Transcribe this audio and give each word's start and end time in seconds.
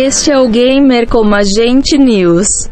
Este 0.00 0.30
é 0.30 0.38
o 0.38 0.46
Gamer 0.46 1.08
como 1.08 1.34
Agente 1.34 1.98
News. 1.98 2.70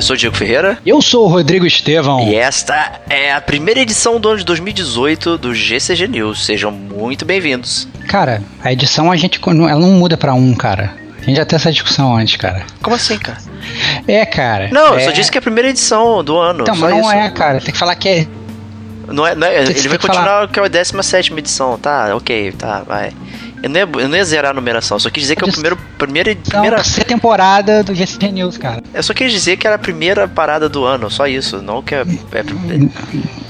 Eu 0.00 0.02
sou 0.02 0.14
o 0.14 0.18
Diego 0.18 0.34
Ferreira. 0.34 0.78
Eu 0.86 1.02
sou 1.02 1.26
o 1.26 1.28
Rodrigo 1.28 1.66
Estevão. 1.66 2.26
E 2.26 2.34
esta 2.34 3.02
é 3.10 3.34
a 3.34 3.38
primeira 3.38 3.80
edição 3.80 4.18
do 4.18 4.30
ano 4.30 4.38
de 4.38 4.46
2018 4.46 5.36
do 5.36 5.54
GCG 5.54 6.08
News. 6.08 6.46
Sejam 6.46 6.70
muito 6.72 7.26
bem-vindos. 7.26 7.86
Cara, 8.08 8.42
a 8.64 8.72
edição 8.72 9.12
a 9.12 9.16
gente 9.18 9.38
ela 9.46 9.78
não 9.78 9.90
muda 9.90 10.16
pra 10.16 10.32
um, 10.32 10.54
cara. 10.54 10.94
A 11.20 11.24
gente 11.26 11.36
já 11.36 11.44
teve 11.44 11.56
essa 11.56 11.70
discussão 11.70 12.16
antes, 12.16 12.36
cara. 12.36 12.64
Como 12.80 12.96
assim, 12.96 13.18
cara? 13.18 13.36
É, 14.08 14.24
cara. 14.24 14.70
Não, 14.72 14.94
é... 14.94 15.02
eu 15.02 15.04
só 15.04 15.10
disse 15.10 15.30
que 15.30 15.36
é 15.36 15.40
a 15.40 15.42
primeira 15.42 15.68
edição 15.68 16.24
do 16.24 16.38
ano. 16.38 16.62
Então, 16.62 16.76
mas 16.76 16.90
não 16.90 17.00
isso. 17.00 17.12
é, 17.12 17.28
cara. 17.28 17.60
Tem 17.60 17.70
que 17.70 17.78
falar 17.78 17.94
que 17.94 18.08
é. 18.08 18.26
Não 19.06 19.26
é, 19.26 19.34
não 19.34 19.46
é 19.46 19.50
Tem- 19.50 19.60
ele 19.60 19.74
tem 19.74 19.88
vai 19.90 19.98
continuar 19.98 20.24
falar. 20.24 20.48
que 20.48 20.60
é 20.60 20.64
a 20.64 20.68
17 20.68 21.34
edição, 21.34 21.78
tá? 21.78 22.16
Ok, 22.16 22.52
tá, 22.52 22.84
vai. 22.88 23.12
Eu 23.62 23.68
não, 23.68 23.76
ia, 23.80 23.88
eu 24.02 24.08
não 24.08 24.16
ia 24.16 24.24
zerar 24.24 24.52
a 24.52 24.54
numeração, 24.54 24.98
só 24.98 25.10
quis 25.10 25.22
dizer 25.22 25.36
que 25.36 25.44
é 25.44 25.46
o 25.46 25.52
primeiro, 25.52 25.76
primeira, 25.98 26.34
primeira. 26.34 26.82
temporada 27.06 27.82
do 27.84 27.94
GCG 27.94 28.32
News, 28.32 28.56
cara. 28.56 28.82
Eu 28.94 29.02
só 29.02 29.12
quis 29.12 29.30
dizer 29.30 29.56
que 29.58 29.66
era 29.66 29.76
a 29.76 29.78
primeira 29.78 30.26
parada 30.26 30.68
do 30.68 30.84
ano, 30.84 31.10
só 31.10 31.26
isso. 31.26 31.60
Não 31.60 31.82
que 31.82 31.94
é. 31.94 32.00
é- 32.02 32.44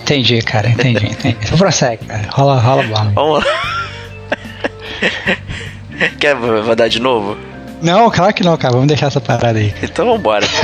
Entendi, 0.02 0.42
cara. 0.42 0.68
Entendi, 0.68 1.06
entendi. 1.12 1.36
Então 1.42 1.56
prossegue, 1.56 2.04
cara. 2.06 2.28
Rola, 2.32 2.58
rola 2.58 2.82
bola. 2.82 3.12
vamos 3.14 3.44
lá. 3.44 3.62
Quer 6.18 6.34
vou 6.34 6.74
dar 6.74 6.88
de 6.88 7.00
novo? 7.00 7.36
Não, 7.80 8.10
claro 8.10 8.34
que 8.34 8.42
não, 8.42 8.56
cara. 8.56 8.72
Vamos 8.74 8.88
deixar 8.88 9.06
essa 9.06 9.20
parada 9.20 9.58
aí. 9.58 9.70
cara. 9.70 9.86
Então 9.86 10.06
vambora. 10.06 10.46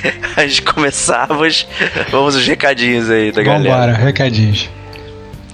Antes 0.36 0.54
de 0.56 0.62
começarmos, 0.62 1.66
vamos 2.10 2.34
os 2.34 2.46
recadinhos 2.46 3.10
aí 3.10 3.30
da 3.30 3.42
galera. 3.42 3.92
Vambora, 3.92 3.92
recadinhos. 3.92 4.70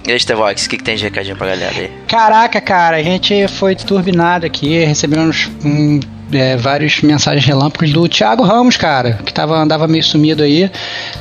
E 0.07 0.11
aí, 0.13 0.17
Stevox, 0.17 0.65
o 0.65 0.69
que, 0.69 0.77
que 0.77 0.83
tem 0.85 0.95
de 0.95 1.03
recadinho 1.03 1.35
pra 1.35 1.47
galera 1.47 1.77
aí? 1.77 1.91
Caraca, 2.07 2.61
cara, 2.61 2.95
a 2.95 3.03
gente 3.03 3.45
foi 3.49 3.75
turbinado 3.75 4.45
aqui, 4.45 4.85
recebemos 4.85 5.51
hum, 5.65 5.99
é, 6.31 6.57
várias 6.57 7.01
mensagens 7.01 7.45
relâmpagos 7.45 7.91
do 7.91 8.07
Thiago 8.07 8.43
Ramos, 8.43 8.77
cara, 8.77 9.19
que 9.25 9.33
tava, 9.33 9.57
andava 9.57 9.87
meio 9.87 10.03
sumido 10.03 10.43
aí. 10.43 10.69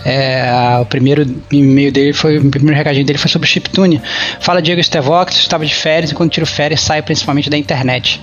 É, 0.04 0.78
o 0.81 0.86
primeiro 0.86 1.26
e-mail 1.50 1.92
dele 1.92 2.12
foi, 2.12 2.38
o 2.38 2.50
primeiro 2.50 2.76
recadinho 2.76 3.04
dele 3.04 3.19
foi 3.19 3.31
sobre 3.31 3.47
o 3.47 3.50
chiptune. 3.50 4.00
Fala 4.41 4.60
Diego 4.60 4.82
Stevox, 4.82 5.36
estava 5.36 5.64
de 5.64 5.75
férias 5.75 6.10
e 6.10 6.14
quando 6.14 6.31
tiro 6.31 6.47
férias 6.47 6.81
saio 6.81 7.03
principalmente 7.03 7.48
da 7.48 7.56
internet. 7.56 8.20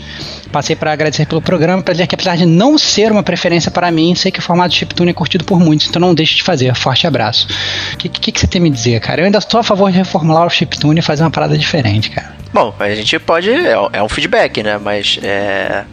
Passei 0.52 0.76
para 0.76 0.92
agradecer 0.92 1.26
pelo 1.26 1.42
programa, 1.42 1.82
para 1.82 1.94
dizer 1.94 2.08
que 2.08 2.16
apesar 2.16 2.38
de 2.38 2.46
não 2.46 2.78
ser 2.78 3.12
uma 3.12 3.24
preferência 3.24 3.72
para 3.72 3.90
mim, 3.90 4.14
sei 4.14 4.32
que 4.32 4.40
o 4.40 4.42
formato 4.42 4.76
chiptune 4.76 5.12
é 5.12 5.14
curtido 5.14 5.44
por 5.44 5.60
muitos, 5.60 5.88
então 5.88 6.00
não 6.00 6.14
deixe 6.14 6.36
de 6.36 6.44
fazer. 6.44 6.76
Forte 6.76 7.08
abraço. 7.08 7.48
O 7.94 7.98
que, 7.98 8.10
que, 8.10 8.32
que 8.32 8.40
você 8.40 8.48
tem 8.48 8.60
a 8.60 8.64
me 8.64 8.70
dizer, 8.70 9.00
cara? 9.00 9.22
Eu 9.22 9.26
ainda 9.26 9.40
estou 9.40 9.60
a 9.60 9.64
favor 9.64 9.92
de 9.92 9.98
reformular 9.98 10.46
o 10.46 10.50
chiptune 10.50 11.00
e 11.00 11.04
fazer 11.04 11.24
uma 11.24 11.32
parada 11.32 11.58
diferente, 11.58 12.10
cara. 12.10 12.34
Bom, 12.54 12.74
a 12.80 12.90
gente 12.94 13.18
pode. 13.20 13.50
É, 13.50 13.74
é 13.94 14.04
um 14.04 14.10
feedback, 14.10 14.62
né? 14.62 14.78
Mas 14.78 15.18
é. 15.24 15.84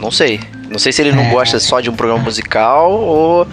Não 0.00 0.10
sei. 0.10 0.40
Não 0.70 0.78
sei 0.78 0.92
se 0.92 1.02
ele 1.02 1.12
não 1.12 1.24
É. 1.24 1.30
gosta 1.30 1.58
só 1.60 1.80
de 1.80 1.90
um 1.90 1.94
programa 1.94 2.22
musical 2.24 2.90
ou 2.92 3.46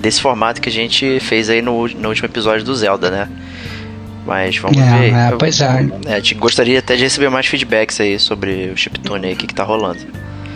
desse 0.00 0.20
formato 0.20 0.60
que 0.60 0.68
a 0.68 0.72
gente 0.72 1.18
fez 1.20 1.48
aí 1.48 1.62
no, 1.62 1.88
no 1.88 2.08
último 2.08 2.26
episódio 2.26 2.64
do 2.64 2.74
Zelda, 2.74 3.10
né? 3.10 3.28
Mas 4.26 4.56
vamos 4.56 4.78
É, 4.78 4.98
ver. 4.98 5.12
é, 5.14 5.36
pois 5.38 5.60
é. 5.60 5.86
É, 6.06 6.34
gostaria 6.34 6.78
até 6.78 6.96
de 6.96 7.02
receber 7.04 7.28
mais 7.30 7.46
feedbacks 7.46 8.00
aí 8.00 8.18
sobre 8.18 8.70
o 8.72 8.76
chiptune 8.76 9.26
aí, 9.28 9.32
o 9.34 9.36
que, 9.36 9.46
que 9.46 9.54
tá 9.54 9.62
rolando. 9.64 10.00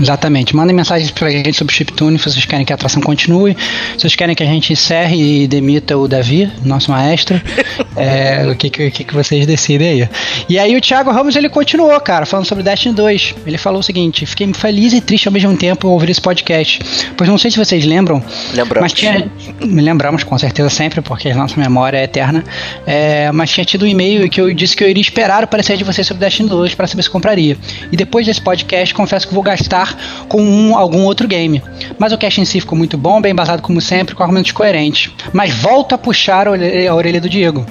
Exatamente. 0.01 0.55
Mandem 0.55 0.75
mensagens 0.75 1.11
pra 1.11 1.31
gente 1.31 1.57
sobre 1.57 1.73
o 1.73 1.77
chiptune 1.77 2.19
se 2.19 2.31
vocês 2.31 2.45
querem 2.45 2.65
que 2.65 2.73
a 2.73 2.77
atração 2.77 3.03
continue. 3.03 3.57
Se 3.95 4.01
vocês 4.01 4.15
querem 4.15 4.35
que 4.35 4.43
a 4.43 4.47
gente 4.47 4.73
encerre 4.73 5.43
e 5.43 5.49
demita 5.49 5.97
o 5.97 6.07
Davi, 6.07 6.51
nosso 6.65 6.91
maestro. 6.91 7.41
é, 7.97 8.47
o 8.51 8.55
que, 8.55 8.71
que, 8.71 8.91
que 8.91 9.15
vocês 9.15 9.47
decidem 9.47 9.89
aí. 9.89 10.09
E 10.49 10.59
aí 10.59 10.77
o 10.77 10.81
Thiago 10.81 11.11
Ramos 11.11 11.37
ele 11.37 11.49
continuou, 11.49 11.99
cara, 12.01 12.27
falando 12.27 12.47
sobre 12.47 12.63
Destiny 12.63 12.95
2. 12.95 13.35
Ele 13.47 13.59
falou 13.59 13.81
o 13.81 13.83
seguinte: 13.83 14.25
fiquei 14.27 14.53
feliz 14.55 14.93
e 14.93 15.01
triste 15.01 15.29
ao 15.29 15.33
mesmo 15.33 15.57
tempo 15.57 15.89
ouvir 15.89 16.11
esse 16.11 16.21
podcast. 16.21 16.81
Pois 17.17 17.29
não 17.29 17.39
sei 17.39 17.51
se 17.51 17.59
vocês 17.59 17.85
lembram, 17.85 18.23
Lembramos. 18.55 18.81
mas 18.81 18.93
tinha. 18.93 19.29
Me 19.65 19.83
lembramos 19.83 20.23
com 20.23 20.39
certeza 20.39 20.71
sempre, 20.71 21.01
porque 21.01 21.31
a 21.31 21.35
nossa 21.35 21.59
memória 21.59 21.99
é 21.99 22.05
eterna. 22.05 22.45
É, 22.87 23.31
mas 23.33 23.51
tinha 23.51 23.65
tido 23.65 23.85
um 23.85 23.89
e-mail 23.89 24.29
que 24.29 24.41
eu 24.41 24.53
disse 24.55 24.77
que 24.77 24.85
eu 24.85 24.89
iria 24.89 25.01
esperar 25.01 25.45
o 25.45 25.47
parecer 25.47 25.77
de 25.77 25.85
vocês 25.85 26.07
sobre 26.07 26.25
Destiny 26.25 26.49
2 26.49 26.75
para 26.75 26.87
saber 26.87 27.03
se 27.03 27.11
compraria. 27.11 27.57
E 27.91 27.97
depois 27.97 28.27
desse 28.27 28.41
podcast, 28.41 28.95
confesso 28.95 29.27
que 29.27 29.35
vou 29.35 29.43
gastar 29.43 29.88
com 30.29 30.43
um, 30.43 30.77
algum 30.77 31.03
outro 31.05 31.27
game. 31.29 31.63
Mas 31.99 32.13
o 32.13 32.19
cast 32.19 32.41
em 32.41 32.45
si 32.45 32.61
ficou 32.61 32.77
muito 32.79 32.97
bom, 32.99 33.21
bem 33.21 33.33
embasado 33.33 33.63
como 33.63 33.81
sempre, 33.81 34.15
com 34.15 34.23
argumentos 34.23 34.53
coerentes. 34.53 35.11
Mas 35.33 35.55
volto 35.55 35.95
a 35.95 35.99
puxar 35.99 36.47
a 36.49 36.51
orelha, 36.53 36.91
a 36.91 36.95
orelha 36.95 37.21
do 37.21 37.29
Diego. 37.29 37.65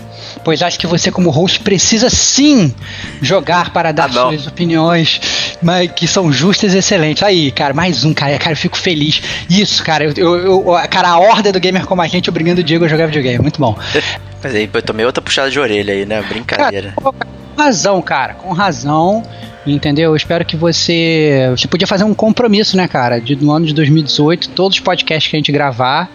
Pois 0.43 0.61
acho 0.61 0.77
que 0.79 0.85
você, 0.87 1.11
como 1.11 1.29
host, 1.29 1.59
precisa 1.61 2.09
sim 2.09 2.73
jogar 3.21 3.71
para 3.71 3.91
dar 3.91 4.05
Ah, 4.09 4.11
suas 4.13 4.45
opiniões, 4.47 5.19
mas 5.61 5.91
que 5.91 6.07
são 6.07 6.31
justas 6.31 6.73
e 6.73 6.77
excelentes. 6.77 7.23
Aí, 7.23 7.51
cara, 7.51 7.73
mais 7.73 8.03
um, 8.03 8.13
cara. 8.13 8.37
Cara, 8.37 8.51
eu 8.51 8.57
fico 8.57 8.77
feliz. 8.77 9.21
Isso, 9.49 9.83
cara, 9.83 10.03
eu, 10.05 10.13
eu- 10.15 10.37
eu- 10.73 10.87
cara, 10.89 11.09
a 11.09 11.19
horda 11.19 11.51
do 11.51 11.59
gamer 11.59 11.85
como 11.85 12.01
a 12.01 12.07
gente 12.07 12.29
obrigando 12.29 12.61
o 12.61 12.63
Diego 12.63 12.85
a 12.85 12.87
jogar 12.87 13.05
videogame. 13.07 13.39
Muito 13.39 13.59
bom. 13.59 13.75
Mas 14.43 14.53
aí 14.53 14.69
eu 14.71 14.81
tomei 14.81 15.05
outra 15.05 15.21
puxada 15.21 15.49
de 15.49 15.59
orelha 15.59 15.93
aí, 15.93 16.05
né? 16.05 16.21
Brincadeira. 16.21 16.93
Com 16.95 17.13
razão, 17.57 18.01
cara, 18.01 18.35
com 18.35 18.53
razão. 18.53 19.23
Entendeu? 19.67 20.11
Eu 20.11 20.15
espero 20.15 20.45
que 20.45 20.55
você. 20.55 21.47
Você 21.51 21.67
podia 21.67 21.87
fazer 21.87 22.03
um 22.03 22.13
compromisso, 22.13 22.77
né, 22.77 22.87
cara? 22.87 23.19
De, 23.19 23.35
no 23.35 23.51
ano 23.51 23.65
de 23.65 23.73
2018, 23.73 24.49
todos 24.49 24.77
os 24.77 24.83
podcasts 24.83 25.29
que 25.29 25.35
a 25.35 25.39
gente 25.39 25.51
gravar, 25.51 26.09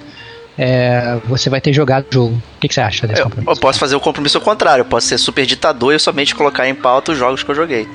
é, 0.57 1.19
você 1.27 1.51
vai 1.51 1.61
ter 1.61 1.73
jogado 1.73 2.07
o 2.11 2.15
jogo. 2.15 2.35
O 2.35 2.61
que, 2.61 2.69
que 2.69 2.75
você 2.75 2.81
acha 2.81 3.07
desse 3.07 3.21
Eu, 3.21 3.25
compromisso? 3.25 3.51
eu 3.51 3.61
posso 3.61 3.79
fazer 3.79 3.97
o 3.97 4.01
compromisso 4.01 4.39
ao 4.39 4.45
contrário, 4.45 4.83
eu 4.83 4.87
posso 4.87 5.07
ser 5.07 5.19
super 5.19 5.45
ditador 5.45 5.95
e 5.95 5.99
somente 5.99 6.35
colocar 6.35 6.69
em 6.69 6.75
pauta 6.75 7.12
os 7.12 7.19
jogos 7.19 7.43
que 7.43 7.51
eu 7.51 7.55
joguei. 7.55 7.87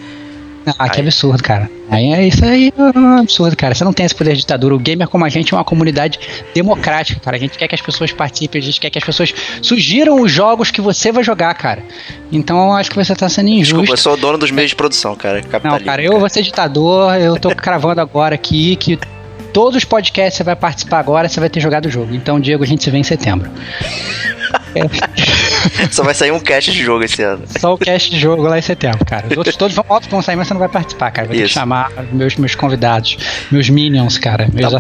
Ah, 0.78 0.90
que 0.90 1.00
Aí. 1.00 1.08
absurdo, 1.08 1.42
cara. 1.42 1.70
Aí 1.90 2.14
é 2.14 2.28
isso 2.28 2.44
aí, 2.44 2.74
é 2.78 3.00
um 3.00 3.20
absurdo, 3.20 3.56
cara. 3.56 3.74
Você 3.74 3.84
não 3.84 3.94
tem 3.94 4.06
esse 4.06 4.14
poder 4.14 4.34
de 4.34 4.40
ditadura. 4.40 4.76
O 4.76 4.80
gamer 4.80 5.08
como 5.08 5.24
a 5.24 5.30
gente 5.30 5.54
é 5.54 5.58
uma 5.58 5.64
comunidade 5.64 6.20
democrática, 6.54 7.20
cara. 7.20 7.38
A 7.38 7.40
gente 7.40 7.58
quer 7.58 7.68
que 7.68 7.76
as 7.76 7.82
pessoas 7.82 8.12
participem, 8.12 8.60
a 8.60 8.64
gente 8.64 8.80
quer 8.80 8.90
que 8.90 8.98
as 8.98 9.04
pessoas 9.04 9.34
sugiram 9.62 10.22
os 10.22 10.32
jogos 10.32 10.70
que 10.70 10.82
você 10.82 11.12
vai 11.12 11.24
jogar, 11.24 11.54
cara. 11.54 11.84
Então 12.32 12.58
eu 12.68 12.74
acho 12.74 12.90
que 12.90 12.98
você 12.98 13.16
tá 13.16 13.30
sendo 13.30 13.50
injusto. 13.50 13.78
Desculpa, 13.78 13.94
eu 13.94 13.98
sou 13.98 14.14
o 14.14 14.18
dono 14.18 14.38
dos 14.38 14.52
meios 14.52 14.72
de 14.72 14.76
produção, 14.76 15.16
cara. 15.16 15.42
Não, 15.64 15.80
cara, 15.80 16.04
eu 16.04 16.20
vou 16.20 16.30
ser 16.30 16.42
ditador, 16.42 17.16
eu 17.16 17.40
tô 17.40 17.50
cravando 17.56 18.02
agora 18.02 18.36
aqui 18.36 18.76
que 18.76 19.00
todos 19.54 19.78
os 19.78 19.86
podcasts 19.86 20.38
você 20.38 20.44
vai 20.44 20.56
participar 20.56 21.00
agora, 21.00 21.30
você 21.30 21.40
vai 21.40 21.50
ter 21.50 21.62
jogado 21.62 21.86
o 21.86 21.90
jogo. 21.90 22.14
Então, 22.14 22.40
Diego, 22.40 22.64
a 22.64 22.68
gente 22.68 22.84
se 22.84 22.92
vê 22.92 22.98
em 22.98 23.04
setembro. 23.04 23.50
Só 25.92 26.04
vai 26.04 26.14
sair 26.14 26.32
um 26.32 26.40
cast 26.40 26.72
de 26.72 26.82
jogo 26.84 27.04
esse 27.04 27.22
ano. 27.22 27.44
Só 27.60 27.74
o 27.74 27.78
cast 27.78 28.10
de 28.10 28.20
jogo 28.20 28.44
lá 28.44 28.58
em 28.58 28.62
setembro, 28.62 29.06
cara. 29.06 29.28
Os 29.30 29.38
outros 29.38 29.56
todos 29.56 29.76
vão, 29.76 29.86
óbvio, 29.90 30.10
vão 30.12 30.22
sair, 30.22 30.36
mas 30.36 30.48
você 30.48 30.54
não 30.54 30.60
vai 30.60 30.70
participar, 30.70 31.12
cara. 31.12 31.28
Vai 31.28 31.36
ter 31.36 31.42
que 31.44 31.46
Isso. 31.48 31.54
chamar 31.56 31.92
meus, 32.12 32.36
meus 32.36 32.56
convidados, 32.56 33.18
meus 33.52 33.70
minions, 33.70 34.18
cara, 34.18 34.48
meus 34.54 34.72
Tá 34.72 34.80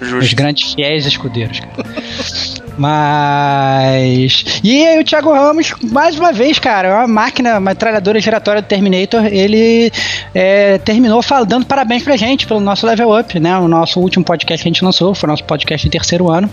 justo. 0.00 0.16
meus 0.16 0.32
grandes 0.32 0.72
fiéis 0.74 1.06
escudeiros, 1.06 1.60
cara. 1.60 1.84
Mas. 2.78 4.60
E 4.64 4.86
aí, 4.86 4.98
o 4.98 5.04
Thiago 5.04 5.32
Ramos, 5.32 5.74
mais 5.92 6.18
uma 6.18 6.32
vez, 6.32 6.58
cara, 6.58 6.88
é 6.88 6.94
uma 6.94 7.06
máquina, 7.06 7.52
uma 7.52 7.60
metralhadora 7.60 8.18
giratória 8.20 8.62
do 8.62 8.66
Terminator, 8.66 9.26
ele 9.26 9.92
é, 10.34 10.78
terminou 10.78 11.22
falando, 11.22 11.48
dando 11.48 11.66
parabéns 11.66 12.02
pra 12.02 12.16
gente 12.16 12.46
pelo 12.46 12.58
nosso 12.58 12.86
level 12.86 13.18
up, 13.18 13.38
né? 13.38 13.56
O 13.58 13.68
nosso 13.68 14.00
último 14.00 14.24
podcast 14.24 14.62
que 14.62 14.68
a 14.68 14.72
gente 14.72 14.84
lançou, 14.84 15.14
foi 15.14 15.28
o 15.28 15.30
nosso 15.30 15.44
podcast 15.44 15.86
de 15.86 15.90
terceiro 15.90 16.30
ano. 16.30 16.48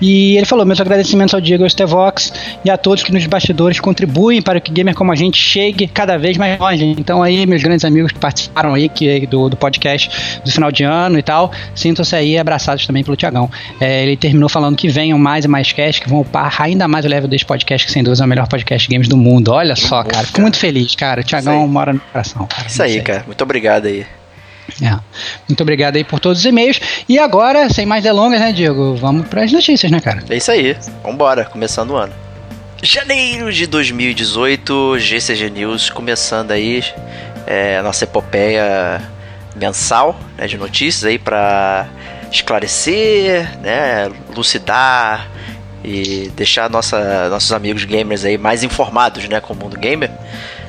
E 0.00 0.36
ele 0.36 0.46
falou: 0.46 0.64
meus 0.64 0.80
agradecimentos 0.80 1.34
ao 1.34 1.40
Diego 1.40 1.64
Estevox 2.08 2.32
e 2.64 2.70
a 2.70 2.76
todos 2.76 3.02
que 3.02 3.12
nos 3.12 3.26
bastidores 3.26 3.78
contribuem 3.80 4.42
para 4.42 4.60
que 4.60 4.72
gamer 4.72 4.94
como 4.94 5.12
a 5.12 5.14
gente 5.14 5.40
chegue 5.40 5.86
cada 5.86 6.16
vez 6.16 6.36
mais 6.36 6.58
longe. 6.58 6.84
Então, 6.98 7.22
aí, 7.22 7.46
meus 7.46 7.62
grandes 7.62 7.84
amigos 7.84 8.12
que 8.12 8.18
participaram 8.18 8.74
aí 8.74 8.88
que, 8.88 9.26
do, 9.26 9.48
do 9.48 9.56
podcast 9.56 10.10
do 10.44 10.50
final 10.50 10.72
de 10.72 10.84
ano 10.84 11.18
e 11.18 11.22
tal, 11.22 11.52
sintam-se 11.74 12.16
aí 12.16 12.38
abraçados 12.38 12.86
também 12.86 13.04
pelo 13.04 13.16
Tiagão. 13.16 13.50
É, 13.80 14.02
ele 14.02 14.16
terminou 14.16 14.48
falando 14.48 14.76
que 14.76 14.88
venham 14.88 15.18
mais 15.18 15.44
e 15.44 15.48
mais 15.48 15.72
casts, 15.72 16.02
que 16.02 16.08
vão 16.08 16.20
upar 16.20 16.60
ainda 16.60 16.88
mais 16.88 17.04
o 17.04 17.08
level 17.08 17.28
desse 17.28 17.44
podcast, 17.44 17.86
que 17.86 17.92
sem 17.92 18.02
dúvida 18.02 18.22
é 18.22 18.26
o 18.26 18.28
melhor 18.28 18.48
podcast 18.48 18.88
de 18.88 18.94
games 18.94 19.08
do 19.08 19.16
mundo. 19.16 19.52
Olha 19.52 19.76
só, 19.76 20.02
cara, 20.02 20.26
fico 20.26 20.40
muito 20.40 20.58
feliz, 20.58 20.94
cara. 20.94 21.20
O 21.20 21.24
Tiagão 21.24 21.66
mora 21.68 21.92
no 21.92 22.00
coração. 22.00 22.46
Cara. 22.46 22.66
Isso 22.66 22.82
aí, 22.82 23.00
cara. 23.00 23.24
Muito 23.26 23.42
obrigado 23.42 23.86
aí. 23.86 24.06
É. 24.82 24.98
Muito 25.48 25.60
obrigado 25.62 25.96
aí 25.96 26.04
por 26.04 26.20
todos 26.20 26.40
os 26.40 26.44
e-mails. 26.44 26.80
E 27.08 27.18
agora, 27.18 27.68
sem 27.70 27.86
mais 27.86 28.02
delongas, 28.02 28.40
né, 28.40 28.52
Diego? 28.52 28.94
Vamos 28.96 29.26
para 29.28 29.44
as 29.44 29.52
notícias, 29.52 29.90
né, 29.90 30.00
cara? 30.00 30.22
É 30.28 30.36
isso 30.36 30.50
aí. 30.50 30.76
Vambora, 31.02 31.44
começando 31.44 31.90
o 31.90 31.96
ano. 31.96 32.12
Janeiro 32.82 33.52
de 33.52 33.66
2018, 33.66 34.98
GCG 35.00 35.50
News 35.50 35.90
começando 35.90 36.52
aí 36.52 36.84
é, 37.46 37.78
a 37.78 37.82
nossa 37.82 38.04
epopeia 38.04 39.02
mensal 39.56 40.18
né, 40.36 40.46
de 40.46 40.56
notícias 40.56 41.04
aí 41.04 41.18
para 41.18 41.88
esclarecer, 42.30 43.58
né, 43.58 44.08
lucidar 44.34 45.28
e 45.82 46.30
deixar 46.36 46.70
nossa, 46.70 47.28
nossos 47.28 47.52
amigos 47.52 47.84
gamers 47.84 48.24
aí 48.24 48.38
mais 48.38 48.62
informados, 48.62 49.28
né, 49.28 49.40
com 49.40 49.54
o 49.54 49.56
mundo 49.56 49.76
gamer. 49.76 50.10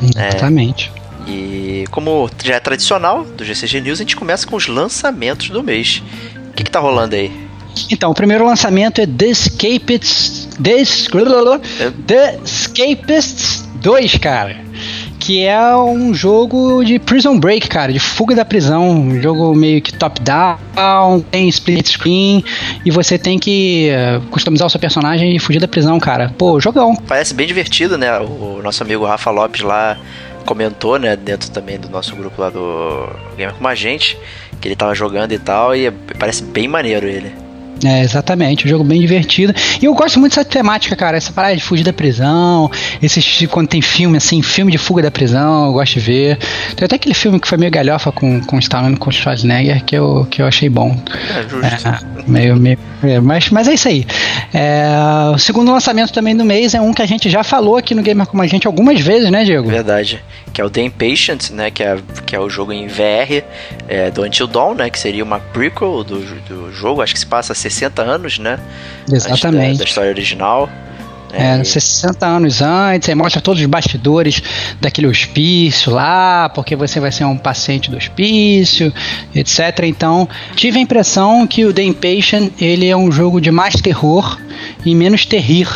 Exatamente. 0.01 0.91
É, 0.95 0.98
e 1.29 1.85
como 1.91 2.29
já 2.43 2.55
é 2.55 2.59
tradicional 2.59 3.23
do 3.23 3.45
GCG 3.45 3.81
News, 3.81 3.99
a 3.99 4.03
gente 4.03 4.15
começa 4.15 4.47
com 4.47 4.55
os 4.55 4.67
lançamentos 4.67 5.49
do 5.49 5.63
mês. 5.63 6.01
O 6.49 6.53
que, 6.53 6.63
que 6.63 6.71
tá 6.71 6.79
rolando 6.79 7.15
aí? 7.15 7.31
Então, 7.91 8.11
o 8.11 8.13
primeiro 8.13 8.45
lançamento 8.45 8.99
é 8.99 9.05
The 9.05 9.27
Escapists. 9.27 10.49
The, 10.61 10.83
The 12.07 12.39
Escapists 12.43 13.67
2, 13.75 14.17
cara. 14.17 14.57
Que 15.19 15.45
é 15.45 15.75
um 15.75 16.13
jogo 16.13 16.83
de 16.83 16.97
Prison 16.97 17.39
Break, 17.39 17.67
cara, 17.67 17.93
de 17.93 17.99
fuga 17.99 18.33
da 18.33 18.43
prisão. 18.43 18.89
Um 18.89 19.21
jogo 19.21 19.53
meio 19.53 19.81
que 19.81 19.93
top-down, 19.93 21.21
tem 21.29 21.47
split 21.49 21.87
screen, 21.87 22.43
e 22.83 22.89
você 22.89 23.17
tem 23.17 23.37
que 23.37 23.91
uh, 23.91 24.21
customizar 24.29 24.65
o 24.65 24.69
seu 24.69 24.79
personagem 24.79 25.35
e 25.35 25.39
fugir 25.39 25.59
da 25.59 25.67
prisão, 25.67 25.99
cara. 25.99 26.33
Pô, 26.37 26.59
jogão. 26.59 26.95
Parece 26.95 27.33
bem 27.33 27.45
divertido, 27.45 27.97
né? 27.97 28.17
O 28.19 28.61
nosso 28.63 28.81
amigo 28.81 29.05
Rafa 29.05 29.29
Lopes 29.29 29.61
lá 29.61 29.97
comentou, 30.45 30.97
né, 30.97 31.15
dentro 31.15 31.51
também 31.51 31.79
do 31.79 31.89
nosso 31.89 32.15
grupo 32.15 32.41
lá 32.41 32.49
do 32.49 33.07
Gamer 33.35 33.55
com 33.55 33.67
a 33.67 33.75
gente, 33.75 34.17
que 34.59 34.67
ele 34.67 34.75
tava 34.75 34.93
jogando 34.95 35.31
e 35.31 35.39
tal, 35.39 35.75
e 35.75 35.91
parece 36.17 36.43
bem 36.43 36.67
maneiro 36.67 37.07
ele. 37.07 37.48
É, 37.83 38.01
exatamente, 38.01 38.65
um 38.65 38.69
jogo 38.69 38.83
bem 38.83 38.99
divertido. 38.99 39.53
E 39.81 39.85
eu 39.85 39.93
gosto 39.93 40.19
muito 40.19 40.35
dessa 40.35 40.45
temática, 40.45 40.95
cara, 40.95 41.17
essa 41.17 41.31
parada 41.31 41.55
de 41.55 41.63
fugir 41.63 41.83
da 41.83 41.93
prisão, 41.93 42.69
esses 43.01 43.47
quando 43.49 43.67
tem 43.67 43.81
filme 43.81 44.17
assim, 44.17 44.41
filme 44.41 44.71
de 44.71 44.77
fuga 44.77 45.01
da 45.01 45.11
prisão, 45.11 45.67
eu 45.67 45.73
gosto 45.73 45.93
de 45.93 45.99
ver. 45.99 46.37
Tem 46.75 46.85
até 46.85 46.95
aquele 46.95 47.15
filme 47.15 47.39
que 47.39 47.47
foi 47.47 47.57
meio 47.57 47.71
galhofa 47.71 48.11
com, 48.11 48.41
com 48.41 48.59
Stallone 48.59 48.97
com 48.97 49.11
Schwarzenegger 49.11 49.83
que 49.83 49.95
eu, 49.95 50.27
que 50.29 50.41
eu 50.41 50.45
achei 50.45 50.69
bom. 50.69 50.97
É, 51.35 51.47
justo. 51.47 51.87
É, 51.87 51.99
meio, 52.27 52.55
meio, 52.57 52.77
é, 53.03 53.19
mas, 53.19 53.49
mas 53.49 53.67
é 53.67 53.73
isso 53.73 53.87
aí. 53.87 54.05
É, 54.53 54.89
o 55.33 55.37
segundo 55.37 55.71
lançamento 55.71 56.11
também 56.11 56.35
do 56.35 56.43
mês 56.43 56.73
é 56.73 56.81
um 56.81 56.93
que 56.93 57.01
a 57.01 57.05
gente 57.05 57.29
já 57.29 57.43
falou 57.43 57.77
aqui 57.77 57.95
no 57.95 58.01
Gamer 58.01 58.27
Como 58.27 58.41
a 58.41 58.47
Gente 58.47 58.67
algumas 58.67 58.99
vezes, 58.99 59.29
né, 59.29 59.43
Diego? 59.43 59.69
Verdade. 59.69 60.23
Que 60.51 60.59
é 60.59 60.65
o 60.65 60.69
The 60.69 60.81
Impatient, 60.81 61.51
né? 61.51 61.69
Que 61.69 61.83
é, 61.83 61.97
que 62.25 62.35
é 62.35 62.39
o 62.39 62.49
jogo 62.49 62.73
em 62.73 62.87
VR 62.87 63.43
é, 63.87 64.09
do 64.09 64.23
Until 64.23 64.47
Dawn, 64.47 64.75
né? 64.75 64.89
Que 64.89 64.97
seria 64.97 65.23
uma 65.23 65.39
prequel 65.39 66.03
do, 66.03 66.19
do 66.19 66.73
jogo. 66.73 67.01
Acho 67.01 67.13
que 67.13 67.19
se 67.19 67.25
passa 67.25 67.53
60 67.69 68.01
anos, 68.01 68.39
né? 68.39 68.59
Exatamente. 69.11 69.73
Da, 69.73 69.83
da 69.83 69.89
história 69.89 70.09
original. 70.09 70.69
É, 71.31 71.63
60 71.63 72.25
anos 72.25 72.61
antes, 72.61 73.07
aí 73.07 73.13
mostra 73.13 73.39
todos 73.39 73.61
os 73.61 73.67
bastidores 73.67 74.41
daquele 74.81 75.07
hospício 75.07 75.93
lá, 75.93 76.49
porque 76.49 76.75
você 76.75 76.99
vai 76.99 77.11
ser 77.11 77.23
um 77.25 77.37
paciente 77.37 77.91
do 77.91 77.97
hospício, 77.97 78.91
etc. 79.35 79.83
Então, 79.83 80.27
tive 80.55 80.79
a 80.79 80.81
impressão 80.81 81.45
que 81.45 81.65
o 81.65 81.73
The 81.73 81.83
Impatient 81.83 82.51
ele 82.59 82.87
é 82.87 82.97
um 82.97 83.11
jogo 83.11 83.39
de 83.39 83.51
mais 83.51 83.75
terror 83.75 84.39
e 84.83 84.95
menos 84.95 85.25
terrir, 85.25 85.67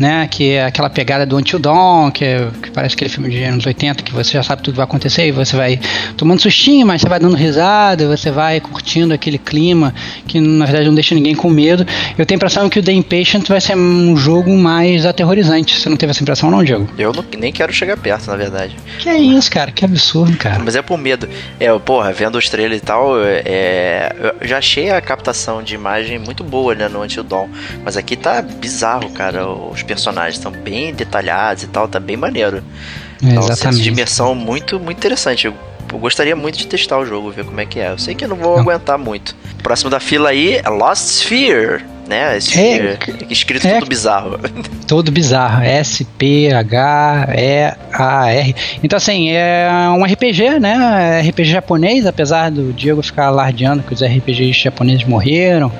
né? 0.00 0.26
Que 0.26 0.52
é 0.52 0.64
aquela 0.64 0.88
pegada 0.88 1.26
do 1.26 1.36
Until 1.36 1.58
Dawn, 1.58 2.10
que, 2.10 2.24
é, 2.24 2.48
que 2.62 2.70
parece 2.70 2.94
aquele 2.94 3.10
filme 3.10 3.28
de 3.28 3.44
anos 3.44 3.66
80, 3.66 4.02
que 4.02 4.12
você 4.12 4.32
já 4.32 4.42
sabe 4.42 4.62
tudo 4.62 4.72
que 4.72 4.78
vai 4.78 4.84
acontecer 4.84 5.26
e 5.26 5.30
você 5.30 5.54
vai 5.54 5.78
tomando 6.16 6.40
sustinho, 6.40 6.86
mas 6.86 7.02
você 7.02 7.08
vai 7.08 7.20
dando 7.20 7.36
risada, 7.36 8.08
você 8.08 8.30
vai 8.30 8.60
curtindo 8.60 9.12
aquele 9.12 9.36
clima 9.36 9.94
que 10.26 10.40
na 10.40 10.64
verdade 10.64 10.86
não 10.86 10.94
deixa 10.94 11.14
ninguém 11.14 11.34
com 11.34 11.50
medo. 11.50 11.86
Eu 12.16 12.24
tenho 12.24 12.36
a 12.36 12.40
impressão 12.40 12.70
que 12.70 12.78
o 12.78 12.82
The 12.82 12.92
Impatient 12.92 13.46
vai 13.46 13.60
ser 13.60 13.76
um 13.76 14.16
jogo 14.16 14.56
mais 14.56 15.04
aterrorizante. 15.04 15.78
Você 15.78 15.90
não 15.90 15.98
teve 15.98 16.12
essa 16.12 16.22
impressão, 16.22 16.50
não, 16.50 16.64
Diego? 16.64 16.88
Eu 16.96 17.12
não, 17.12 17.22
nem 17.38 17.52
quero 17.52 17.72
chegar 17.72 17.98
perto, 17.98 18.26
na 18.28 18.36
verdade. 18.36 18.76
Que 18.98 19.10
é 19.10 19.18
isso, 19.18 19.50
cara? 19.50 19.70
Que 19.70 19.84
absurdo, 19.84 20.34
cara. 20.38 20.62
Mas 20.64 20.76
é 20.76 20.80
por 20.80 20.96
medo. 20.96 21.28
É, 21.58 21.76
porra, 21.78 22.10
vendo 22.10 22.38
os 22.38 22.48
trailers 22.48 22.80
e 22.80 22.84
tal, 22.84 23.12
é, 23.22 24.14
eu 24.40 24.48
já 24.48 24.56
achei 24.56 24.90
a 24.90 25.00
captação 25.00 25.62
de 25.62 25.74
imagem 25.74 26.18
muito 26.18 26.42
boa, 26.42 26.74
né, 26.74 26.88
no 26.88 27.02
Until 27.02 27.22
Dawn. 27.22 27.48
Mas 27.84 27.98
aqui 27.98 28.16
tá 28.16 28.40
bizarro, 28.40 29.10
cara. 29.10 29.46
Os 29.46 29.82
personagens 29.94 30.36
estão 30.36 30.52
bem 30.52 30.94
detalhados 30.94 31.64
e 31.64 31.66
tal, 31.66 31.88
tá 31.88 31.98
bem 31.98 32.16
maneiro. 32.16 32.58
É, 32.58 33.26
Então, 33.26 33.42
senso 33.42 33.52
exatamente. 33.54 33.82
de 33.82 33.88
imersão 33.88 34.34
muito, 34.34 34.78
muito 34.78 34.98
interessante. 34.98 35.46
Eu, 35.46 35.54
eu 35.92 35.98
gostaria 35.98 36.36
muito 36.36 36.56
de 36.58 36.66
testar 36.68 36.98
o 36.98 37.04
jogo, 37.04 37.30
ver 37.32 37.44
como 37.44 37.60
é 37.60 37.66
que 37.66 37.80
é. 37.80 37.90
Eu 37.90 37.98
sei 37.98 38.14
que 38.14 38.24
eu 38.24 38.28
não 38.28 38.36
vou 38.36 38.54
Não. 38.54 38.60
aguentar 38.62 38.96
muito. 38.98 39.34
Próximo 39.62 39.90
da 39.90 39.98
fila 39.98 40.28
aí 40.30 40.60
é 40.64 40.68
Lost 40.68 41.02
Sphere, 41.22 41.84
né? 42.10 42.36
Sphere, 42.40 42.98
escrito 43.30 43.66
é- 43.66 43.74
tudo 43.74 43.88
bizarro. 43.88 44.38
Todo 44.88 45.12
bizarro. 45.12 45.62
S, 45.62 46.04
P, 46.04 46.52
H, 46.52 47.28
E, 47.36 47.72
A, 47.92 48.32
R. 48.32 48.54
Então, 48.82 48.96
assim, 48.96 49.30
é 49.30 49.68
um 49.96 50.04
RPG, 50.04 50.58
né? 50.58 51.20
RPG 51.28 51.44
japonês, 51.44 52.04
apesar 52.06 52.50
do 52.50 52.72
Diego 52.72 53.00
ficar 53.00 53.26
alardeando 53.26 53.84
que 53.84 53.94
os 53.94 54.02
RPGs 54.02 54.52
japoneses 54.52 55.04
morreram, 55.04 55.70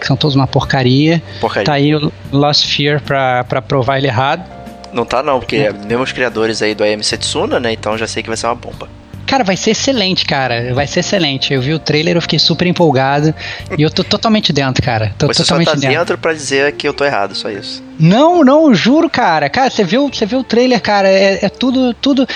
que 0.00 0.06
são 0.06 0.16
todos 0.16 0.34
uma 0.34 0.46
porcaria. 0.46 1.22
Porcaria. 1.40 1.66
Tá 1.66 1.74
aí 1.74 1.94
o 1.94 2.10
Lost 2.32 2.66
Fear 2.66 3.02
pra, 3.02 3.44
pra 3.44 3.60
provar 3.60 3.98
ele 3.98 4.06
errado. 4.06 4.42
Não 4.92 5.04
tá 5.04 5.22
não, 5.22 5.40
porque 5.40 5.56
é 5.56 5.72
mesmo 5.72 6.04
os 6.04 6.12
criadores 6.12 6.62
aí 6.62 6.74
do 6.74 6.82
AM 6.82 7.02
Setsuna, 7.02 7.60
né? 7.60 7.72
Então 7.72 7.98
já 7.98 8.06
sei 8.06 8.22
que 8.22 8.28
vai 8.28 8.36
ser 8.36 8.46
uma 8.46 8.54
bomba. 8.54 8.88
Cara, 9.34 9.42
vai 9.42 9.56
ser 9.56 9.72
excelente, 9.72 10.24
cara. 10.24 10.72
Vai 10.72 10.86
ser 10.86 11.00
excelente. 11.00 11.52
Eu 11.52 11.60
vi 11.60 11.74
o 11.74 11.78
trailer, 11.80 12.16
eu 12.16 12.22
fiquei 12.22 12.38
super 12.38 12.68
empolgado. 12.68 13.34
e 13.76 13.82
eu 13.82 13.90
tô 13.90 14.04
totalmente 14.04 14.52
dentro, 14.52 14.80
cara. 14.80 15.12
Tô 15.18 15.26
Você 15.26 15.42
só 15.42 15.42
totalmente 15.42 15.66
tá 15.66 15.74
dentro. 15.74 15.98
dentro 15.98 16.18
pra 16.18 16.32
dizer 16.32 16.70
que 16.74 16.86
eu 16.86 16.94
tô 16.94 17.04
errado, 17.04 17.34
só 17.34 17.50
isso. 17.50 17.82
Não, 17.98 18.42
não, 18.42 18.74
juro, 18.74 19.08
cara. 19.08 19.48
Cara, 19.48 19.70
você 19.70 19.84
viu, 19.84 20.08
você 20.12 20.26
viu 20.26 20.40
o 20.40 20.44
trailer, 20.44 20.80
cara? 20.80 21.08
É, 21.08 21.44
é 21.44 21.48
tudo, 21.48 21.94
tudo. 21.94 22.26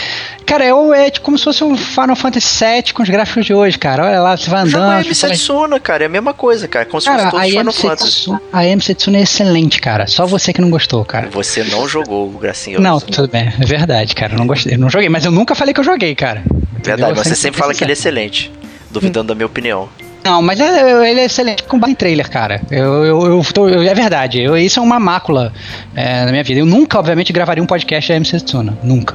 Cara, 0.47 0.65
é, 0.65 1.07
é 1.07 1.11
tipo 1.11 1.25
como 1.27 1.37
se 1.37 1.45
fosse 1.45 1.63
um 1.65 1.77
Final 1.77 2.17
Fantasy 2.17 2.65
VII 2.65 2.93
com 2.95 3.03
os 3.03 3.09
gráficos 3.09 3.45
de 3.45 3.53
hoje, 3.53 3.79
cara. 3.79 4.05
Olha 4.07 4.21
lá, 4.21 4.37
você 4.37 4.49
vai 4.49 4.63
andando. 4.63 4.91
AM 4.91 5.15
você 5.15 5.27
vai- 5.27 5.37
Setsuna, 5.37 5.81
cara, 5.81 6.05
é 6.05 6.07
a 6.07 6.09
mesma 6.09 6.33
coisa, 6.33 6.67
cara. 6.69 6.87
Como 6.87 7.01
se 7.01 7.07
Cara, 7.07 7.31
fosse 7.31 7.31
todos 7.31 7.45
a 7.45 7.47
os 7.47 7.53
Final 7.53 7.73
Fantasy. 7.73 8.31
A 8.53 8.59
AM 8.61 8.81
Setsuna 8.81 9.19
é 9.19 9.23
excelente, 9.23 9.81
cara. 9.81 10.07
Só 10.07 10.27
você 10.27 10.53
que 10.53 10.61
não 10.61 10.71
gostou, 10.71 11.05
cara. 11.05 11.29
Você 11.31 11.63
não 11.65 11.89
jogou 11.89 12.29
o 12.29 12.39
Gracinhoso. 12.39 12.83
Não, 12.83 13.01
tudo 13.01 13.29
bem, 13.29 13.53
é 13.61 13.65
verdade, 13.65 14.15
cara. 14.15 14.35
Eu 14.35 14.39
não 14.39 14.47
gostei, 14.47 14.75
eu 14.75 14.79
não 14.79 14.89
joguei, 14.89 15.09
mas 15.09 15.25
eu 15.25 15.31
nunca 15.31 15.55
falei 15.55 15.75
que 15.75 15.81
eu 15.81 15.85
joguei, 15.85 16.15
cara. 16.15 16.43
Entendeu? 16.79 17.07
Verdade, 17.07 17.19
você 17.29 17.35
sempre 17.35 17.59
fala 17.59 17.75
que 17.75 17.83
ele 17.83 17.93
é 17.93 17.95
excelente. 17.95 18.51
Duvidando 18.91 19.29
da 19.29 19.35
minha 19.35 19.47
opinião. 19.47 19.89
Não, 20.25 20.43
mas 20.43 20.61
é- 20.61 21.11
ele 21.11 21.21
é 21.21 21.25
excelente 21.25 21.63
com 21.63 21.79
base 21.79 21.93
em 21.93 21.97
trailer, 21.97 22.29
cara. 22.31 22.61
Eu, 22.71 23.05
eu, 23.05 23.27
eu 23.27 23.43
tô- 23.53 23.69
eu- 23.69 23.83
é 23.83 23.95
verdade. 23.95 24.41
Eu, 24.43 24.57
isso 24.59 24.79
é 24.79 24.83
uma 24.83 25.01
mácula 25.01 25.53
é, 25.97 26.25
na 26.25 26.31
minha 26.31 26.45
vida. 26.45 26.61
Eu 26.61 26.67
nunca, 26.67 26.99
obviamente, 26.99 27.33
gravaria 27.33 27.63
um 27.63 27.67
podcast 27.67 28.09
da 28.11 28.17
MC 28.17 28.41
Tsuna. 28.41 28.77
Nunca. 28.83 29.15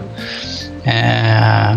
É, 0.85 1.75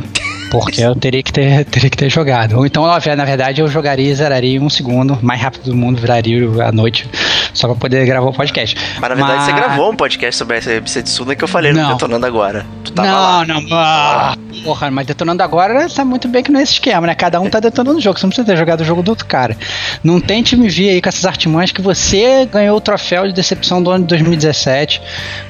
porque 0.50 0.80
eu 0.80 0.94
teria 0.94 1.22
que, 1.22 1.32
ter, 1.32 1.64
teria 1.66 1.90
que 1.90 1.96
ter 1.96 2.10
jogado. 2.10 2.56
Ou 2.58 2.66
então, 2.66 2.86
na 2.86 3.24
verdade, 3.24 3.60
eu 3.60 3.68
jogaria 3.68 4.10
e 4.10 4.14
zeraria 4.14 4.56
em 4.56 4.60
um 4.60 4.70
segundo, 4.70 5.18
mais 5.22 5.40
rápido 5.40 5.70
do 5.70 5.76
mundo, 5.76 6.00
viraria 6.00 6.46
a 6.66 6.72
noite, 6.72 7.08
só 7.52 7.66
pra 7.68 7.76
poder 7.76 8.04
gravar 8.06 8.28
o 8.28 8.32
podcast. 8.32 8.76
Mas 9.00 9.10
na 9.10 9.14
verdade 9.14 9.44
você 9.44 9.52
gravou 9.52 9.90
um 9.90 9.96
podcast 9.96 10.36
sobre 10.36 10.58
essa 10.58 10.72
MC 10.72 11.02
Tsuna 11.02 11.34
que 11.34 11.44
eu 11.44 11.48
falei 11.48 11.72
no 11.72 11.80
Não. 11.80 11.92
Detonando 11.92 12.26
Agora. 12.26 12.66
Tu 12.84 12.92
tava 12.92 13.08
não, 13.08 13.16
lá. 13.16 13.46
não, 13.46 13.66
ah, 13.72 14.36
porra, 14.64 14.90
mas 14.90 15.06
detonando 15.06 15.42
agora 15.42 15.88
tá 15.88 16.04
muito 16.04 16.28
bem 16.28 16.42
que 16.42 16.50
não 16.50 16.60
é 16.60 16.62
esse 16.62 16.74
esquema, 16.74 17.06
né? 17.06 17.14
Cada 17.14 17.40
um 17.40 17.48
tá 17.48 17.60
detonando 17.60 17.98
o 17.98 18.00
jogo, 18.00 18.18
você 18.18 18.26
não 18.26 18.30
precisa 18.30 18.46
ter 18.46 18.56
jogado 18.56 18.80
o 18.80 18.84
jogo 18.84 19.02
do 19.02 19.10
outro 19.10 19.26
cara. 19.26 19.56
Não 20.02 20.20
tente 20.20 20.56
me 20.56 20.68
vir 20.68 20.90
aí 20.90 21.00
com 21.00 21.08
essas 21.08 21.24
artimanhas 21.24 21.72
que 21.72 21.80
você 21.80 22.46
ganhou 22.46 22.76
o 22.76 22.80
troféu 22.80 23.26
de 23.26 23.32
decepção 23.32 23.82
do 23.82 23.90
ano 23.90 24.04
de 24.04 24.08
2017 24.08 25.00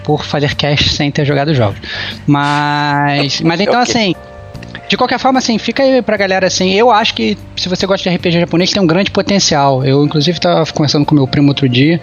por 0.02 0.24
fazer 0.24 0.54
cast 0.54 0.90
sem 0.90 1.10
ter 1.10 1.24
jogado 1.24 1.54
jogos. 1.54 1.78
Mas, 2.26 3.40
mas 3.40 3.60
então 3.60 3.80
Ok. 3.80 3.92
assim, 3.94 4.14
De 4.88 4.96
qualquer 4.96 5.18
forma, 5.18 5.38
assim, 5.38 5.58
fica 5.58 5.82
aí 5.82 6.00
pra 6.00 6.16
galera 6.16 6.46
assim. 6.46 6.72
Eu 6.72 6.90
acho 6.90 7.14
que 7.14 7.36
se 7.56 7.68
você 7.68 7.86
gosta 7.86 8.08
de 8.08 8.16
RPG 8.16 8.40
japonês, 8.40 8.70
tem 8.70 8.80
um 8.80 8.86
grande 8.86 9.10
potencial. 9.10 9.84
Eu, 9.84 10.04
inclusive, 10.04 10.38
tava 10.38 10.64
conversando 10.72 11.04
com 11.04 11.14
meu 11.14 11.26
primo 11.26 11.48
outro 11.48 11.68
dia 11.68 12.00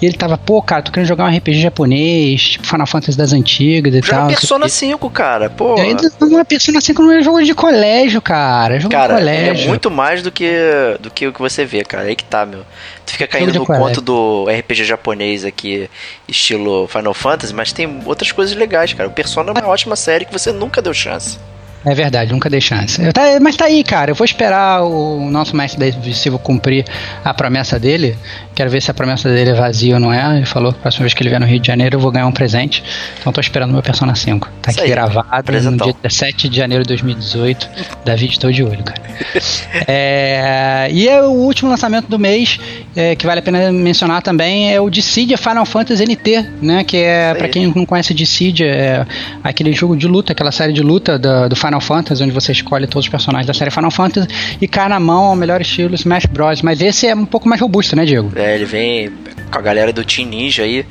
e 0.00 0.06
ele 0.06 0.16
tava, 0.16 0.36
pô, 0.36 0.60
cara, 0.60 0.82
tô 0.82 0.92
querendo 0.92 1.08
jogar 1.08 1.24
um 1.24 1.34
RPG 1.34 1.60
japonês, 1.60 2.42
tipo 2.42 2.66
Final 2.66 2.86
Fantasy 2.86 3.16
das 3.16 3.32
antigas 3.32 3.94
e 3.94 4.02
Joga 4.02 4.16
tal. 4.18 4.26
Persona 4.28 4.68
5, 4.68 5.10
cara. 5.10 5.48
Pô. 5.48 5.78
Ainda 5.80 6.10
uma 6.20 6.44
Persona 6.44 6.80
5 6.80 7.02
não 7.02 7.12
é 7.12 7.22
jogo 7.22 7.42
de 7.42 7.54
colégio, 7.54 8.20
cara. 8.20 8.76
É 8.76 8.80
jogo 8.80 8.92
Cara, 8.92 9.14
de 9.14 9.20
colégio. 9.20 9.64
é 9.64 9.68
muito 9.68 9.90
mais 9.90 10.22
do 10.22 10.30
que, 10.30 10.52
do 11.00 11.10
que 11.10 11.26
o 11.26 11.32
que 11.32 11.40
você 11.40 11.64
vê, 11.64 11.82
cara. 11.84 12.04
Aí 12.04 12.14
que 12.14 12.24
tá, 12.24 12.44
meu. 12.44 12.60
Tu 13.06 13.12
fica 13.12 13.26
caindo 13.26 13.54
no 13.54 13.64
colégio. 13.64 13.86
conto 13.88 14.00
do 14.00 14.46
RPG 14.50 14.84
japonês 14.84 15.44
aqui, 15.44 15.88
estilo 16.28 16.86
Final 16.88 17.14
Fantasy, 17.14 17.54
mas 17.54 17.72
tem 17.72 18.00
outras 18.04 18.30
coisas 18.32 18.54
legais, 18.54 18.92
cara. 18.92 19.08
O 19.08 19.12
Persona 19.12 19.50
é 19.50 19.52
uma 19.52 19.68
ótima 19.68 19.96
série 19.96 20.24
que 20.24 20.32
você 20.32 20.52
nunca 20.52 20.82
deu 20.82 20.92
chance. 20.92 21.38
É 21.86 21.94
verdade, 21.94 22.32
nunca 22.32 22.50
dei 22.50 22.60
chance. 22.60 23.00
Eu 23.00 23.12
tá- 23.12 23.38
mas 23.40 23.54
tá 23.54 23.66
aí, 23.66 23.84
cara. 23.84 24.10
Eu 24.10 24.14
vou 24.16 24.24
esperar 24.24 24.82
o 24.82 25.30
nosso 25.30 25.54
mestre 25.56 25.78
David 25.78 26.14
Silva 26.16 26.36
cumprir 26.36 26.84
a 27.24 27.32
promessa 27.32 27.78
dele. 27.78 28.18
Quero 28.56 28.68
ver 28.68 28.82
se 28.82 28.90
a 28.90 28.94
promessa 28.94 29.28
dele 29.28 29.50
é 29.50 29.54
vazia 29.54 29.94
ou 29.94 30.00
não 30.00 30.12
é. 30.12 30.38
Ele 30.38 30.46
falou 30.46 30.72
que 30.72 30.78
a 30.78 30.82
próxima 30.82 31.04
vez 31.04 31.14
que 31.14 31.22
ele 31.22 31.28
vier 31.28 31.40
no 31.40 31.46
Rio 31.46 31.60
de 31.60 31.66
Janeiro 31.68 31.94
eu 31.96 32.00
vou 32.00 32.10
ganhar 32.10 32.26
um 32.26 32.32
presente. 32.32 32.82
Então 33.20 33.32
tô 33.32 33.40
esperando 33.40 33.72
meu 33.72 33.82
Persona 33.82 34.16
5. 34.16 34.48
Tá 34.60 34.72
Isso 34.72 34.80
aqui 34.80 34.88
aí, 34.88 34.94
gravado 34.94 35.44
presentão. 35.44 35.86
no 35.86 35.92
dia 35.92 36.02
17 36.02 36.48
de 36.48 36.56
janeiro 36.56 36.82
de 36.82 36.88
2018. 36.88 37.68
David, 38.04 38.32
estou 38.32 38.50
de 38.50 38.64
olho, 38.64 38.82
cara. 38.82 39.00
É, 39.88 40.88
e 40.90 41.08
é 41.08 41.22
o 41.22 41.30
último 41.30 41.70
lançamento 41.70 42.08
do 42.08 42.18
mês, 42.18 42.58
é, 42.94 43.14
que 43.14 43.26
vale 43.26 43.40
a 43.40 43.42
pena 43.42 43.70
mencionar 43.70 44.22
também, 44.22 44.72
é 44.74 44.80
o 44.80 44.90
Dissidia 44.90 45.38
Final 45.38 45.64
Fantasy 45.64 46.02
NT, 46.04 46.46
né? 46.60 46.82
Que 46.82 46.96
é, 46.98 47.36
aí. 47.40 47.48
quem 47.48 47.72
não 47.74 47.86
conhece 47.86 48.12
Dissidia, 48.12 48.66
é 48.66 49.06
aquele 49.44 49.72
jogo 49.72 49.96
de 49.96 50.06
luta, 50.08 50.32
aquela 50.32 50.50
série 50.50 50.72
de 50.72 50.82
luta 50.82 51.18
do, 51.18 51.48
do 51.50 51.56
Final 51.56 51.75
Fantasy, 51.80 52.22
onde 52.22 52.32
você 52.32 52.52
escolhe 52.52 52.86
todos 52.86 53.06
os 53.06 53.10
personagens 53.10 53.46
da 53.46 53.54
série 53.54 53.70
Final 53.70 53.90
Fantasy 53.90 54.28
e 54.60 54.68
cai 54.68 54.88
na 54.88 55.00
mão 55.00 55.24
ao 55.24 55.36
melhor 55.36 55.60
estilo 55.60 55.94
Smash 55.94 56.26
Bros. 56.26 56.62
Mas 56.62 56.80
esse 56.80 57.06
é 57.06 57.14
um 57.14 57.26
pouco 57.26 57.48
mais 57.48 57.60
robusto, 57.60 57.96
né, 57.96 58.04
Diego? 58.04 58.32
É, 58.34 58.54
ele 58.54 58.64
vem 58.64 59.10
com 59.50 59.58
a 59.58 59.62
galera 59.62 59.92
do 59.92 60.04
Team 60.04 60.28
Ninja 60.28 60.62
aí, 60.62 60.84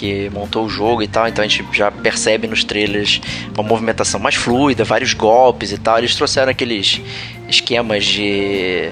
que 0.00 0.30
montou 0.30 0.64
o 0.64 0.68
jogo 0.68 1.02
e 1.02 1.06
tal, 1.06 1.28
então 1.28 1.44
a 1.44 1.46
gente 1.46 1.62
já 1.76 1.90
percebe 1.90 2.48
nos 2.48 2.64
trailers 2.64 3.20
uma 3.52 3.62
movimentação 3.62 4.18
mais 4.18 4.34
fluida, 4.34 4.82
vários 4.82 5.12
golpes 5.12 5.72
e 5.72 5.76
tal. 5.76 5.98
Eles 5.98 6.16
trouxeram 6.16 6.50
aqueles 6.50 7.02
esquemas 7.46 8.06
de 8.06 8.90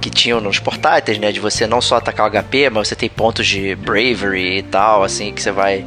que 0.00 0.10
tinham 0.10 0.40
nos 0.40 0.58
portáteis, 0.58 1.18
né, 1.18 1.32
de 1.32 1.40
você 1.40 1.66
não 1.66 1.80
só 1.80 1.96
atacar 1.96 2.26
o 2.26 2.30
HP, 2.30 2.70
mas 2.70 2.88
você 2.88 2.94
tem 2.94 3.08
pontos 3.08 3.46
de 3.46 3.74
bravery 3.74 4.58
e 4.58 4.62
tal, 4.62 5.02
assim, 5.02 5.32
que 5.32 5.42
você 5.42 5.50
vai 5.50 5.84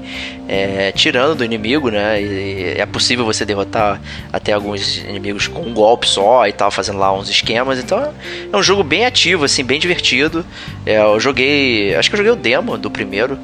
é, 0.47 0.91
tirando 0.91 1.35
do 1.35 1.45
inimigo, 1.45 1.89
né, 1.91 2.19
e 2.19 2.73
é 2.75 2.85
possível 2.87 3.23
você 3.23 3.45
derrotar 3.45 4.01
até 4.33 4.51
alguns 4.51 4.97
inimigos 4.97 5.47
com 5.47 5.61
um 5.61 5.73
golpe 5.73 6.07
só 6.07 6.47
e 6.47 6.51
tal, 6.51 6.71
fazendo 6.71 6.97
lá 6.97 7.13
uns 7.13 7.29
esquemas, 7.29 7.79
então 7.79 8.13
é 8.51 8.57
um 8.57 8.63
jogo 8.63 8.83
bem 8.83 9.05
ativo, 9.05 9.45
assim, 9.45 9.63
bem 9.63 9.79
divertido. 9.79 10.43
É, 10.85 10.97
eu 10.97 11.19
joguei, 11.19 11.95
acho 11.95 12.09
que 12.09 12.15
eu 12.15 12.17
joguei 12.17 12.31
o 12.31 12.35
demo 12.35 12.77
do 12.77 12.89
primeiro 12.89 13.37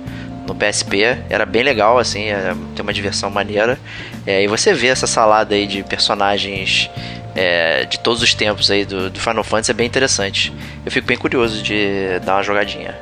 no 0.46 0.56
PSP, 0.56 1.18
era 1.30 1.46
bem 1.46 1.64
legal, 1.64 1.98
assim, 1.98 2.26
é, 2.26 2.54
tem 2.76 2.84
uma 2.84 2.94
diversão 2.94 3.30
maneira. 3.30 3.78
É, 4.26 4.44
e 4.44 4.48
você 4.48 4.74
vê 4.74 4.88
essa 4.88 5.08
salada 5.08 5.56
aí 5.56 5.68
de 5.68 5.84
personagens 5.84 6.90
é, 7.36 7.86
de 7.86 8.00
todos 8.00 8.22
os 8.22 8.34
tempos 8.34 8.72
aí 8.72 8.86
do, 8.86 9.10
do 9.10 9.20
Final 9.20 9.44
Fantasy 9.44 9.72
é 9.72 9.74
bem 9.74 9.86
interessante. 9.86 10.54
Eu 10.86 10.92
fico 10.92 11.06
bem 11.06 11.18
curioso 11.18 11.62
de 11.62 12.20
dar 12.26 12.36
uma 12.36 12.44
jogadinha. 12.44 12.96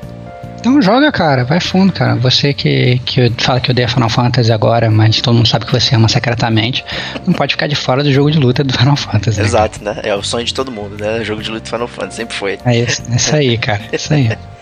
Então 0.63 0.81
joga, 0.81 1.11
cara, 1.11 1.43
vai 1.43 1.59
fundo, 1.59 1.91
cara. 1.91 2.15
Você 2.15 2.53
que, 2.53 2.97
que 2.99 3.29
fala 3.37 3.59
que 3.59 3.69
odeia 3.69 3.87
Final 3.87 4.09
Fantasy 4.09 4.49
agora, 4.49 4.89
mas 4.89 5.19
todo 5.19 5.35
mundo 5.35 5.47
sabe 5.47 5.65
que 5.65 5.71
você 5.73 5.93
ama 5.93 6.07
secretamente, 6.07 6.85
não 7.27 7.33
pode 7.33 7.53
ficar 7.53 7.67
de 7.67 7.75
fora 7.75 8.01
do 8.01 8.09
jogo 8.09 8.31
de 8.31 8.39
luta 8.39 8.63
do 8.63 8.71
Final 8.71 8.95
Fantasy. 8.95 9.39
né? 9.39 9.45
Exato, 9.45 9.83
né? 9.83 9.99
É 10.03 10.15
o 10.15 10.23
sonho 10.23 10.45
de 10.45 10.53
todo 10.53 10.71
mundo, 10.71 10.97
né? 10.97 11.19
O 11.19 11.25
jogo 11.25 11.43
de 11.43 11.51
luta 11.51 11.69
Final 11.69 11.87
Fantasy 11.89 12.15
sempre 12.15 12.35
foi. 12.35 12.57
É 12.65 12.79
isso, 12.79 13.03
é 13.11 13.15
isso 13.15 13.35
aí, 13.35 13.57
cara. 13.57 13.81
É 13.91 13.95
isso 13.95 14.13
aí. 14.13 14.37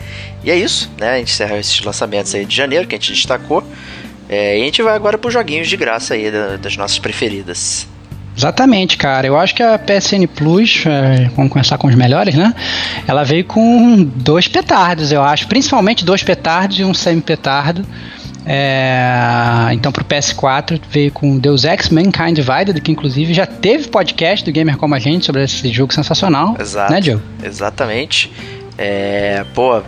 E 0.43 0.49
é 0.51 0.55
isso, 0.55 0.89
né? 0.99 1.11
A 1.13 1.17
gente 1.17 1.31
encerra 1.31 1.57
esses 1.57 1.79
lançamentos 1.81 2.33
aí 2.35 2.45
de 2.45 2.55
janeiro 2.55 2.87
que 2.87 2.95
a 2.95 2.97
gente 2.97 3.11
destacou. 3.13 3.63
É, 4.29 4.57
e 4.57 4.61
a 4.61 4.65
gente 4.65 4.81
vai 4.81 4.95
agora 4.95 5.17
para 5.17 5.27
os 5.27 5.33
joguinhos 5.33 5.67
de 5.67 5.75
graça 5.77 6.13
aí 6.13 6.31
da- 6.31 6.55
das 6.57 6.77
nossas 6.77 6.97
preferidas. 6.99 7.85
Exatamente, 8.35 8.95
cara. 8.97 9.27
Eu 9.27 9.37
acho 9.37 9.53
que 9.53 9.61
a 9.61 9.77
PSN 9.77 10.25
Plus, 10.25 10.83
é, 10.85 11.29
vamos 11.35 11.51
começar 11.51 11.77
com 11.77 11.87
os 11.87 11.95
melhores, 11.95 12.33
né? 12.33 12.53
Ela 13.05 13.23
veio 13.25 13.43
com 13.43 14.03
dois 14.15 14.47
petardos, 14.47 15.11
eu 15.11 15.21
acho. 15.21 15.47
Principalmente 15.47 16.05
dois 16.05 16.23
petardos 16.23 16.79
e 16.79 16.83
um 16.85 16.93
semi-petardo. 16.93 17.85
É, 18.45 19.69
então 19.73 19.91
pro 19.91 20.03
PS4 20.03 20.79
veio 20.89 21.11
com 21.11 21.37
Deus 21.37 21.63
Ex 21.63 21.89
Mankind 21.89 22.35
Divided, 22.35 22.79
que 22.81 22.91
inclusive 22.91 23.33
já 23.33 23.45
teve 23.45 23.87
podcast 23.89 24.43
do 24.45 24.51
Gamer 24.51 24.77
Como 24.77 24.95
a 24.95 24.99
Gente 24.99 25.25
sobre 25.25 25.43
esse 25.43 25.67
jogo 25.69 25.93
sensacional. 25.93 26.55
Exato. 26.59 26.91
Né, 26.91 27.01
Diogo? 27.01 27.21
Exatamente. 27.43 28.31
É, 28.77 29.45
pô, 29.53 29.81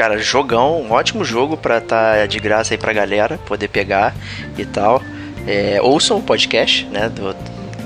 cara, 0.00 0.16
jogão, 0.16 0.80
um 0.80 0.92
ótimo 0.92 1.22
jogo 1.26 1.58
pra 1.58 1.76
estar 1.76 2.26
de 2.26 2.40
graça 2.40 2.72
aí 2.72 2.78
pra 2.78 2.90
galera 2.90 3.36
poder 3.36 3.68
pegar 3.68 4.14
e 4.56 4.64
tal. 4.64 5.02
É, 5.46 5.78
ouçam 5.82 6.16
o 6.16 6.22
podcast, 6.22 6.86
né, 6.86 7.10
do, 7.10 7.36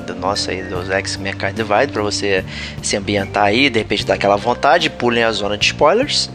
do 0.07 0.15
nosso 0.15 0.49
aí, 0.49 0.63
dos 0.63 0.89
X 0.91 1.17
Mankind 1.17 1.57
Divide, 1.57 1.93
pra 1.93 2.05
você 2.05 2.45
se 2.81 2.97
ambientar 2.97 3.47
aí, 3.47 3.69
de 3.69 3.81
repente 3.81 4.07
dar 4.07 4.15
aquela 4.15 4.37
vontade, 4.37 4.89
pulem 4.91 5.25
a 5.25 5.33
zona 5.33 5.59
de 5.59 5.67
spoilers, 5.67 6.31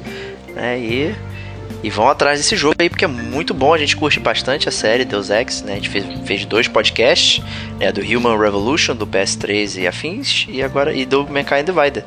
né, 0.53 0.77
e, 0.77 1.15
e 1.81 1.89
vão 1.89 2.09
atrás 2.09 2.39
desse 2.39 2.57
jogo 2.57 2.75
aí, 2.77 2.89
porque 2.89 3.05
é 3.05 3.07
muito 3.07 3.53
bom, 3.53 3.74
a 3.74 3.77
gente 3.77 3.95
curte 3.95 4.19
bastante 4.19 4.67
a 4.67 4.74
série 4.74 5.05
Deus 5.05 5.29
Ex, 5.29 5.62
né, 5.62 5.71
a 5.71 5.75
gente 5.75 5.88
fez, 5.88 6.05
fez 6.25 6.43
dois 6.43 6.67
podcasts, 6.67 7.41
né, 7.79 7.89
do 7.89 8.01
Human 8.01 8.38
Revolution, 8.38 8.98
do 8.98 9.07
PS3 9.07 9.81
e 9.81 9.88
afins, 9.88 10.45
e 10.50 10.62
agora, 10.62 10.93
e 10.93 11.05
do 11.05 11.25
Mankind 11.25 11.65
Divided. 11.65 12.03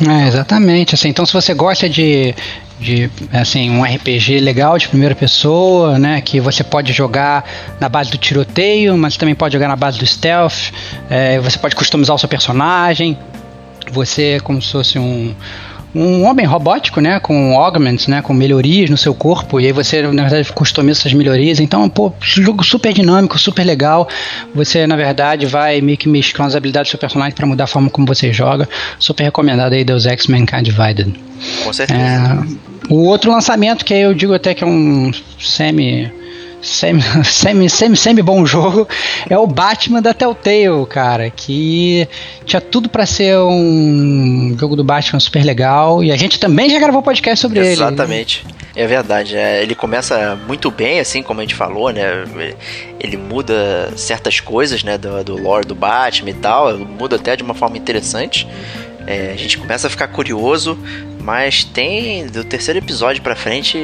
É, 0.00 0.26
exatamente. 0.26 0.94
Assim, 0.94 1.10
então, 1.10 1.26
se 1.26 1.32
você 1.32 1.52
gosta 1.52 1.86
de, 1.88 2.34
de 2.82 3.10
assim, 3.32 3.70
um 3.70 3.82
RPG 3.82 4.40
legal 4.40 4.76
de 4.76 4.88
primeira 4.88 5.14
pessoa, 5.14 5.98
né, 5.98 6.20
que 6.20 6.40
você 6.40 6.62
pode 6.62 6.92
jogar 6.92 7.44
na 7.80 7.88
base 7.88 8.10
do 8.10 8.18
tiroteio, 8.18 8.96
mas 8.96 9.16
também 9.16 9.34
pode 9.34 9.52
jogar 9.54 9.68
na 9.68 9.76
base 9.76 9.98
do 9.98 10.06
stealth, 10.06 10.72
é, 11.08 11.38
você 11.38 11.58
pode 11.58 11.74
customizar 11.74 12.14
o 12.14 12.18
seu 12.18 12.28
personagem, 12.28 13.16
você 13.90 14.36
é 14.36 14.40
como 14.40 14.60
se 14.60 14.72
fosse 14.72 14.98
um 14.98 15.34
um 15.94 16.24
homem 16.24 16.46
robótico, 16.46 17.00
né, 17.00 17.20
com 17.20 17.58
augments, 17.58 18.06
né, 18.06 18.22
com 18.22 18.32
melhorias 18.32 18.88
no 18.88 18.96
seu 18.96 19.14
corpo, 19.14 19.60
e 19.60 19.66
aí 19.66 19.72
você, 19.72 20.02
na 20.02 20.22
verdade, 20.22 20.52
customiza 20.52 21.00
essas 21.00 21.12
melhorias. 21.12 21.60
Então, 21.60 21.88
pô, 21.88 22.12
jogo 22.20 22.64
super 22.64 22.92
dinâmico, 22.92 23.38
super 23.38 23.64
legal. 23.64 24.08
Você, 24.54 24.86
na 24.86 24.96
verdade, 24.96 25.44
vai 25.44 25.80
meio 25.80 25.98
que 25.98 26.08
mesclando 26.08 26.48
as 26.48 26.56
habilidades 26.56 26.88
do 26.88 26.92
seu 26.92 26.98
personagem 26.98 27.34
para 27.34 27.46
mudar 27.46 27.64
a 27.64 27.66
forma 27.66 27.90
como 27.90 28.06
você 28.06 28.32
joga. 28.32 28.68
Super 28.98 29.24
recomendado 29.24 29.74
aí, 29.74 29.84
Deus 29.84 30.06
Ex 30.06 30.26
Mankind 30.26 30.64
Divided. 30.64 31.14
Com 31.64 31.72
certeza. 31.72 32.00
É, 32.00 32.71
o 32.88 33.04
outro 33.04 33.30
lançamento, 33.30 33.84
que 33.84 33.94
eu 33.94 34.14
digo 34.14 34.34
até 34.34 34.54
que 34.54 34.64
é 34.64 34.66
um 34.66 35.10
semi. 35.38 36.10
Semi, 36.62 37.02
semi, 37.24 37.68
semi, 37.68 37.96
semi 37.96 38.22
bom 38.22 38.46
jogo 38.46 38.86
é 39.28 39.36
o 39.36 39.48
Batman 39.48 40.00
da 40.00 40.14
Telltale, 40.14 40.86
cara. 40.88 41.28
Que 41.28 42.06
tinha 42.46 42.60
tudo 42.60 42.88
pra 42.88 43.04
ser 43.04 43.36
um 43.38 44.56
jogo 44.58 44.76
do 44.76 44.84
Batman 44.84 45.18
super 45.18 45.44
legal. 45.44 46.04
E 46.04 46.12
a 46.12 46.16
gente 46.16 46.38
também 46.38 46.70
já 46.70 46.78
gravou 46.78 47.02
podcast 47.02 47.40
sobre 47.40 47.58
ele. 47.58 47.70
Exatamente. 47.70 48.46
É 48.74 48.86
verdade. 48.86 49.36
é, 49.36 49.62
ele 49.62 49.74
começa 49.74 50.38
muito 50.46 50.70
bem, 50.70 51.00
assim 51.00 51.22
como 51.22 51.40
a 51.40 51.42
gente 51.42 51.54
falou, 51.54 51.90
né? 51.90 52.24
Ele 52.98 53.16
muda 53.16 53.92
certas 53.96 54.38
coisas, 54.38 54.84
né? 54.84 54.96
Do, 54.96 55.24
do 55.24 55.36
lore 55.36 55.66
do 55.66 55.74
Batman 55.74 56.30
e 56.30 56.34
tal. 56.34 56.78
Muda 56.78 57.16
até 57.16 57.34
de 57.34 57.42
uma 57.42 57.54
forma 57.54 57.76
interessante. 57.76 58.46
É, 59.06 59.32
a 59.32 59.36
gente 59.36 59.58
começa 59.58 59.86
a 59.86 59.90
ficar 59.90 60.08
curioso, 60.08 60.78
mas 61.20 61.64
tem 61.64 62.26
do 62.26 62.44
terceiro 62.44 62.78
episódio 62.78 63.22
pra 63.22 63.34
frente, 63.34 63.78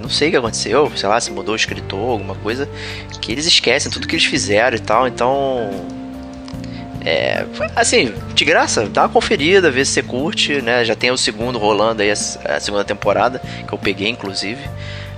não 0.00 0.08
sei 0.08 0.28
o 0.28 0.30
que 0.32 0.36
aconteceu, 0.36 0.90
sei 0.96 1.08
lá, 1.08 1.20
se 1.20 1.30
mudou 1.30 1.54
o 1.54 1.56
escritor, 1.56 2.10
alguma 2.10 2.34
coisa, 2.34 2.68
que 3.20 3.32
eles 3.32 3.46
esquecem 3.46 3.90
tudo 3.90 4.06
que 4.06 4.14
eles 4.14 4.26
fizeram 4.26 4.76
e 4.76 4.80
tal, 4.80 5.06
então. 5.06 5.70
É, 7.06 7.44
assim, 7.76 8.14
de 8.34 8.44
graça, 8.46 8.86
dá 8.86 9.02
uma 9.02 9.08
conferida, 9.10 9.70
vê 9.70 9.84
se 9.84 9.92
você 9.92 10.02
curte, 10.02 10.62
né? 10.62 10.82
Já 10.86 10.94
tem 10.94 11.10
o 11.10 11.18
segundo 11.18 11.58
rolando 11.58 12.00
aí, 12.00 12.10
a 12.10 12.16
segunda 12.60 12.82
temporada, 12.82 13.42
que 13.66 13.74
eu 13.74 13.78
peguei, 13.78 14.08
inclusive. 14.08 14.62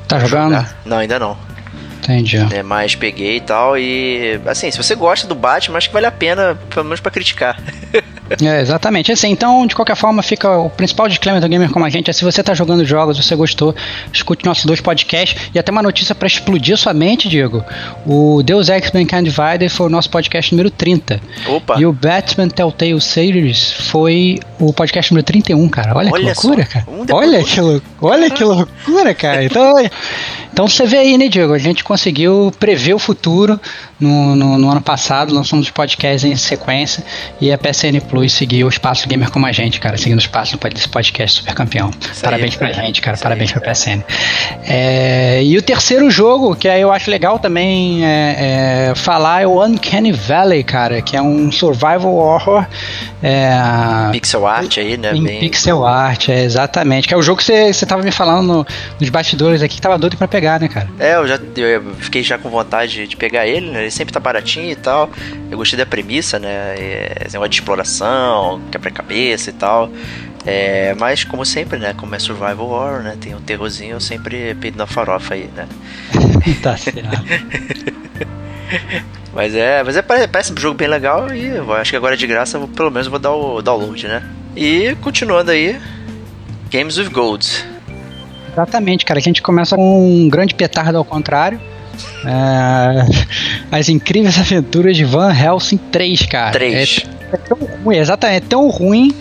Tá 0.08 0.18
jogando? 0.18 0.54
Ah, 0.56 0.68
Não, 0.84 0.98
ainda 0.98 1.18
não. 1.20 1.38
Entendi. 2.06 2.36
É, 2.54 2.62
mas 2.62 2.94
peguei 2.94 3.36
e 3.36 3.40
tal. 3.40 3.76
E 3.76 4.40
assim, 4.46 4.70
se 4.70 4.76
você 4.76 4.94
gosta 4.94 5.26
do 5.26 5.34
Batman, 5.34 5.78
acho 5.78 5.88
que 5.88 5.94
vale 5.94 6.06
a 6.06 6.12
pena, 6.12 6.56
pelo 6.70 6.84
menos 6.84 7.00
pra 7.00 7.10
criticar. 7.10 7.60
É, 8.42 8.60
exatamente. 8.60 9.12
Assim, 9.12 9.30
então, 9.30 9.66
de 9.66 9.74
qualquer 9.74 9.94
forma, 9.94 10.22
fica 10.22 10.50
o 10.58 10.68
principal 10.68 11.08
disclaimer 11.08 11.40
do 11.40 11.48
Gamer 11.48 11.70
como 11.70 11.84
a 11.84 11.88
gente 11.88 12.10
é 12.10 12.12
se 12.12 12.24
você 12.24 12.42
tá 12.42 12.54
jogando 12.54 12.84
jogos, 12.84 13.16
você 13.16 13.36
gostou, 13.36 13.74
escute 14.12 14.44
nossos 14.44 14.64
dois 14.64 14.80
podcasts 14.80 15.50
e 15.54 15.58
até 15.58 15.70
uma 15.70 15.82
notícia 15.82 16.14
para 16.14 16.26
explodir 16.26 16.76
sua 16.76 16.92
mente, 16.92 17.28
Diego. 17.28 17.64
O 18.04 18.42
Deus 18.42 18.68
Ex 18.68 18.90
Mankind 18.90 19.24
Divided 19.24 19.68
foi 19.68 19.86
o 19.86 19.88
nosso 19.88 20.10
podcast 20.10 20.52
número 20.52 20.70
30. 20.70 21.20
Opa! 21.46 21.78
E 21.78 21.86
o 21.86 21.92
Batman 21.92 22.48
Telltale 22.48 23.00
Series 23.00 23.72
foi 23.72 24.40
o 24.58 24.72
podcast 24.72 25.12
número 25.12 25.24
31, 25.24 25.68
cara. 25.68 25.96
Olha, 25.96 26.10
Olha 26.12 26.34
que 26.34 26.46
loucura, 26.46 26.64
só. 26.64 26.72
cara. 26.72 26.86
Um 26.88 27.06
Olha 27.14 27.44
que, 27.44 27.60
olha 28.00 28.30
que 28.30 28.42
loucura, 28.44 29.14
cara. 29.14 29.44
Então, 29.44 29.72
então 30.52 30.66
você 30.66 30.86
vê 30.86 30.96
aí, 30.98 31.18
né, 31.18 31.28
Diego? 31.28 31.52
A 31.52 31.58
gente 31.58 31.84
conseguiu 31.84 31.95
prever 32.58 32.94
o 32.94 32.98
futuro 32.98 33.60
no, 33.98 34.36
no, 34.36 34.58
no 34.58 34.70
ano 34.70 34.80
passado, 34.80 35.34
lançamos 35.34 35.66
os 35.66 35.70
podcasts 35.70 36.24
em 36.30 36.36
sequência 36.36 37.02
e 37.40 37.50
a 37.52 37.58
PSN 37.58 38.00
Plus 38.08 38.32
seguiu 38.32 38.66
o 38.66 38.70
Espaço 38.70 39.08
Gamer 39.08 39.30
como 39.30 39.46
a 39.46 39.52
gente, 39.52 39.80
cara, 39.80 39.96
seguindo 39.96 40.18
o 40.18 40.22
espaço 40.22 40.58
desse 40.72 40.88
podcast 40.88 41.40
super 41.40 41.54
campeão. 41.54 41.90
Isso 42.12 42.22
Parabéns 42.22 42.52
aí, 42.52 42.58
pra 42.58 42.72
gente, 42.72 43.00
cara. 43.00 43.14
Isso 43.14 43.22
Parabéns 43.22 43.52
aí, 43.54 43.60
pra 43.60 43.72
PSN. 43.72 44.04
É, 44.64 45.42
e 45.42 45.56
o 45.56 45.62
terceiro 45.62 46.10
jogo, 46.10 46.54
que 46.54 46.68
aí 46.68 46.80
eu 46.80 46.92
acho 46.92 47.10
legal 47.10 47.38
também 47.38 48.04
é, 48.04 48.90
é, 48.90 48.94
falar, 48.94 49.42
é 49.42 49.46
o 49.46 49.64
Uncanny 49.64 50.12
Valley, 50.12 50.62
cara, 50.62 51.00
que 51.00 51.16
é 51.16 51.22
um 51.22 51.50
survival 51.50 52.14
horror. 52.14 52.66
É, 53.22 54.10
pixel 54.12 54.46
art 54.46 54.78
aí, 54.78 54.96
né? 54.96 55.14
Em 55.14 55.22
Bem... 55.22 55.40
pixel 55.40 55.84
art, 55.86 56.28
é, 56.28 56.44
exatamente. 56.44 57.08
Que 57.08 57.14
é 57.14 57.16
o 57.16 57.22
jogo 57.22 57.38
que 57.38 57.44
você, 57.44 57.72
você 57.72 57.86
tava 57.86 58.02
me 58.02 58.10
falando 58.10 58.46
no, 58.46 58.66
nos 59.00 59.08
bastidores 59.08 59.62
aqui, 59.62 59.76
que 59.76 59.80
tava 59.80 59.98
doido 59.98 60.16
pra 60.16 60.28
pegar, 60.28 60.60
né, 60.60 60.68
cara? 60.68 60.88
É, 60.98 61.16
eu 61.16 61.26
já 61.26 61.38
eu 61.56 61.75
fiquei 61.98 62.22
já 62.22 62.38
com 62.38 62.48
vontade 62.48 63.06
de 63.06 63.16
pegar 63.16 63.46
ele, 63.46 63.70
né? 63.70 63.82
Ele 63.82 63.90
sempre 63.90 64.12
tá 64.12 64.20
baratinho 64.20 64.70
e 64.70 64.76
tal. 64.76 65.10
Eu 65.50 65.58
gostei 65.58 65.78
da 65.78 65.86
premissa, 65.86 66.38
né? 66.38 66.74
É, 66.76 67.22
esse 67.24 67.34
negócio 67.34 67.50
de 67.50 67.56
exploração, 67.56 68.60
quebra-cabeça 68.70 69.50
e 69.50 69.52
tal. 69.52 69.90
É, 70.44 70.94
mas 70.94 71.24
como 71.24 71.44
sempre, 71.44 71.78
né? 71.78 71.94
Como 71.94 72.14
é 72.14 72.18
survival 72.18 72.68
horror, 72.68 73.02
né? 73.02 73.16
Tem 73.20 73.34
um 73.34 73.40
terrorzinho, 73.40 73.96
eu 73.96 74.00
sempre 74.00 74.54
peido 74.54 74.78
na 74.78 74.86
farofa 74.86 75.34
aí, 75.34 75.50
né? 75.54 75.66
tá 76.62 76.76
certo. 76.76 77.00
mas 79.34 79.54
é, 79.54 79.82
mas 79.82 79.96
é 79.96 80.02
parece 80.02 80.52
um 80.52 80.56
jogo 80.56 80.76
bem 80.76 80.88
legal 80.88 81.32
e 81.34 81.46
eu 81.46 81.72
acho 81.72 81.90
que 81.90 81.96
agora 81.96 82.16
de 82.16 82.26
graça, 82.26 82.58
pelo 82.74 82.90
menos 82.90 83.08
vou 83.08 83.18
dar 83.18 83.32
o 83.32 83.60
download, 83.60 84.06
né? 84.06 84.22
E 84.54 84.96
continuando 85.02 85.50
aí, 85.50 85.78
Games 86.70 86.96
with 86.96 87.10
Gold. 87.10 87.75
Exatamente, 88.56 89.04
cara. 89.04 89.18
A 89.18 89.22
gente 89.22 89.42
começa 89.42 89.76
com 89.76 90.24
um 90.24 90.28
grande 90.30 90.54
petardo 90.54 90.96
ao 90.96 91.04
contrário. 91.04 91.60
É, 92.24 93.06
as 93.70 93.88
incríveis 93.90 94.38
aventuras 94.38 94.96
de 94.96 95.04
Van 95.04 95.30
Helsing 95.30 95.76
3, 95.76 96.26
cara. 96.26 96.52
3. 96.52 97.06
É, 97.30 97.34
é 97.34 97.38
tão 97.38 97.58
ruim, 97.58 97.96
exatamente, 97.96 98.36
é 98.36 98.48
tão 98.48 98.68
ruim 98.68 99.14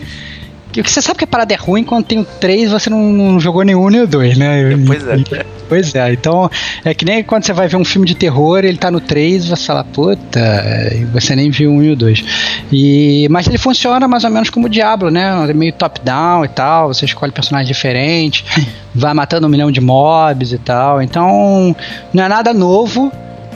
que 0.72 0.82
você 0.82 1.02
sabe 1.02 1.20
que 1.20 1.24
a 1.24 1.28
parada 1.28 1.54
é 1.54 1.58
ruim 1.58 1.84
quando 1.84 2.06
tem 2.06 2.20
o 2.20 2.26
3 2.26 2.72
você 2.72 2.90
não, 2.90 3.02
não 3.02 3.40
jogou 3.40 3.64
nenhum 3.64 3.90
nem 3.90 4.02
o 4.02 4.08
2, 4.08 4.38
né? 4.38 4.78
Pois 4.86 5.08
é. 5.08 5.46
Pois 5.68 5.94
é, 5.96 6.14
então 6.14 6.50
é 6.84 6.94
que 6.94 7.06
nem 7.06 7.24
quando 7.24 7.44
você 7.44 7.54
vai 7.54 7.68
ver 7.68 7.78
um 7.78 7.86
filme 7.86 8.08
de 8.08 8.16
terror, 8.16 8.60
ele 8.64 8.78
tá 8.78 8.92
no 8.92 9.00
3 9.00 9.48
você 9.48 9.66
fala, 9.66 9.84
puta, 9.84 10.40
e 10.94 11.06
você 11.06 11.36
nem 11.36 11.50
viu 11.50 11.72
1 11.72 11.84
e 11.84 11.92
o 11.92 11.96
2. 11.96 12.24
E, 12.72 13.28
mas 13.30 13.48
ele 13.48 13.58
funciona 13.58 14.08
mais 14.08 14.24
ou 14.24 14.30
menos 14.30 14.50
como 14.50 14.68
o 14.68 14.70
Diablo, 14.70 15.10
né? 15.10 15.50
É 15.50 15.54
meio 15.54 15.74
top-down 15.74 16.46
e 16.46 16.50
tal, 16.50 16.90
você 16.90 17.06
escolhe 17.06 17.32
personagens 17.32 17.68
diferentes, 17.68 18.46
vai 18.94 19.14
matando 19.14 19.48
um 19.48 19.50
milhão 19.50 19.72
de 19.72 19.82
mobs 19.82 20.52
e 20.52 20.58
tal. 20.58 21.02
Então 21.02 21.76
não 22.14 22.24
é 22.24 22.28
nada 22.28 22.54
novo, 22.54 23.12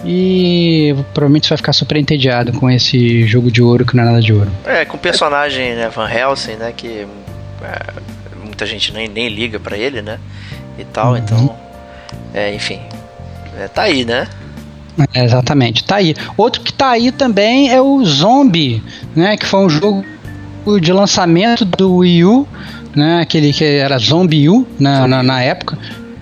e 0.06 0.96
provavelmente 1.14 1.46
você 1.46 1.50
vai 1.50 1.58
ficar 1.58 1.74
super 1.74 1.98
entediado 1.98 2.54
com 2.54 2.70
esse 2.70 3.26
jogo 3.26 3.52
de 3.52 3.62
ouro 3.62 3.86
que 3.86 3.96
não 3.96 4.04
é 4.04 4.06
nada 4.06 4.22
de 4.22 4.34
ouro. 4.34 4.50
É, 4.66 4.86
com 4.86 4.98
o 4.98 5.00
personagem 5.00 5.76
né, 5.76 5.90
Van 5.90 6.10
Helsing, 6.10 6.56
né? 6.56 6.74
Que 6.76 7.06
é, 7.62 7.80
muita 8.44 8.66
gente 8.66 8.94
nem, 8.94 9.08
nem 9.08 9.28
liga 9.28 9.60
para 9.60 9.78
ele, 9.78 10.02
né? 10.02 10.20
E 10.78 10.84
tal, 10.86 11.12
uhum. 11.12 11.18
então. 11.18 11.69
É, 12.34 12.54
enfim. 12.54 12.80
É, 13.58 13.68
tá 13.68 13.84
aí, 13.84 14.06
né? 14.06 14.28
É, 15.14 15.24
exatamente, 15.24 15.84
tá 15.84 15.98
aí. 15.98 16.16
Outro 16.36 16.62
que 16.62 16.74
tá 16.74 16.90
aí 16.90 17.12
também 17.12 17.72
é 17.72 17.82
o 17.82 18.04
Zombie, 18.04 18.84
né? 19.16 19.38
Que 19.38 19.46
foi 19.46 19.66
um 19.66 19.70
jogo 19.70 20.04
de 20.82 20.92
lançamento 20.92 21.64
do 21.64 21.98
Wii 21.98 22.26
U, 22.26 22.48
né? 22.96 23.22
Aquele 23.22 23.54
que 23.54 23.64
era 23.64 23.98
Zombie 23.98 24.50
U 24.50 24.68
na, 24.80 25.08
na, 25.08 25.24
na 25.24 25.42
época. 25.42 25.78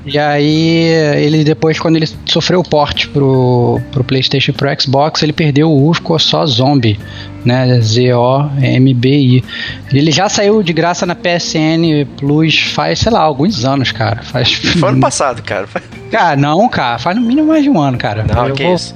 E 0.07 0.17
aí, 0.17 0.87
ele 1.17 1.43
depois, 1.43 1.77
quando 1.79 1.97
ele 1.97 2.07
sofreu 2.25 2.61
o 2.61 2.63
port 2.63 3.07
pro, 3.07 3.81
pro 3.91 4.03
PlayStation 4.03 4.51
e 4.51 4.53
pro 4.53 4.81
Xbox, 4.81 5.21
ele 5.21 5.33
perdeu 5.33 5.69
o 5.69 5.89
U, 5.89 5.93
ficou 5.93 6.17
só 6.17 6.45
Zombie, 6.45 6.97
né? 7.43 7.79
Z-O-M-B-I. 7.81 9.43
Ele 9.91 10.11
já 10.11 10.29
saiu 10.29 10.63
de 10.63 10.71
graça 10.71 11.05
na 11.05 11.13
PSN 11.13 12.05
Plus 12.17 12.57
faz, 12.57 12.99
sei 12.99 13.11
lá, 13.11 13.19
alguns 13.19 13.65
anos, 13.65 13.91
cara. 13.91 14.21
Faz. 14.23 14.53
Foi 14.53 14.89
ano 14.89 14.99
passado, 15.01 15.43
cara. 15.43 15.67
Cara, 16.09 16.37
não, 16.37 16.69
cara, 16.69 16.97
faz 16.97 17.15
no 17.15 17.21
mínimo 17.21 17.49
mais 17.49 17.63
de 17.63 17.69
um 17.69 17.79
ano, 17.79 17.97
cara. 17.97 18.23
Não, 18.23 18.47
eu 18.47 18.55
que 18.55 18.63
vou... 18.63 18.75
isso. 18.75 18.95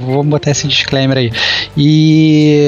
Vou 0.00 0.24
botar 0.24 0.50
esse 0.50 0.66
disclaimer 0.66 1.18
aí. 1.18 1.32
E, 1.76 2.64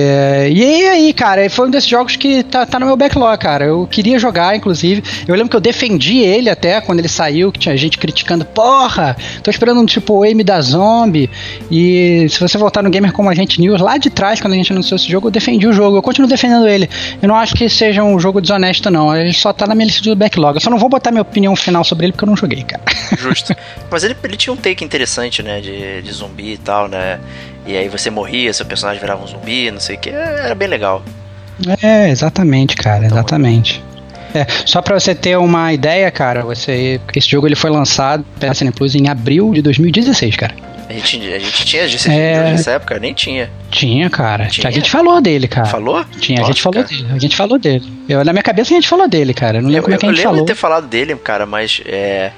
e 0.52 0.88
aí, 0.88 1.12
cara, 1.12 1.48
foi 1.48 1.66
um 1.66 1.70
desses 1.70 1.88
jogos 1.88 2.14
que 2.16 2.42
tá, 2.42 2.66
tá 2.66 2.78
no 2.78 2.86
meu 2.86 2.96
backlog, 2.96 3.38
cara. 3.38 3.64
Eu 3.64 3.86
queria 3.86 4.18
jogar, 4.18 4.54
inclusive. 4.54 5.02
Eu 5.26 5.34
lembro 5.34 5.48
que 5.48 5.56
eu 5.56 5.60
defendi 5.60 6.18
ele 6.18 6.50
até 6.50 6.80
quando 6.80 6.98
ele 6.98 7.08
saiu, 7.08 7.50
que 7.50 7.58
tinha 7.58 7.76
gente 7.76 7.96
criticando, 7.98 8.44
porra, 8.44 9.16
tô 9.42 9.50
esperando 9.50 9.80
um 9.80 9.86
tipo 9.86 10.22
aim 10.22 10.36
da 10.44 10.60
zombie. 10.60 11.30
E 11.70 12.26
se 12.28 12.38
você 12.38 12.58
voltar 12.58 12.82
no 12.82 12.90
Gamer 12.90 13.12
Como 13.12 13.30
a 13.30 13.34
Gente 13.34 13.60
News, 13.60 13.80
lá 13.80 13.96
de 13.96 14.10
trás, 14.10 14.40
quando 14.40 14.52
a 14.52 14.56
gente 14.56 14.72
anunciou 14.72 14.96
esse 14.96 15.10
jogo, 15.10 15.28
eu 15.28 15.30
defendi 15.30 15.66
o 15.66 15.72
jogo. 15.72 15.96
Eu 15.96 16.02
continuo 16.02 16.28
defendendo 16.28 16.68
ele. 16.68 16.88
Eu 17.20 17.28
não 17.28 17.36
acho 17.36 17.54
que 17.54 17.68
seja 17.68 18.02
um 18.02 18.18
jogo 18.20 18.40
desonesto, 18.40 18.90
não. 18.90 19.16
Ele 19.16 19.32
só 19.32 19.52
tá 19.52 19.66
na 19.66 19.74
minha 19.74 19.86
lista 19.86 20.02
do 20.02 20.14
backlog. 20.14 20.56
Eu 20.56 20.60
só 20.60 20.70
não 20.70 20.78
vou 20.78 20.88
botar 20.88 21.10
minha 21.10 21.22
opinião 21.22 21.56
final 21.56 21.82
sobre 21.82 22.06
ele 22.06 22.12
porque 22.12 22.24
eu 22.24 22.28
não 22.28 22.36
joguei, 22.36 22.62
cara. 22.62 22.82
Justo. 23.16 23.54
Mas 23.90 24.04
ele, 24.04 24.16
ele 24.22 24.36
tinha 24.36 24.52
um 24.52 24.56
take 24.56 24.84
interessante, 24.84 25.42
né? 25.42 25.60
De, 25.60 26.02
de 26.02 26.12
zumbi 26.12 26.52
e 26.52 26.58
tal, 26.58 26.88
né? 26.88 27.20
E 27.66 27.76
aí 27.76 27.88
você 27.88 28.10
morria, 28.10 28.52
seu 28.52 28.66
personagem 28.66 29.00
virava 29.00 29.22
um 29.22 29.26
zumbi, 29.26 29.70
não 29.70 29.80
sei 29.80 29.96
o 29.96 29.98
que. 29.98 30.10
Era 30.10 30.54
bem 30.54 30.68
legal. 30.68 31.02
É, 31.82 32.10
exatamente, 32.10 32.74
cara, 32.76 33.06
então, 33.06 33.18
exatamente. 33.18 33.82
É, 34.34 34.46
só 34.64 34.80
para 34.80 34.98
você 34.98 35.14
ter 35.14 35.36
uma 35.36 35.72
ideia, 35.72 36.10
cara, 36.10 36.42
você 36.42 37.00
esse 37.14 37.28
jogo 37.28 37.46
ele 37.46 37.54
foi 37.54 37.70
lançado 37.70 38.24
PSN 38.40 38.70
Plus 38.74 38.94
em 38.94 39.08
abril 39.08 39.52
de 39.52 39.60
2016, 39.62 40.36
cara. 40.36 40.54
A 40.88 40.92
gente, 40.92 41.32
a 41.32 41.38
gente 41.38 41.64
tinha 41.64 41.84
esse 41.84 42.10
é... 42.10 42.50
nessa 42.50 42.72
época? 42.72 42.98
Nem 42.98 43.14
tinha. 43.14 43.50
Tinha, 43.70 44.10
cara. 44.10 44.46
Tinha? 44.46 44.68
A 44.68 44.70
gente 44.70 44.90
falou 44.90 45.20
dele, 45.22 45.48
cara. 45.48 45.66
Falou? 45.66 46.04
Tinha, 46.20 46.40
Nossa, 46.40 46.50
a 46.50 46.52
gente 46.52 46.62
falou 46.62 46.82
cara. 46.82 46.96
dele. 46.96 47.08
A 47.14 47.18
gente 47.18 47.36
falou 47.36 47.58
dele. 47.58 47.92
Eu, 48.08 48.24
na 48.24 48.32
minha 48.32 48.42
cabeça 48.42 48.72
a 48.72 48.74
gente 48.74 48.88
falou 48.88 49.08
dele, 49.08 49.32
cara. 49.32 49.58
Eu 49.58 49.62
não 49.62 49.70
lembro 49.70 49.80
eu, 49.80 49.82
como 49.84 49.94
é 49.94 49.98
que 49.98 50.06
a 50.06 50.08
gente 50.10 50.22
falou. 50.22 50.36
Eu 50.36 50.40
lembro 50.40 50.46
de 50.46 50.52
ter 50.54 50.60
falado 50.60 50.86
dele, 50.86 51.16
cara, 51.16 51.46
mas 51.46 51.80
é, 51.86 52.32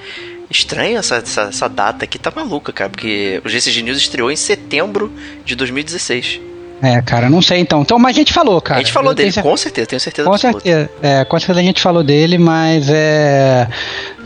Estranha 0.50 0.98
essa, 0.98 1.16
essa, 1.16 1.42
essa, 1.42 1.68
data 1.68 2.04
aqui, 2.04 2.18
tá 2.18 2.32
maluca, 2.34 2.72
cara, 2.72 2.90
porque 2.90 3.40
o 3.44 3.48
GCG 3.48 3.82
News 3.82 3.98
estreou 3.98 4.30
em 4.30 4.36
setembro 4.36 5.12
de 5.44 5.54
2016. 5.54 6.40
É, 6.82 7.00
cara, 7.00 7.30
não 7.30 7.40
sei 7.40 7.60
então. 7.60 7.80
Então, 7.80 7.98
mas 7.98 8.14
a 8.14 8.18
gente 8.18 8.32
falou, 8.32 8.60
cara. 8.60 8.78
A 8.78 8.82
gente 8.82 8.92
falou 8.92 9.14
dele, 9.14 9.32
com 9.32 9.56
certeza, 9.56 9.86
tenho 9.86 10.00
certeza. 10.00 10.28
Com 10.28 10.36
certeza, 10.36 10.90
é, 11.02 11.24
com 11.24 11.38
certeza 11.38 11.60
a 11.60 11.62
gente 11.62 11.80
falou 11.80 12.02
dele, 12.02 12.36
mas 12.36 12.90
é, 12.90 13.66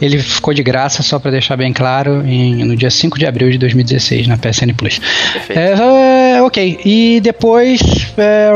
ele 0.00 0.18
ficou 0.18 0.52
de 0.52 0.62
graça, 0.62 1.02
só 1.02 1.20
para 1.20 1.30
deixar 1.30 1.56
bem 1.56 1.72
claro, 1.72 2.26
em, 2.26 2.64
no 2.64 2.74
dia 2.74 2.90
5 2.90 3.16
de 3.16 3.26
abril 3.26 3.50
de 3.50 3.58
2016 3.58 4.26
na 4.26 4.36
PSN 4.36 4.74
Plus. 4.76 4.98
Perfeito. 4.98 5.60
É, 5.60 6.36
é, 6.36 6.42
ok, 6.42 6.80
e 6.84 7.20
depois. 7.22 7.80
É, 8.16 8.50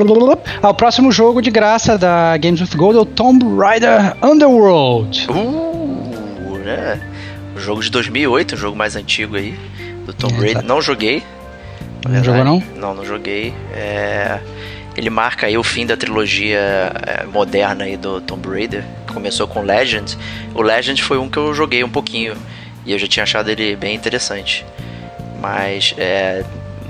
o 0.63 0.75
próximo 0.75 1.13
jogo 1.13 1.41
de 1.41 1.51
graça 1.51 1.97
da 1.97 2.37
Games 2.39 2.61
with 2.61 2.77
Gold 2.77 2.99
é 2.99 3.01
o 3.03 3.05
Tomb 3.05 3.45
Raider 3.57 4.17
Underworld. 4.21 5.27
Uh, 5.31 6.59
né? 6.65 7.12
Jogo 7.63 7.83
de 7.83 7.91
2008, 7.91 8.55
um 8.55 8.59
jogo 8.59 8.77
mais 8.77 8.97
antigo 8.97 9.37
aí, 9.37 9.59
do 10.05 10.13
Tomb 10.13 10.35
Raider. 10.35 10.63
Não 10.63 10.83
joguei. 10.83 11.23
Não 12.09 12.25
jogou 12.25 12.45
não? 12.45 12.63
Não, 12.77 12.95
não 12.95 13.05
joguei. 13.05 13.55
É... 13.73 14.41
Ele 14.97 15.09
marca 15.09 15.47
aí 15.47 15.57
o 15.57 15.63
fim 15.63 15.87
da 15.87 15.97
trilogia 15.97 16.59
é, 17.07 17.25
moderna 17.25 17.85
aí 17.85 17.97
do 17.97 18.21
Tomb 18.21 18.47
Raider. 18.47 18.85
Começou 19.13 19.49
com 19.49 19.63
Legend. 19.63 20.19
O 20.55 20.61
Legend 20.61 21.03
foi 21.03 21.17
um 21.17 21.31
que 21.31 21.39
eu 21.39 21.55
joguei 21.55 21.83
um 21.83 21.89
pouquinho. 21.89 22.37
E 22.85 22.93
eu 22.93 22.99
já 22.99 23.07
tinha 23.07 23.23
achado 23.23 23.49
ele 23.51 23.75
bem 23.75 23.95
interessante. 23.95 24.67
Mas 25.41 25.95
é, 25.97 26.45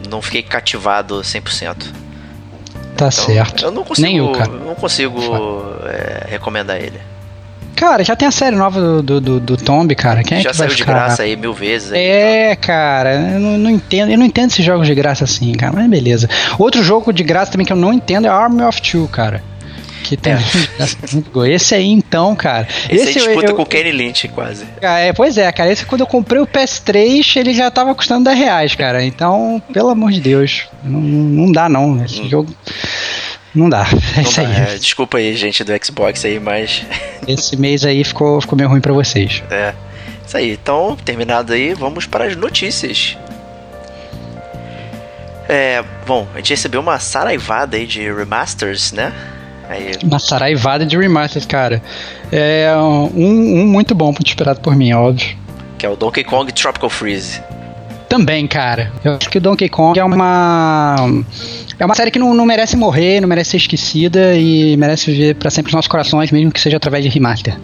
não 0.09 0.21
fiquei 0.21 0.43
cativado 0.43 1.21
100%. 1.21 1.77
Tá 2.97 3.09
então, 3.09 3.11
certo. 3.11 3.65
Eu 3.65 3.71
não 3.71 3.85
consigo, 3.85 4.07
Nem 4.07 4.19
eu, 4.19 4.33
cara. 4.33 4.51
Não 4.51 4.75
consigo 4.75 5.21
é, 5.85 6.27
recomendar 6.29 6.79
ele. 6.79 6.99
Cara, 7.75 8.05
já 8.05 8.15
tem 8.15 8.29
a 8.29 8.31
série 8.31 8.55
nova 8.55 8.81
do, 8.81 9.03
do, 9.03 9.21
do, 9.21 9.41
do 9.41 9.57
Tomb, 9.57 9.95
cara. 9.95 10.23
Quem 10.23 10.39
é 10.39 10.41
já 10.41 10.51
que 10.51 10.57
saiu 10.57 10.69
vai 10.69 10.77
de 10.77 10.85
graça 10.85 11.23
aí 11.23 11.37
mil 11.37 11.53
vezes. 11.53 11.93
Aí, 11.93 12.01
é, 12.01 12.57
cara, 12.57 13.15
eu 13.15 13.41
não, 13.41 13.59
não, 13.59 13.71
entendo. 13.71 14.11
Eu 14.13 14.19
não 14.19 14.27
entendo 14.27 14.51
esses 14.51 14.65
jogos 14.65 14.87
de 14.87 14.95
graça 14.95 15.25
assim, 15.25 15.53
cara. 15.53 15.73
Mas 15.73 15.89
beleza. 15.89 16.29
Outro 16.59 16.83
jogo 16.83 17.13
de 17.13 17.23
graça 17.23 17.53
também 17.53 17.67
que 17.67 17.73
eu 17.73 17.77
não 17.77 17.93
entendo 17.93 18.27
é 18.27 18.31
Army 18.31 18.63
of 18.63 18.81
Two, 18.81 19.09
cara. 19.09 19.43
Que 20.03 20.17
tem 20.17 20.33
é. 20.33 20.39
Esse 21.49 21.75
aí 21.75 21.91
então, 21.91 22.35
cara. 22.35 22.67
Esse, 22.91 23.09
esse 23.09 23.19
aí 23.19 23.27
disputa 23.27 23.53
eu, 23.53 23.57
com 23.57 23.63
o 23.63 23.67
Kenny 23.67 23.93
Lynch, 23.93 24.29
quase. 24.29 24.65
É, 24.81 25.13
pois 25.13 25.39
é, 25.39 25.51
cara. 25.53 25.71
Esse 25.71 25.87
quando 25.87 26.03
eu 26.03 26.07
comprei 26.07 26.41
o 26.41 26.47
PS3, 26.47 27.37
ele 27.37 27.55
já 27.55 27.71
tava 27.71 27.95
custando 27.95 28.25
10 28.25 28.39
reais, 28.39 28.75
cara. 28.75 29.05
Então, 29.05 29.63
pelo 29.73 29.89
amor 29.89 30.11
de 30.11 30.21
Deus, 30.21 30.69
não, 30.83 31.01
não 31.01 31.53
dá 31.53 31.69
não. 31.69 32.05
Esse 32.05 32.21
hum. 32.21 32.29
jogo. 32.29 32.55
Não 33.55 33.69
dá. 33.69 33.87
É 34.17 34.17
não 34.17 34.23
isso 34.23 34.41
dá. 34.43 34.49
aí. 34.49 34.57
É, 34.57 34.79
desculpa 34.79 35.19
aí, 35.19 35.37
gente 35.37 35.63
do 35.65 35.73
Xbox 35.85 36.25
aí, 36.25 36.39
mas. 36.41 36.85
Esse 37.27 37.57
mês 37.57 37.85
aí 37.85 38.03
ficou, 38.05 38.41
ficou 38.41 38.57
meio 38.57 38.69
ruim 38.69 38.81
para 38.81 38.93
vocês. 38.93 39.43
É. 39.51 39.75
Isso 40.27 40.37
aí. 40.37 40.53
Então, 40.53 40.97
terminado 41.05 41.53
aí, 41.53 41.75
vamos 41.75 42.07
para 42.07 42.25
as 42.25 42.37
notícias. 42.37 43.17
É, 45.49 45.85
bom, 46.07 46.27
a 46.35 46.39
gente 46.39 46.51
recebeu 46.51 46.81
uma 46.81 46.99
saraivada 46.99 47.77
aí 47.77 47.87
de 47.87 48.11
remasters, 48.11 48.93
né? 48.93 49.13
Aí... 49.69 49.93
Uma 50.03 50.19
saraivada 50.19 50.87
de 50.87 50.97
remasters, 50.97 51.45
cara. 51.47 51.83
É 52.31 52.73
um, 52.77 53.11
um 53.15 53.67
muito 53.67 53.95
bom, 53.95 54.15
esperado 54.25 54.61
por 54.61 54.75
mim, 54.75 54.93
óbvio. 54.93 55.37
Que 55.79 55.87
é 55.87 55.89
o 55.89 55.97
Donkey 55.97 56.25
Kong 56.25 56.51
Tropical 56.53 56.89
Freeze. 56.89 57.43
Também, 58.13 58.47
cara. 58.47 58.93
Eu 59.03 59.15
acho 59.15 59.31
que 59.31 59.39
o 59.39 59.41
Donkey 59.41 59.71
Kong 59.71 59.99
é 59.99 60.05
uma. 60.05 60.97
É 61.79 61.85
uma 61.85 61.95
série 61.95 62.11
que 62.11 62.19
não, 62.19 62.35
não 62.35 62.45
merece 62.45 62.77
morrer, 62.77 63.23
não 63.23 63.29
merece 63.29 63.53
ser 63.53 63.57
esquecida 63.57 64.35
e 64.35 64.77
merece 64.77 65.11
viver 65.11 65.35
para 65.37 65.49
sempre 65.49 65.71
nos 65.71 65.77
nossos 65.77 65.89
corações, 65.89 66.31
mesmo 66.31 66.53
que 66.53 66.61
seja 66.61 66.77
através 66.77 67.03
de 67.03 67.09
remaster. 67.09 67.59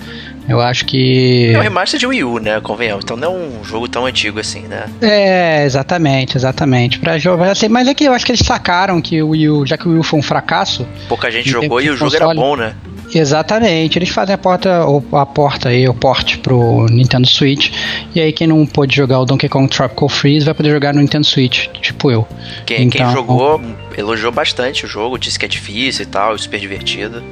Eu 0.49 0.59
acho 0.59 0.87
que. 0.87 1.53
É 1.55 1.59
um 1.59 1.61
remaster 1.61 2.01
de 2.01 2.07
Wii 2.07 2.25
U, 2.25 2.39
né? 2.39 2.61
Convenhamos. 2.63 3.05
Então 3.05 3.15
não 3.15 3.35
é 3.35 3.37
um 3.37 3.63
jogo 3.63 3.87
tão 3.89 4.07
antigo 4.07 4.41
assim, 4.41 4.63
né? 4.63 4.87
É, 5.03 5.65
exatamente, 5.67 6.39
exatamente. 6.39 6.99
Pra 6.99 7.19
jogar 7.19 7.51
assim, 7.51 7.69
mas 7.69 7.87
é 7.87 7.93
que 7.93 8.05
eu 8.05 8.15
acho 8.15 8.25
que 8.25 8.33
eles 8.33 8.41
sacaram 8.41 9.03
que 9.03 9.23
o 9.23 9.29
Wii 9.29 9.51
U, 9.51 9.67
já 9.67 9.77
que 9.77 9.87
o 9.87 9.91
Wii 9.91 10.01
U 10.01 10.03
foi 10.03 10.19
um 10.19 10.23
fracasso. 10.23 10.89
Pouca 11.11 11.31
gente 11.31 11.51
jogou 11.51 11.79
e 11.79 11.91
o 11.91 11.97
jogo 11.97 12.17
era 12.17 12.33
bom, 12.33 12.57
né? 12.57 12.75
Exatamente, 13.15 13.99
eles 13.99 14.11
fazem 14.11 14.35
a 14.35 14.39
porta, 14.39 14.85
a 15.13 15.27
porta 15.27 15.71
aí, 15.71 15.89
o 15.89 15.95
porte 15.95 16.39
pro 16.39 16.87
Nintendo 16.91 17.27
Switch. 17.27 17.73
E 18.15 18.21
aí 18.21 18.33
quem 18.33 18.47
não 18.47 18.67
pôde 18.67 18.95
jogar 18.95 19.21
o 19.21 19.25
Donkey 19.25 19.49
Kong 19.49 19.69
Tropical 19.69 20.09
Freeze 20.09 20.45
vai 20.45 20.55
poder 20.55 20.71
jogar 20.71 20.93
no 20.95 21.01
Nintendo 21.01 21.25
Switch, 21.25 21.69
tipo 21.81 22.11
eu. 22.11 22.27
Quem, 22.67 22.85
então, 22.85 23.07
quem 23.07 23.15
jogou 23.15 23.61
elogiou 23.97 24.31
bastante 24.31 24.85
o 24.85 24.89
jogo, 24.89 25.19
disse 25.19 25.39
que 25.39 25.45
é 25.45 25.49
difícil 25.49 26.05
e 26.05 26.07
tal, 26.07 26.39
super 26.39 26.61
divertido. 26.61 27.23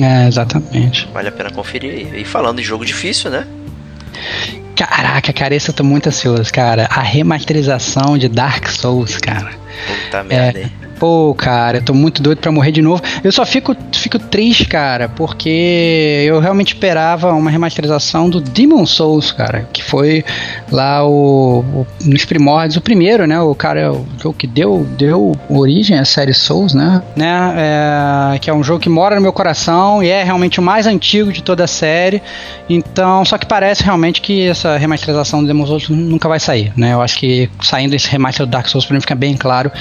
É, 0.00 0.26
exatamente. 0.26 1.06
Vale 1.12 1.28
a 1.28 1.32
pena 1.32 1.50
conferir. 1.50 2.14
E 2.14 2.24
falando 2.24 2.60
em 2.60 2.64
jogo 2.64 2.84
difícil, 2.84 3.30
né? 3.30 3.46
Caraca, 4.74 5.32
cara, 5.32 5.54
esse 5.54 5.68
eu 5.68 5.74
tô 5.74 5.84
muito 5.84 6.08
ansioso, 6.08 6.50
cara. 6.52 6.88
A 6.90 7.02
remasterização 7.02 8.16
de 8.16 8.28
Dark 8.28 8.68
Souls, 8.68 9.18
cara. 9.18 9.50
Puta 10.04 10.24
merda, 10.24 10.60
é, 10.60 10.70
Pô, 11.02 11.34
cara, 11.36 11.78
eu 11.78 11.82
tô 11.82 11.92
muito 11.92 12.22
doido 12.22 12.38
para 12.38 12.52
morrer 12.52 12.70
de 12.70 12.80
novo. 12.80 13.02
Eu 13.24 13.32
só 13.32 13.44
fico, 13.44 13.76
fico 13.92 14.20
triste, 14.20 14.68
cara, 14.68 15.08
porque 15.08 16.22
eu 16.24 16.38
realmente 16.38 16.74
esperava 16.74 17.32
uma 17.32 17.50
remasterização 17.50 18.30
do 18.30 18.40
Demon 18.40 18.86
Souls, 18.86 19.32
cara, 19.32 19.68
que 19.72 19.82
foi 19.82 20.24
lá 20.70 21.04
o, 21.04 21.58
o 21.58 21.86
nos 22.04 22.24
primórdios, 22.24 22.76
o 22.76 22.80
primeiro, 22.80 23.26
né? 23.26 23.40
O 23.40 23.52
cara, 23.52 23.92
o 23.92 24.06
jogo 24.22 24.36
que 24.38 24.46
deu, 24.46 24.86
deu 24.96 25.34
origem 25.48 25.98
à 25.98 26.04
série 26.04 26.32
Souls, 26.32 26.72
né? 26.72 27.02
né 27.16 27.52
é, 27.56 28.38
que 28.38 28.48
é 28.48 28.54
um 28.54 28.62
jogo 28.62 28.78
que 28.78 28.88
mora 28.88 29.16
no 29.16 29.20
meu 29.20 29.32
coração 29.32 30.04
e 30.04 30.08
é 30.08 30.22
realmente 30.22 30.60
o 30.60 30.62
mais 30.62 30.86
antigo 30.86 31.32
de 31.32 31.42
toda 31.42 31.64
a 31.64 31.66
série. 31.66 32.22
Então, 32.70 33.24
só 33.24 33.36
que 33.36 33.46
parece 33.46 33.82
realmente 33.82 34.20
que 34.20 34.46
essa 34.46 34.76
remasterização 34.76 35.40
do 35.40 35.48
Demon 35.48 35.66
Souls 35.66 35.88
nunca 35.88 36.28
vai 36.28 36.38
sair, 36.38 36.72
né? 36.76 36.92
Eu 36.92 37.02
acho 37.02 37.18
que 37.18 37.50
saindo 37.60 37.92
esse 37.96 38.08
remaster 38.08 38.46
do 38.46 38.50
Dark 38.50 38.68
Souls, 38.68 38.86
pra 38.86 38.94
mim 38.94 39.00
fica 39.00 39.16
bem 39.16 39.36
claro 39.36 39.72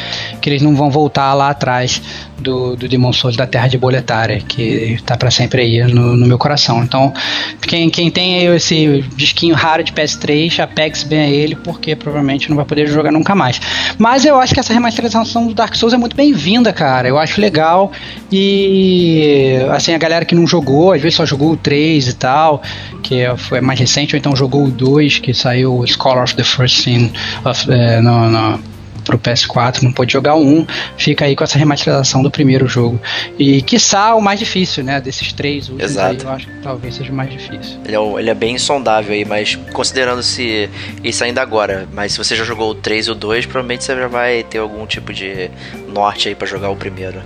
que 0.42 0.50
eles 0.50 0.64
não 0.64 0.76
vão 0.76 0.90
voltar 0.90 1.11
voltar 1.12 1.34
lá 1.34 1.50
atrás 1.50 2.02
do, 2.40 2.76
do 2.76 2.88
Demon 2.88 3.12
Souls 3.12 3.36
da 3.36 3.46
Terra 3.46 3.68
de 3.68 3.78
Boletária, 3.78 4.40
que 4.40 4.98
tá 5.06 5.18
para 5.18 5.30
sempre 5.30 5.62
aí 5.62 5.84
no, 5.94 6.16
no, 6.16 6.26
meu 6.26 6.38
coração. 6.38 6.82
Então, 6.82 7.14
quem, 7.62 7.90
quem 7.90 8.10
tem 8.10 8.46
esse 8.46 9.04
disquinho 9.16 9.54
raro 9.54 9.84
de 9.84 9.92
PS3, 9.92 10.60
apegue-se 10.60 11.06
bem 11.06 11.20
a 11.20 11.28
ele, 11.28 11.56
porque 11.56 11.96
provavelmente 11.96 12.50
não 12.50 12.56
vai 12.56 12.66
poder 12.66 12.88
jogar 12.88 13.12
nunca 13.12 13.36
mais. 13.36 13.60
Mas 13.98 14.26
eu 14.26 14.40
acho 14.40 14.54
que 14.54 14.60
essa 14.60 14.74
remasterização 14.74 15.46
do 15.48 15.54
Dark 15.54 15.76
Souls 15.76 15.94
é 15.94 15.98
muito 15.98 16.16
bem-vinda, 16.16 16.72
cara. 16.72 17.08
Eu 17.08 17.20
acho 17.20 17.40
legal. 17.42 17.92
E 18.32 19.58
assim, 19.72 19.94
a 19.94 19.98
galera 19.98 20.24
que 20.24 20.34
não 20.34 20.48
jogou, 20.48 20.94
às 20.94 21.02
vezes 21.02 21.18
só 21.18 21.26
jogou 21.26 21.52
o 21.52 21.58
3 21.58 22.08
e 22.08 22.14
tal, 22.14 22.64
que 23.04 23.24
foi 23.38 23.60
mais 23.60 23.80
recente, 23.80 24.16
ou 24.16 24.18
então 24.18 24.36
jogou 24.36 24.66
o 24.66 24.72
2, 24.72 25.20
que 25.20 25.34
saiu 25.34 25.84
Scholar 25.86 26.24
of 26.24 26.36
the 26.36 26.44
First 26.44 26.84
Sin 26.84 27.12
of, 27.46 27.70
é, 27.70 28.00
no, 28.00 28.30
no 28.30 28.71
pro 29.04 29.18
PS4, 29.18 29.82
não 29.82 29.92
pôde 29.92 30.14
jogar 30.14 30.36
1, 30.36 30.66
fica 30.98 31.26
aí 31.26 31.36
com 31.36 31.44
essa 31.44 31.58
remasterização 31.58 32.22
do 32.22 32.30
primeiro 32.30 32.68
jogo. 32.68 33.00
E 33.38 33.62
quiçá 33.62 34.16
o 34.16 34.22
mais 34.22 34.40
difícil, 34.40 34.84
né, 34.84 35.02
desses 35.02 35.34
três 35.34 35.70
últimos 35.70 35.92
Exato. 35.92 36.22
Aí, 36.22 36.24
eu 36.24 36.30
acho 36.32 36.48
que 36.48 36.54
talvez 36.62 36.96
seja 36.96 37.12
o 37.12 37.16
mais 37.16 37.32
difícil. 37.32 37.80
Ele 37.86 37.96
é, 37.96 38.20
ele 38.20 38.30
é 38.30 38.36
bem 38.36 38.56
insondável 38.56 39.14
aí, 39.14 39.26
mas 39.26 39.56
considerando 39.74 40.22
se 40.24 40.70
isso 41.04 41.24
ainda 41.24 41.42
agora, 41.42 41.88
mas 41.94 42.14
se 42.14 42.18
você 42.18 42.36
já 42.36 42.44
jogou 42.44 42.72
o 42.72 42.76
3 42.76 43.08
e 43.08 43.12
o 43.12 43.16
2, 43.16 43.46
provavelmente 43.46 43.84
você 43.84 43.96
já 43.96 44.08
vai 44.08 44.44
ter 44.44 44.60
algum 44.60 44.86
tipo 44.86 45.14
de 45.14 45.50
norte 45.88 46.30
aí 46.30 46.36
para 46.36 46.48
jogar 46.48 46.70
o 46.70 46.76
primeiro. 46.76 47.22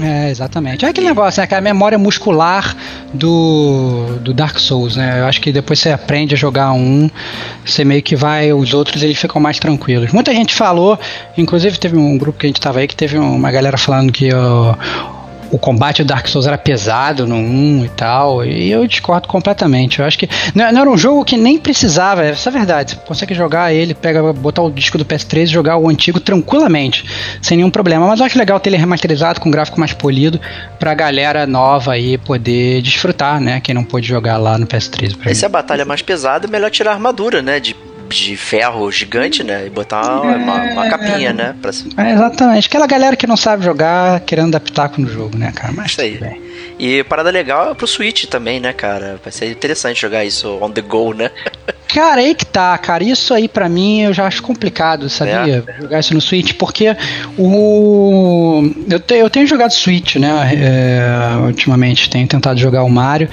É, 0.00 0.28
exatamente. 0.30 0.84
É 0.84 0.88
aquele 0.88 1.06
negócio, 1.06 1.40
né? 1.40 1.46
Que 1.46 1.54
a 1.54 1.60
memória 1.60 1.98
muscular 1.98 2.76
do, 3.14 4.18
do 4.20 4.34
Dark 4.34 4.58
Souls, 4.58 4.96
né? 4.96 5.20
Eu 5.20 5.26
acho 5.26 5.40
que 5.40 5.50
depois 5.50 5.78
você 5.78 5.90
aprende 5.90 6.34
a 6.34 6.38
jogar 6.38 6.72
um, 6.72 7.10
você 7.64 7.84
meio 7.84 8.02
que 8.02 8.14
vai, 8.14 8.52
os 8.52 8.74
outros 8.74 9.02
eles 9.02 9.18
ficam 9.18 9.40
mais 9.40 9.58
tranquilos. 9.58 10.12
Muita 10.12 10.34
gente 10.34 10.54
falou, 10.54 10.98
inclusive 11.36 11.78
teve 11.78 11.96
um 11.96 12.18
grupo 12.18 12.38
que 12.38 12.46
a 12.46 12.48
gente 12.48 12.60
tava 12.60 12.80
aí 12.80 12.86
que 12.86 12.96
teve 12.96 13.18
uma 13.18 13.50
galera 13.50 13.78
falando 13.78 14.12
que 14.12 14.32
ó, 14.34 14.74
o 15.50 15.58
combate 15.58 16.02
do 16.02 16.08
Dark 16.08 16.26
Souls 16.28 16.46
era 16.46 16.58
pesado 16.58 17.26
no 17.26 17.36
1 17.36 17.84
e 17.84 17.88
tal, 17.90 18.44
e 18.44 18.70
eu 18.70 18.86
discordo 18.86 19.28
completamente. 19.28 20.00
Eu 20.00 20.04
acho 20.04 20.18
que 20.18 20.28
não, 20.54 20.70
não 20.72 20.80
era 20.80 20.90
um 20.90 20.96
jogo 20.96 21.24
que 21.24 21.36
nem 21.36 21.58
precisava, 21.58 22.24
essa 22.24 22.48
é 22.48 22.50
a 22.50 22.52
verdade. 22.52 22.94
Você 22.94 23.00
consegue 23.06 23.34
jogar 23.34 23.72
ele, 23.72 23.94
pega, 23.94 24.32
botar 24.32 24.62
o 24.62 24.70
disco 24.70 24.98
do 24.98 25.04
PS3 25.04 25.42
e 25.42 25.46
jogar 25.46 25.76
o 25.76 25.88
antigo 25.88 26.20
tranquilamente, 26.20 27.04
sem 27.40 27.56
nenhum 27.56 27.70
problema. 27.70 28.06
Mas 28.06 28.20
eu 28.20 28.26
acho 28.26 28.38
legal 28.38 28.58
ter 28.60 28.70
ele 28.70 28.76
remasterizado 28.76 29.40
com 29.40 29.48
um 29.48 29.52
gráfico 29.52 29.78
mais 29.78 29.92
polido 29.92 30.40
pra 30.78 30.94
galera 30.94 31.46
nova 31.46 31.92
aí 31.92 32.18
poder 32.18 32.82
desfrutar, 32.82 33.40
né? 33.40 33.60
Quem 33.60 33.74
não 33.74 33.84
pôde 33.84 34.06
jogar 34.06 34.36
lá 34.36 34.58
no 34.58 34.66
PS3. 34.66 35.34
Se 35.34 35.46
a 35.46 35.48
batalha 35.48 35.82
é 35.82 35.84
mais 35.84 36.02
pesada, 36.02 36.46
é 36.46 36.50
melhor 36.50 36.70
tirar 36.70 36.92
a 36.92 36.94
armadura, 36.94 37.42
né? 37.42 37.60
De 37.60 37.74
de 38.08 38.36
ferro 38.36 38.90
gigante, 38.90 39.42
né? 39.42 39.66
E 39.66 39.70
botar 39.70 40.20
uma, 40.20 40.36
uma, 40.36 40.62
uma 40.72 40.88
capinha, 40.88 41.32
né? 41.32 41.54
Pra... 41.60 41.70
É, 42.04 42.12
exatamente. 42.12 42.68
Aquela 42.68 42.86
galera 42.86 43.16
que 43.16 43.26
não 43.26 43.36
sabe 43.36 43.64
jogar 43.64 44.20
querendo 44.20 44.52
dar 44.52 44.60
pitaco 44.60 45.00
no 45.00 45.08
jogo, 45.08 45.36
né, 45.36 45.52
cara? 45.54 45.72
Mas 45.72 45.92
isso 45.92 46.00
aí. 46.00 46.18
Bem. 46.18 46.42
E 46.78 47.02
parada 47.04 47.30
legal 47.30 47.70
é 47.70 47.74
pro 47.74 47.86
Switch 47.86 48.26
também, 48.26 48.60
né, 48.60 48.72
cara? 48.72 49.18
Vai 49.22 49.32
ser 49.32 49.50
interessante 49.50 50.00
jogar 50.00 50.24
isso 50.24 50.58
on 50.60 50.70
the 50.70 50.82
go, 50.82 51.12
né? 51.14 51.30
Cara, 51.96 52.20
aí 52.20 52.34
que 52.34 52.44
tá, 52.44 52.76
cara. 52.76 53.02
Isso 53.02 53.32
aí 53.32 53.48
para 53.48 53.70
mim 53.70 54.02
eu 54.02 54.12
já 54.12 54.26
acho 54.26 54.42
complicado, 54.42 55.08
sabia? 55.08 55.64
É. 55.66 55.80
Jogar 55.80 56.00
isso 56.00 56.12
no 56.12 56.20
Switch, 56.20 56.52
porque 56.52 56.94
o. 57.38 58.70
Eu, 58.86 59.00
te, 59.00 59.14
eu 59.14 59.30
tenho 59.30 59.46
jogado 59.46 59.70
Switch, 59.70 60.16
né? 60.16 60.28
É, 60.54 61.38
ultimamente, 61.46 62.10
tenho 62.10 62.28
tentado 62.28 62.60
jogar 62.60 62.82
o 62.82 62.90
Mario. 62.90 63.30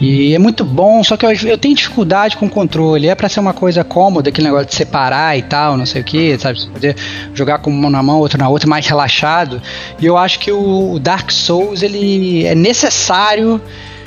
E 0.00 0.32
é 0.32 0.38
muito 0.38 0.64
bom, 0.64 1.02
só 1.02 1.16
que 1.16 1.26
eu, 1.26 1.32
eu 1.32 1.58
tenho 1.58 1.74
dificuldade 1.74 2.36
com 2.36 2.46
o 2.46 2.48
controle. 2.48 3.08
É 3.08 3.16
para 3.16 3.28
ser 3.28 3.40
uma 3.40 3.52
coisa 3.52 3.82
cômoda, 3.82 4.28
aquele 4.28 4.46
negócio 4.46 4.68
de 4.68 4.76
separar 4.76 5.36
e 5.36 5.42
tal, 5.42 5.76
não 5.76 5.84
sei 5.84 6.02
o 6.02 6.04
que, 6.04 6.38
sabe? 6.38 6.60
Você 6.60 6.68
poder 6.68 6.96
jogar 7.34 7.58
com 7.58 7.70
uma 7.70 7.90
na 7.90 8.00
mão, 8.00 8.20
outra 8.20 8.38
na 8.38 8.48
outra, 8.48 8.68
mais 8.68 8.86
relaxado. 8.86 9.60
E 10.00 10.06
eu 10.06 10.16
acho 10.16 10.38
que 10.38 10.52
o 10.52 11.00
Dark 11.00 11.32
Souls 11.32 11.82
ele 11.82 12.46
é 12.46 12.54
necessário 12.54 13.60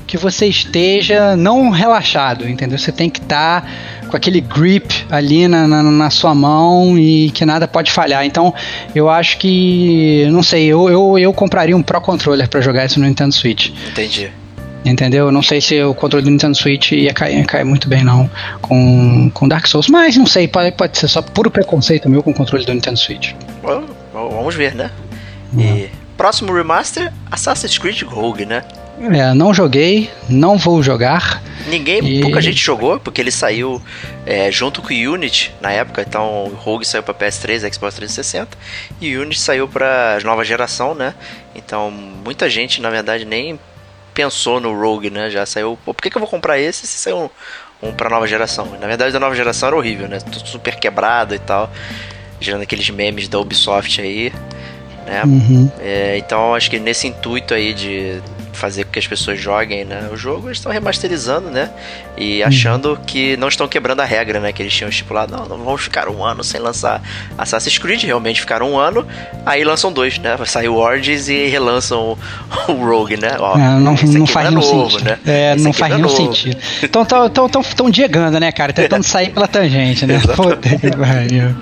que 0.08 0.18
você 0.18 0.48
esteja 0.48 1.36
não 1.36 1.70
relaxado, 1.70 2.48
entendeu? 2.48 2.80
Você 2.80 2.92
tem 2.92 3.10
que 3.10 3.20
estar 3.20 3.62
tá 3.62 3.68
com 4.08 4.16
aquele 4.16 4.40
grip 4.40 5.06
ali 5.10 5.48
na, 5.48 5.68
na, 5.68 5.84
na, 5.84 6.10
sua 6.10 6.34
mão 6.34 6.98
e 6.98 7.30
que 7.32 7.46
nada 7.46 7.68
pode 7.68 7.92
falhar. 7.92 8.26
Então, 8.26 8.54
eu 8.96 9.10
acho 9.10 9.38
que, 9.38 10.26
não 10.32 10.42
sei, 10.42 10.68
eu, 10.68 10.90
eu, 10.90 11.20
eu 11.20 11.34
compraria 11.34 11.76
um 11.76 11.84
Pro 11.84 12.00
Controller 12.00 12.48
para 12.48 12.62
jogar 12.62 12.86
isso 12.86 13.00
no 13.00 13.06
Nintendo 13.06 13.34
Switch. 13.34 13.70
Entendi. 13.90 14.32
Entendeu? 14.86 15.30
Não 15.30 15.44
sei 15.44 15.60
se 15.60 15.84
o 15.84 15.94
controle 15.94 16.24
do 16.24 16.32
Nintendo 16.32 16.56
Switch 16.56 16.94
ia 16.94 17.14
cair, 17.14 17.40
ia 17.40 17.46
cair 17.46 17.66
muito 17.66 17.90
bem, 17.90 18.06
não, 18.06 18.30
com, 18.62 19.30
com 19.34 19.46
Dark 19.46 19.68
Souls, 19.68 19.90
mas 19.90 20.16
não 20.16 20.26
sei, 20.26 20.48
pode, 20.48 20.72
pode 20.72 20.98
ser 20.98 21.10
só 21.10 21.22
puro 21.22 21.52
preconceito 21.52 22.10
meu 22.10 22.24
com 22.24 22.32
o 22.32 22.34
controle 22.34 22.66
do 22.66 22.74
Nintendo 22.74 22.98
Switch. 22.98 23.34
Well, 23.62 23.84
vamos 24.14 24.56
ver, 24.56 24.74
né? 24.74 24.90
Uhum. 25.52 25.60
E 25.60 25.90
próximo 26.16 26.54
remaster, 26.54 27.12
Assassin's 27.30 27.78
Creed 27.78 28.04
Rogue, 28.04 28.46
né? 28.46 28.64
É, 29.00 29.34
não 29.34 29.54
joguei, 29.54 30.10
não 30.28 30.58
vou 30.58 30.82
jogar. 30.82 31.42
Ninguém, 31.68 32.00
e... 32.04 32.22
pouca 32.22 32.42
gente 32.42 32.64
jogou, 32.64 33.00
porque 33.00 33.22
ele 33.22 33.32
saiu 33.32 33.82
é, 34.26 34.52
junto 34.52 34.82
com 34.82 34.94
o 34.94 35.14
Unity 35.14 35.54
na 35.62 35.72
época. 35.72 36.02
Então 36.02 36.46
o 36.46 36.56
Rogue 36.56 36.86
saiu 36.86 37.04
para 37.04 37.14
PS3, 37.14 37.72
Xbox 37.74 37.96
360 37.96 38.58
e 39.00 39.16
o 39.16 39.22
Unity 39.22 39.40
saiu 39.40 39.68
para 39.68 40.18
nova 40.24 40.44
geração, 40.44 40.96
né? 40.96 41.14
Então 41.56 41.92
muita 41.92 42.50
gente, 42.50 42.82
na 42.82 42.90
verdade, 42.90 43.24
nem 43.24 43.60
pensou 44.14 44.60
no 44.60 44.74
Rogue, 44.80 45.12
né? 45.12 45.30
Já 45.30 45.46
saiu. 45.46 45.78
Pô, 45.86 45.94
por 45.94 46.02
que, 46.02 46.10
que 46.10 46.18
eu 46.18 46.22
vou 46.22 46.30
comprar 46.30 46.58
esse 46.58 46.88
se 46.88 46.98
saiu 46.98 47.30
um, 47.82 47.90
um 47.90 47.94
para 47.94 48.10
nova 48.10 48.26
geração? 48.26 48.66
Na 48.80 48.88
verdade, 48.88 49.16
a 49.16 49.20
nova 49.20 49.36
geração 49.36 49.68
era 49.68 49.76
horrível, 49.76 50.08
né? 50.08 50.20
Tudo 50.20 50.48
super 50.48 50.76
quebrado 50.76 51.36
e 51.36 51.40
tal, 51.40 51.70
gerando 52.40 52.64
aqueles 52.64 52.90
memes 52.90 53.28
da 53.28 53.40
Ubisoft 53.40 54.02
aí. 54.02 54.34
Né? 55.06 55.24
Uhum. 55.24 55.72
É, 55.80 56.18
então 56.18 56.54
acho 56.54 56.70
que 56.70 56.80
nesse 56.80 57.08
intuito 57.08 57.54
aí 57.54 57.74
de 57.74 58.22
fazer 58.58 58.86
com 58.86 58.92
que 58.92 59.00
as 59.00 59.08
pessoas 59.08 59.40
joguem 59.40 59.86
né, 59.86 60.10
o 60.12 60.18
jogo, 60.18 60.48
eles 60.48 60.58
estão 60.58 60.72
remasterizando, 60.72 61.50
né? 61.50 61.70
E 62.18 62.44
achando 62.44 62.92
uhum. 62.92 62.96
que 62.96 63.38
não 63.38 63.48
estão 63.48 63.68
quebrando 63.68 64.02
a 64.02 64.06
regra, 64.06 64.40
né? 64.40 64.52
Que 64.52 64.64
eles 64.64 64.74
tinham 64.74 64.90
estipulado, 64.90 65.36
não, 65.36 65.46
não 65.46 65.64
vamos 65.64 65.82
ficar 65.82 66.10
um 66.10 66.24
ano 66.24 66.44
sem 66.44 66.60
lançar 66.60 67.02
Assassin's 67.38 67.78
Creed, 67.78 68.04
realmente 68.04 68.42
ficaram 68.42 68.72
um 68.74 68.78
ano, 68.78 69.06
aí 69.46 69.64
lançam 69.64 69.92
dois, 69.92 70.18
né? 70.18 70.38
Sai 70.46 70.68
o 70.68 70.76
Origins 70.76 71.30
e 71.30 71.46
relançam 71.48 72.18
o, 72.68 72.74
Rogue, 72.74 73.18
né? 73.18 73.36
Ó, 73.40 73.58
é, 73.58 73.80
não, 73.80 73.94
não 73.94 74.26
faz 74.26 74.48
é 74.48 74.50
nenhum 74.50 74.62
novo, 74.62 74.92
sentido. 74.92 75.10
Né? 75.10 75.20
É, 75.26 75.56
não 75.56 75.74
faz 75.74 75.92
é 75.92 75.96
nenhum 75.96 76.10
novo. 76.10 76.36
sentido. 76.36 76.58
Então 76.82 77.04
estão 77.04 77.30
tão, 77.30 77.50
tão, 77.50 77.62
tão 77.64 77.90
diegando, 77.90 78.40
né, 78.40 78.52
cara? 78.52 78.74
Tentando 78.74 79.04
sair 79.04 79.30
pela 79.30 79.48
tangente, 79.48 80.06
né? 80.06 80.20
Puta 80.36 80.70
que 80.70 80.92
pariu. 80.92 81.56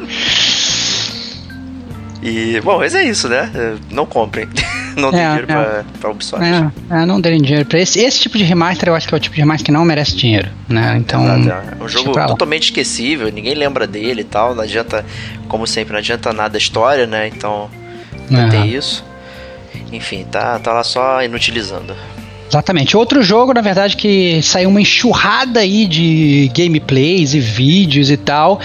E, 2.25 2.59
bom, 2.61 2.79
mas 2.79 2.95
é 2.95 3.03
isso, 3.03 3.29
né? 3.29 3.51
Não 3.91 4.03
comprem. 4.03 4.47
Não 4.97 5.11
tem 5.11 5.19
é, 5.19 5.27
dinheiro 5.27 5.51
é. 5.51 5.53
Pra, 5.53 5.85
pra 5.99 6.09
Ubisoft. 6.09 6.43
É, 6.43 7.01
é, 7.01 7.05
não 7.05 7.19
derem 7.19 7.41
dinheiro 7.41 7.65
pra 7.65 7.77
esse, 7.77 7.99
esse 7.99 8.21
tipo 8.21 8.37
de 8.37 8.45
remaster, 8.45 8.87
eu 8.87 8.95
acho 8.95 9.05
que 9.05 9.13
é 9.13 9.17
o 9.17 9.19
tipo 9.19 9.35
de 9.35 9.41
remaster 9.41 9.65
que 9.65 9.71
não 9.71 9.83
merece 9.83 10.15
dinheiro, 10.15 10.47
né? 10.69 10.95
Então. 10.97 11.21
Exato, 11.37 11.75
é 11.77 11.83
um 11.83 11.87
jogo 11.89 12.13
totalmente 12.13 12.63
esquecível, 12.63 13.29
ninguém 13.29 13.53
lembra 13.55 13.85
dele 13.85 14.21
e 14.21 14.23
tal. 14.23 14.55
Não 14.55 14.63
adianta, 14.63 15.05
como 15.49 15.67
sempre, 15.67 15.91
não 15.91 15.99
adianta 15.99 16.31
nada 16.31 16.55
a 16.55 16.57
história, 16.57 17.05
né? 17.05 17.27
Então, 17.27 17.69
não 18.29 18.47
tem 18.47 18.73
isso. 18.73 19.03
Enfim, 19.91 20.23
tá, 20.23 20.57
tá 20.59 20.71
lá 20.71 20.83
só 20.85 21.21
inutilizando. 21.21 21.93
Exatamente. 22.47 22.95
Outro 22.95 23.21
jogo, 23.23 23.53
na 23.53 23.61
verdade, 23.61 23.97
que 23.97 24.41
saiu 24.41 24.69
uma 24.69 24.81
enxurrada 24.81 25.59
aí 25.59 25.87
de 25.87 26.51
gameplays 26.55 27.33
e 27.33 27.39
vídeos 27.39 28.09
e 28.09 28.17
tal, 28.17 28.59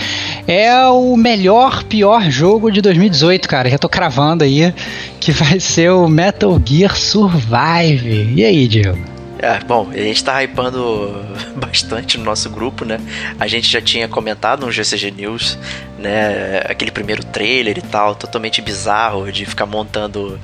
é 0.47 0.87
o 0.87 1.17
melhor, 1.17 1.85
pior 1.85 2.31
jogo 2.31 2.71
de 2.71 2.81
2018, 2.81 3.49
cara. 3.49 3.71
Já 3.71 3.79
tô 3.79 3.89
cravando 3.89 4.45
aí 4.45 4.73
que 5.19 5.33
vai 5.33 5.59
ser 5.59 5.91
o 5.91 6.09
Metal 6.09 6.61
Gear 6.65 6.97
Survive. 6.97 8.33
E 8.35 8.45
aí, 8.45 8.69
Diego? 8.69 9.21
É, 9.43 9.59
bom, 9.61 9.89
a 9.91 9.97
gente 9.97 10.23
tá 10.23 10.43
hypando 10.43 11.15
bastante 11.57 12.19
no 12.19 12.25
nosso 12.25 12.51
grupo, 12.51 12.85
né? 12.85 13.01
A 13.39 13.47
gente 13.47 13.71
já 13.71 13.81
tinha 13.81 14.07
comentado 14.07 14.67
no 14.67 14.71
GCG 14.71 15.11
News, 15.13 15.59
né? 15.99 16.59
Aquele 16.69 16.91
primeiro 16.91 17.25
trailer 17.25 17.79
e 17.79 17.83
tal, 17.83 18.15
totalmente 18.15 18.61
bizarro 18.61 19.33
de 19.33 19.47
ficar 19.47 19.65
montando 19.65 20.39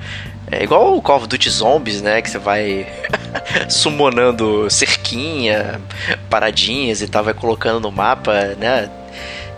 é 0.51 0.63
igual 0.63 0.95
o 0.95 1.01
Call 1.01 1.17
of 1.17 1.27
Duty 1.27 1.49
Zombies, 1.49 2.01
né? 2.01 2.21
Que 2.21 2.29
você 2.29 2.37
vai 2.37 2.87
summonando 3.69 4.69
cerquinha, 4.69 5.81
paradinhas 6.29 7.01
e 7.01 7.07
tal, 7.07 7.23
vai 7.23 7.33
colocando 7.33 7.79
no 7.79 7.91
mapa, 7.91 8.55
né? 8.57 8.89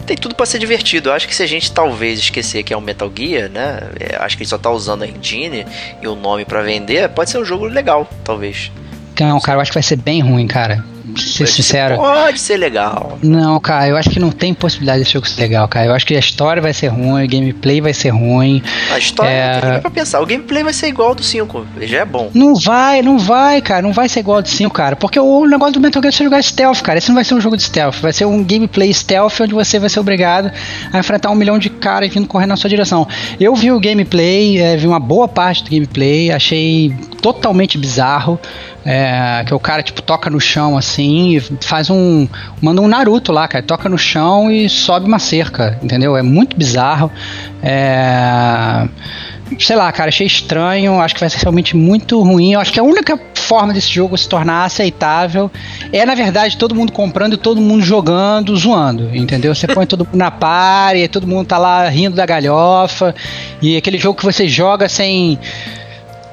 Tem 0.05 0.17
tudo 0.17 0.33
para 0.33 0.45
ser 0.45 0.57
divertido. 0.57 1.09
Eu 1.09 1.13
acho 1.13 1.27
que 1.27 1.35
se 1.35 1.43
a 1.43 1.47
gente 1.47 1.71
talvez 1.71 2.19
esquecer 2.19 2.63
que 2.63 2.73
é 2.73 2.77
um 2.77 2.81
Metal 2.81 3.11
Gear, 3.15 3.49
né? 3.49 3.79
É, 3.99 4.15
acho 4.15 4.35
que 4.35 4.43
ele 4.43 4.49
só 4.49 4.57
tá 4.57 4.71
usando 4.71 5.03
a 5.03 5.07
engine 5.07 5.65
e 6.01 6.07
o 6.07 6.15
nome 6.15 6.45
para 6.45 6.61
vender, 6.61 7.07
pode 7.09 7.29
ser 7.29 7.37
um 7.37 7.45
jogo 7.45 7.65
legal, 7.65 8.09
talvez. 8.23 8.71
Não, 9.19 9.39
cara, 9.39 9.57
eu 9.57 9.61
acho 9.61 9.71
que 9.71 9.75
vai 9.75 9.83
ser 9.83 9.97
bem 9.97 10.21
ruim, 10.21 10.47
cara 10.47 10.83
ser 11.17 11.47
sincero. 11.47 11.95
Pode 11.97 12.39
ser 12.39 12.57
legal. 12.57 13.17
Não, 13.21 13.59
cara, 13.59 13.87
eu 13.87 13.97
acho 13.97 14.09
que 14.09 14.19
não 14.19 14.31
tem 14.31 14.53
possibilidade 14.53 14.99
desse 14.99 15.13
jogo 15.13 15.27
ser 15.27 15.41
legal, 15.41 15.67
cara. 15.67 15.87
Eu 15.87 15.93
acho 15.93 16.05
que 16.05 16.15
a 16.15 16.19
história 16.19 16.61
vai 16.61 16.73
ser 16.73 16.87
ruim, 16.87 17.23
o 17.23 17.27
gameplay 17.27 17.81
vai 17.81 17.93
ser 17.93 18.09
ruim. 18.09 18.61
A 18.91 18.97
história 18.97 19.29
é... 19.29 19.61
não 19.61 19.71
tem 19.71 19.81
pra 19.81 19.91
pensar. 19.91 20.21
O 20.21 20.25
gameplay 20.25 20.63
vai 20.63 20.73
ser 20.73 20.87
igual 20.87 21.09
ao 21.09 21.15
do 21.15 21.23
5. 21.23 21.65
Já 21.81 21.99
é 21.99 22.05
bom. 22.05 22.29
Não 22.33 22.55
vai, 22.55 23.01
não 23.01 23.17
vai, 23.17 23.61
cara. 23.61 23.81
Não 23.81 23.93
vai 23.93 24.09
ser 24.09 24.21
igual 24.21 24.37
ao 24.37 24.43
do 24.43 24.49
5, 24.49 24.73
cara. 24.73 24.95
Porque 24.95 25.19
o 25.19 25.45
negócio 25.45 25.73
do 25.73 25.79
Metal 25.79 26.01
Gear 26.01 26.13
é 26.13 26.15
você 26.15 26.23
jogar 26.23 26.41
stealth, 26.41 26.81
cara. 26.81 26.97
Esse 26.97 27.09
não 27.09 27.15
vai 27.15 27.23
ser 27.23 27.33
um 27.33 27.41
jogo 27.41 27.57
de 27.57 27.63
stealth. 27.63 27.95
Vai 28.01 28.13
ser 28.13 28.25
um 28.25 28.43
gameplay 28.43 28.93
stealth 28.93 29.39
onde 29.41 29.53
você 29.53 29.79
vai 29.79 29.89
ser 29.89 29.99
obrigado 29.99 30.51
a 30.91 30.99
enfrentar 30.99 31.29
um 31.29 31.35
milhão 31.35 31.57
de 31.57 31.69
caras 31.69 32.13
vindo 32.13 32.27
correndo 32.27 32.49
na 32.49 32.57
sua 32.57 32.69
direção. 32.69 33.07
Eu 33.39 33.55
vi 33.55 33.71
o 33.71 33.79
gameplay, 33.79 34.57
é, 34.57 34.77
vi 34.77 34.87
uma 34.87 34.99
boa 34.99 35.27
parte 35.27 35.63
do 35.63 35.69
gameplay, 35.69 36.31
achei 36.31 36.93
totalmente 37.21 37.77
bizarro. 37.77 38.39
É, 38.91 39.43
que 39.45 39.53
o 39.53 39.59
cara, 39.59 39.83
tipo, 39.83 40.01
toca 40.01 40.31
no 40.31 40.39
chão 40.39 40.75
assim 40.75 41.35
e 41.35 41.39
faz 41.61 41.91
um. 41.91 42.27
Manda 42.59 42.81
um 42.81 42.87
Naruto 42.87 43.31
lá, 43.31 43.47
cara. 43.47 43.63
Toca 43.63 43.87
no 43.87 43.99
chão 43.99 44.49
e 44.49 44.67
sobe 44.67 45.05
uma 45.05 45.19
cerca, 45.19 45.77
entendeu? 45.83 46.17
É 46.17 46.23
muito 46.23 46.57
bizarro. 46.57 47.11
É. 47.61 48.87
Sei 49.59 49.75
lá, 49.75 49.91
cara, 49.91 50.09
achei 50.09 50.25
estranho. 50.25 50.99
Acho 50.99 51.13
que 51.13 51.19
vai 51.19 51.29
ser 51.29 51.37
realmente 51.37 51.77
muito 51.77 52.19
ruim. 52.23 52.53
Eu 52.53 52.59
acho 52.59 52.73
que 52.73 52.79
a 52.79 52.83
única 52.83 53.19
forma 53.35 53.73
desse 53.73 53.91
jogo 53.91 54.17
se 54.17 54.27
tornar 54.27 54.65
aceitável 54.65 55.51
é, 55.93 56.03
na 56.03 56.15
verdade, 56.15 56.57
todo 56.57 56.73
mundo 56.73 56.91
comprando 56.91 57.33
e 57.33 57.37
todo 57.37 57.61
mundo 57.61 57.83
jogando, 57.83 58.57
zoando, 58.57 59.15
entendeu? 59.15 59.53
Você 59.53 59.67
põe 59.67 59.85
todo 59.85 60.03
mundo 60.03 60.17
na 60.17 60.31
par 60.31 60.95
e 60.95 61.07
todo 61.07 61.27
mundo 61.27 61.45
tá 61.45 61.59
lá 61.59 61.87
rindo 61.87 62.15
da 62.15 62.25
galhofa. 62.25 63.13
E 63.61 63.77
aquele 63.77 63.99
jogo 63.99 64.17
que 64.17 64.25
você 64.25 64.47
joga 64.47 64.89
sem 64.89 65.37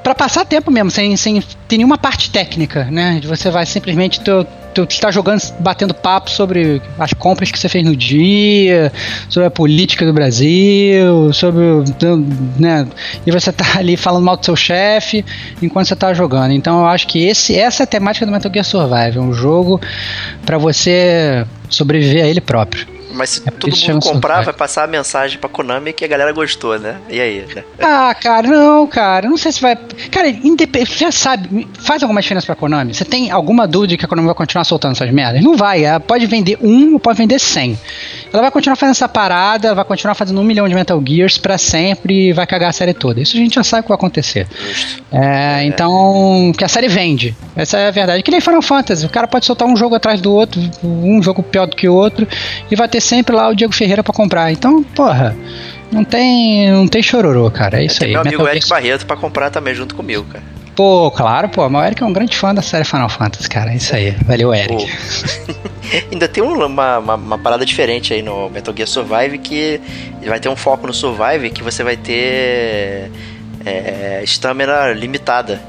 para 0.07 0.15
passar 0.15 0.45
tempo 0.45 0.71
mesmo, 0.71 0.89
sem, 0.89 1.17
sem 1.17 1.43
ter 1.67 1.79
nenhuma 1.79 1.99
parte 1.99 2.31
técnica, 2.31 2.85
né? 2.85 3.21
Você 3.25 3.51
vai 3.51 3.67
simplesmente 3.67 4.21
tu, 4.21 4.47
tu 4.73 4.87
está 4.89 5.11
jogando, 5.11 5.43
batendo 5.59 5.93
papo 5.93 6.31
sobre 6.31 6.81
as 6.97 7.13
compras 7.13 7.51
que 7.51 7.59
você 7.59 7.69
fez 7.69 7.85
no 7.85 7.97
dia, 7.97 8.93
sobre 9.29 9.49
a 9.49 9.51
política 9.51 10.07
do 10.07 10.13
Brasil, 10.13 11.33
sobre 11.33 11.61
né? 12.57 12.87
E 13.27 13.33
você 13.33 13.51
tá 13.51 13.65
ali 13.79 13.97
falando 13.97 14.23
mal 14.23 14.37
do 14.37 14.45
seu 14.45 14.55
chefe 14.55 15.25
enquanto 15.61 15.89
você 15.89 15.97
tá 15.97 16.15
jogando. 16.15 16.53
Então 16.53 16.79
eu 16.79 16.87
acho 16.87 17.09
que 17.09 17.25
esse 17.25 17.59
essa 17.59 17.83
é 17.83 17.85
a 17.85 17.87
temática 17.89 18.25
do 18.25 18.31
Metal 18.31 18.53
Gear 18.53 18.65
Survive, 18.65 19.19
um 19.19 19.33
jogo 19.33 19.81
para 20.45 20.57
você 20.57 21.45
sobreviver 21.69 22.23
a 22.23 22.29
ele 22.29 22.41
próprio. 22.41 22.96
Mas 23.13 23.31
se 23.31 23.43
é 23.47 23.51
todo 23.51 23.77
mundo 23.77 24.01
comprar, 24.01 24.43
vai 24.43 24.53
passar 24.53 24.85
a 24.85 24.87
mensagem 24.87 25.39
pra 25.39 25.49
Konami 25.49 25.93
que 25.93 26.05
a 26.05 26.09
galera 26.09 26.33
gostou, 26.33 26.79
né? 26.79 26.97
E 27.09 27.21
aí? 27.21 27.47
Né? 27.55 27.65
Ah, 27.81 28.15
cara, 28.15 28.47
não, 28.47 28.87
cara. 28.87 29.29
Não 29.29 29.37
sei 29.37 29.53
se 29.53 29.61
vai. 29.61 29.77
Cara, 30.11 30.29
independente. 30.29 30.99
Já 30.99 31.11
sabe, 31.11 31.67
faz 31.81 32.03
alguma 32.03 32.21
diferença 32.21 32.47
pra 32.47 32.55
Konami? 32.55 32.95
Você 32.95 33.05
tem 33.05 33.31
alguma 33.31 33.67
dúvida 33.67 33.97
que 33.97 34.05
a 34.05 34.09
Konami 34.09 34.27
vai 34.27 34.35
continuar 34.35 34.65
soltando 34.65 34.93
essas 34.93 35.11
merdas? 35.11 35.43
Não 35.43 35.57
vai. 35.57 35.85
Ela 35.85 36.01
pode 36.01 36.27
vender 36.27 36.59
um 36.61 36.95
ou 36.95 37.01
pode 37.01 37.19
vender 37.19 37.39
cem. 37.39 37.79
Ela 38.33 38.43
vai 38.43 38.51
continuar 38.51 38.77
fazendo 38.77 38.93
essa 38.93 39.09
parada, 39.09 39.75
vai 39.75 39.85
continuar 39.85 40.15
fazendo 40.15 40.41
um 40.41 40.45
milhão 40.45 40.69
de 40.69 40.75
Metal 40.75 41.03
Gears 41.07 41.39
pra 41.39 41.57
sempre 41.57 42.29
e 42.29 42.33
vai 42.33 42.47
cagar 42.47 42.71
a 42.71 42.73
série 42.73 42.93
toda. 42.93 43.21
Isso 43.21 43.37
a 43.37 43.41
gente 43.41 43.55
já 43.55 43.65
sabe 43.65 43.81
o 43.81 43.83
que 43.85 43.89
vai 43.89 43.97
acontecer. 43.97 44.47
É. 45.11 45.65
Então, 45.65 46.53
que 46.57 46.65
a 46.65 46.69
série 46.69 46.89
vende. 46.89 47.35
Essa 47.55 47.79
é 47.79 47.89
a 47.89 47.91
verdade. 47.91 48.23
Que 48.23 48.31
nem 48.31 48.41
Final 48.41 48.63
Fantasy. 48.63 49.07
O 49.07 49.09
cara 49.09 49.27
pode 49.27 49.47
soltar 49.47 49.67
um 49.67 49.77
jogo 49.77 49.95
atrás 49.95 50.21
do 50.21 50.33
outro, 50.33 50.61
um 50.83 51.23
jogo 51.23 51.43
pior 51.43 51.67
do 51.67 51.77
que 51.77 51.89
o 51.89 51.95
outro, 51.95 52.27
e 52.71 52.77
vai 52.77 52.89
ter 52.89 53.01
sempre 53.07 53.35
lá 53.35 53.49
o 53.49 53.55
Diego 53.55 53.75
Ferreira 53.75 54.03
para 54.03 54.13
comprar. 54.13 54.51
Então, 54.51 54.83
porra, 54.83 55.37
não 55.91 56.05
tem, 56.05 56.71
não 56.71 56.89
tem 56.89 57.03
chororô, 57.03 57.51
cara. 57.51 57.81
É 57.81 57.87
isso 57.87 58.03
aí. 58.05 58.11
Meu 58.11 58.21
amigo 58.21 58.39
Metal 58.39 58.55
Eric 58.55 58.69
Barreto 58.69 59.07
para 59.07 59.17
comprar 59.17 59.51
também 59.51 59.75
junto 59.75 59.95
comigo, 59.95 60.25
cara. 60.25 60.45
Pô, 60.75 61.11
claro, 61.11 61.49
pô. 61.49 61.67
Mas 61.69 61.83
o 61.83 61.87
Eric 61.87 62.03
é 62.03 62.07
um 62.07 62.13
grande 62.13 62.37
fã 62.37 62.55
da 62.55 62.61
série 62.61 62.85
Final 62.85 63.09
Fantasy, 63.09 63.49
cara. 63.49 63.73
É 63.73 63.77
isso 63.77 63.95
aí. 63.95 64.11
Valeu, 64.27 64.53
Eric. 64.53 64.87
Ainda 66.13 66.29
tem 66.29 66.43
uma, 66.43 66.99
uma, 66.99 67.15
uma, 67.15 67.39
parada 67.39 67.65
diferente 67.65 68.13
aí 68.13 68.21
no 68.21 68.51
Metal 68.51 68.75
Gear 68.77 68.89
Survive 68.89 69.39
que 69.39 69.81
vai 70.27 70.41
ter 70.41 70.49
um 70.49 70.57
foco 70.57 70.87
no 70.87 70.93
Survive 70.93 71.49
que 71.51 71.63
você 71.63 71.85
vai 71.85 71.97
ter 71.97 73.11
estamina 74.23 74.89
é, 74.89 74.93
limitada. 74.93 75.61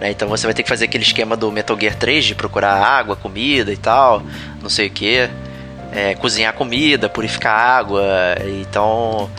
Né? 0.00 0.10
Então 0.10 0.28
você 0.28 0.46
vai 0.46 0.54
ter 0.54 0.62
que 0.62 0.68
fazer 0.68 0.86
aquele 0.86 1.04
esquema 1.04 1.36
do 1.36 1.52
Metal 1.52 1.78
Gear 1.78 1.94
3 1.94 2.24
de 2.24 2.34
procurar 2.34 2.74
água, 2.74 3.14
comida 3.16 3.72
e 3.72 3.76
tal, 3.76 4.22
não 4.62 4.68
sei 4.68 4.88
o 4.88 4.90
que 4.90 5.28
é, 5.96 6.14
cozinhar 6.14 6.52
comida, 6.52 7.08
purificar 7.08 7.58
água. 7.58 8.04
Então, 8.60 9.30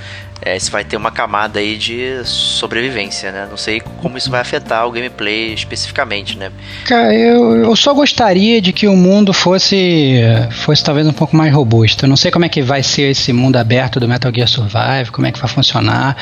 é, 0.41 0.58
você 0.58 0.72
vai 0.72 0.84
ter 0.84 0.98
uma 0.98 1.12
camada 1.12 1.60
aí 1.60 1.78
de 1.78 2.24
sobrevivência, 2.24 3.32
né? 3.32 3.48
Não 3.50 3.58
sei 3.58 3.80
como 3.80 4.17
isso 4.17 4.32
vai 4.32 4.41
afetar 4.41 4.88
o 4.88 4.91
gameplay 4.91 5.54
especificamente, 5.54 6.38
né? 6.38 6.52
Cara, 6.86 7.13
eu, 7.13 7.58
eu 7.58 7.76
só 7.76 7.93
gostaria 7.93 8.60
de 8.60 8.74
que 8.74 8.88
o 8.88 8.96
mundo 8.96 9.34
fosse, 9.34 10.20
fosse 10.52 10.84
talvez 10.84 11.08
um 11.08 11.13
pouco 11.13 11.36
mais 11.36 11.54
robusto. 11.54 12.06
Eu 12.06 12.10
não 12.10 12.17
sei 12.17 12.32
como 12.32 12.46
é 12.46 12.50
que 12.50 12.62
vai 12.62 12.82
ser 12.82 13.12
esse 13.12 13.32
mundo 13.32 13.58
aberto 13.58 14.00
do 14.00 14.08
Metal 14.08 14.32
Gear 14.34 14.48
Survive, 14.48 15.12
como 15.12 15.28
é 15.28 15.32
que 15.32 15.39
vai 15.39 15.50
funcionar, 15.50 16.17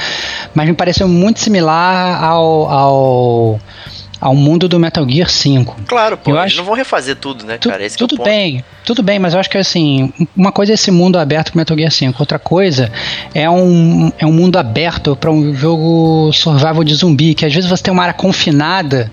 mas 0.54 0.68
me 0.68 0.74
pareceu 0.74 1.08
muito 1.08 1.40
similar 1.40 2.22
ao, 2.22 2.70
ao 2.70 3.60
ao 4.26 4.34
mundo 4.34 4.68
do 4.68 4.80
Metal 4.80 5.08
Gear 5.08 5.30
5. 5.30 5.82
Claro, 5.86 6.18
pô, 6.18 6.32
eu 6.32 6.38
eles 6.38 6.46
acho... 6.48 6.58
não 6.58 6.64
vão 6.64 6.74
refazer 6.74 7.16
tudo, 7.16 7.46
né, 7.46 7.60
cara? 7.60 7.86
Esse 7.86 7.96
é 7.96 8.00
tudo 8.00 8.20
é 8.24 8.26
bem, 8.26 8.66
tudo 8.84 9.04
bem, 9.04 9.20
mas 9.20 9.36
eu 9.36 9.40
acho 9.40 9.48
que 9.48 9.56
assim, 9.56 10.12
uma 10.36 10.52
coisa 10.52 10.72
é 10.72 10.74
esse 10.74 10.90
mundo 10.90 11.20
aberto 11.20 11.52
pro 11.52 11.60
Metal 11.60 11.78
Gear 11.78 11.92
5, 11.92 12.16
outra 12.20 12.40
coisa 12.40 12.92
é 13.36 13.48
um, 13.48 14.12
é 14.18 14.26
um 14.26 14.32
mundo 14.32 14.58
aberto 14.58 15.16
para 15.16 15.30
um 15.30 15.54
jogo 15.54 16.32
survival 16.34 16.84
de 16.84 16.96
zumbi, 16.96 17.36
que 17.36 17.46
às 17.46 17.54
vezes 17.54 17.70
você 17.70 17.84
tem 17.84 17.94
uma 17.94 18.02
área 18.02 18.16
confinada 18.16 19.12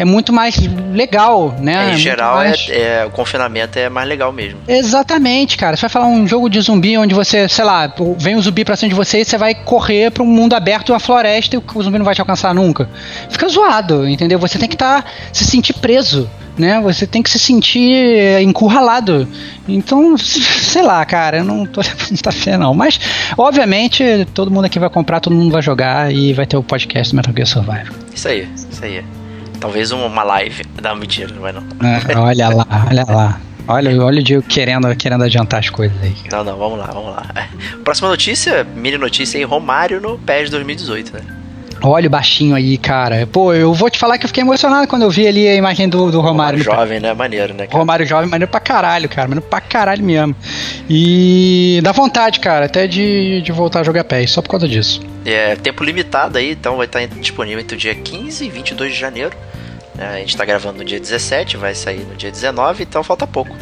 é 0.00 0.04
muito 0.06 0.32
mais 0.32 0.56
legal, 0.94 1.54
né? 1.60 1.74
É, 1.74 1.90
em 1.90 1.92
é 1.92 1.96
geral, 1.98 2.36
mais... 2.36 2.68
é, 2.70 3.02
é, 3.02 3.04
o 3.04 3.10
confinamento 3.10 3.78
é 3.78 3.90
mais 3.90 4.08
legal 4.08 4.32
mesmo. 4.32 4.58
Exatamente, 4.66 5.58
cara. 5.58 5.76
Você 5.76 5.82
vai 5.82 5.90
falar 5.90 6.06
um 6.06 6.26
jogo 6.26 6.48
de 6.48 6.58
zumbi 6.58 6.96
onde 6.96 7.14
você, 7.14 7.46
sei 7.50 7.66
lá, 7.66 7.92
vem 8.16 8.34
um 8.34 8.40
zumbi 8.40 8.64
pra 8.64 8.76
cima 8.76 8.88
de 8.88 8.94
você 8.94 9.20
e 9.20 9.24
você 9.26 9.36
vai 9.36 9.54
correr 9.54 10.10
pra 10.10 10.22
um 10.22 10.26
mundo 10.26 10.54
aberto, 10.54 10.88
uma 10.88 10.98
floresta 10.98 11.54
e 11.54 11.58
o 11.58 11.82
zumbi 11.82 11.98
não 11.98 12.04
vai 12.06 12.14
te 12.14 12.20
alcançar 12.22 12.54
nunca. 12.54 12.88
Fica 13.28 13.46
zoado, 13.46 14.08
entendeu? 14.08 14.38
Você 14.38 14.58
tem 14.58 14.70
que 14.70 14.74
estar, 14.74 15.02
tá, 15.02 15.10
se 15.34 15.44
sentir 15.44 15.74
preso 15.74 16.26
né? 16.56 16.80
Você 16.80 17.06
tem 17.06 17.22
que 17.22 17.30
se 17.30 17.38
sentir 17.38 17.92
eh, 17.92 18.42
encurralado. 18.42 19.28
Então, 19.68 20.16
sei 20.18 20.82
lá, 20.82 21.04
cara, 21.04 21.38
eu 21.38 21.44
não 21.44 21.64
tô 21.64 21.80
muita 22.10 22.32
fé 22.32 22.56
não. 22.58 22.74
Mas, 22.74 22.98
obviamente, 23.36 24.02
todo 24.34 24.50
mundo 24.50 24.64
aqui 24.64 24.78
vai 24.78 24.90
comprar, 24.90 25.20
todo 25.20 25.34
mundo 25.34 25.52
vai 25.52 25.62
jogar 25.62 26.12
e 26.12 26.32
vai 26.32 26.46
ter 26.46 26.56
o 26.56 26.62
podcast 26.62 27.12
do 27.12 27.16
Metal 27.16 27.32
Gear 27.34 27.46
Survival. 27.46 27.94
Isso 28.14 28.28
aí, 28.28 28.48
isso 28.70 28.84
aí. 28.84 29.19
Talvez 29.60 29.92
uma 29.92 30.22
live. 30.22 30.64
Não, 30.82 30.96
mentira, 30.96 31.32
não 31.32 31.42
vai 31.42 31.52
não. 31.52 31.62
É, 31.82 32.18
olha 32.18 32.48
lá, 32.48 32.66
olha 32.88 33.04
lá. 33.04 33.40
Olha, 33.68 34.02
olha 34.02 34.20
o 34.20 34.24
Diego 34.24 34.42
querendo, 34.42 34.94
querendo 34.96 35.22
adiantar 35.22 35.60
as 35.60 35.70
coisas 35.70 35.96
aí. 36.02 36.14
Não, 36.32 36.42
não, 36.42 36.56
vamos 36.56 36.78
lá, 36.78 36.86
vamos 36.86 37.10
lá. 37.10 37.26
Próxima 37.84 38.08
notícia, 38.08 38.64
mini 38.64 38.98
notícia 38.98 39.38
aí, 39.38 39.44
Romário 39.44 40.00
no 40.00 40.18
PES 40.18 40.50
2018, 40.50 41.12
né? 41.12 41.20
Olha 41.82 42.08
o 42.08 42.10
baixinho 42.10 42.54
aí, 42.54 42.76
cara. 42.76 43.26
Pô, 43.26 43.54
eu 43.54 43.72
vou 43.72 43.88
te 43.88 43.98
falar 43.98 44.18
que 44.18 44.24
eu 44.24 44.28
fiquei 44.28 44.42
emocionado 44.42 44.86
quando 44.86 45.02
eu 45.02 45.10
vi 45.10 45.26
ali 45.26 45.48
a 45.48 45.54
imagem 45.54 45.88
do, 45.88 46.10
do 46.10 46.20
Romário. 46.20 46.58
Romário 46.58 46.64
jovem, 46.64 47.00
né? 47.00 47.14
Maneiro, 47.14 47.54
né? 47.54 47.66
Cara? 47.66 47.78
Romário 47.78 48.06
jovem, 48.06 48.28
maneiro 48.28 48.50
pra 48.50 48.60
caralho, 48.60 49.08
cara. 49.08 49.28
Maneiro 49.28 49.48
pra 49.48 49.60
caralho 49.60 50.04
mesmo. 50.04 50.34
E 50.88 51.80
dá 51.82 51.92
vontade, 51.92 52.40
cara, 52.40 52.66
até 52.66 52.86
de, 52.86 53.40
de 53.40 53.52
voltar 53.52 53.80
a 53.80 53.84
jogar 53.84 54.04
PES, 54.04 54.32
só 54.32 54.42
por 54.42 54.50
causa 54.50 54.68
disso. 54.68 55.00
É 55.32 55.56
tempo 55.56 55.84
limitado 55.84 56.38
aí, 56.38 56.52
então 56.52 56.76
vai 56.76 56.86
estar 56.86 57.06
disponível 57.06 57.60
entre 57.60 57.76
o 57.76 57.78
dia 57.78 57.94
15 57.94 58.44
e 58.44 58.50
22 58.50 58.92
de 58.92 58.98
janeiro. 58.98 59.36
Né? 59.94 60.14
A 60.14 60.18
gente 60.18 60.30
está 60.30 60.44
gravando 60.44 60.78
no 60.78 60.84
dia 60.84 60.98
17, 60.98 61.56
vai 61.56 61.74
sair 61.74 62.04
no 62.04 62.16
dia 62.16 62.30
19, 62.30 62.82
então 62.82 63.02
falta 63.04 63.26
pouco. 63.26 63.54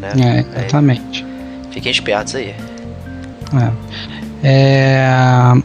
Né? 0.00 0.44
É, 0.56 0.60
exatamente. 0.60 1.24
Aí, 1.24 1.72
fiquem 1.72 1.92
espertos 1.92 2.34
aí. 2.34 2.50
É. 2.50 4.15
É, 4.48 5.04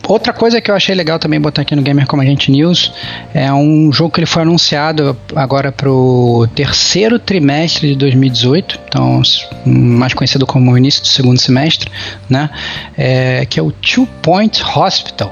outra 0.07 0.33
coisa 0.33 0.59
que 0.59 0.71
eu 0.71 0.73
achei 0.73 0.95
legal 0.95 1.19
também 1.19 1.39
botar 1.39 1.61
aqui 1.61 1.75
no 1.75 1.83
Gamer 1.83 2.07
Como 2.07 2.23
Agente 2.23 2.49
News 2.49 2.91
é 3.31 3.53
um 3.53 3.93
jogo 3.93 4.09
que 4.09 4.21
ele 4.21 4.25
foi 4.25 4.41
anunciado 4.41 5.15
agora 5.35 5.71
para 5.71 5.87
o 5.87 6.47
terceiro 6.55 7.19
trimestre 7.19 7.89
de 7.89 7.95
2018, 7.95 8.79
então 8.87 9.21
mais 9.67 10.15
conhecido 10.15 10.47
como 10.47 10.75
início 10.75 11.03
do 11.03 11.07
segundo 11.07 11.39
semestre, 11.39 11.91
né? 12.27 12.49
É, 12.97 13.45
que 13.45 13.59
é 13.59 13.63
o 13.63 13.71
Two 13.71 14.07
Point 14.23 14.63
Hospital. 14.63 15.31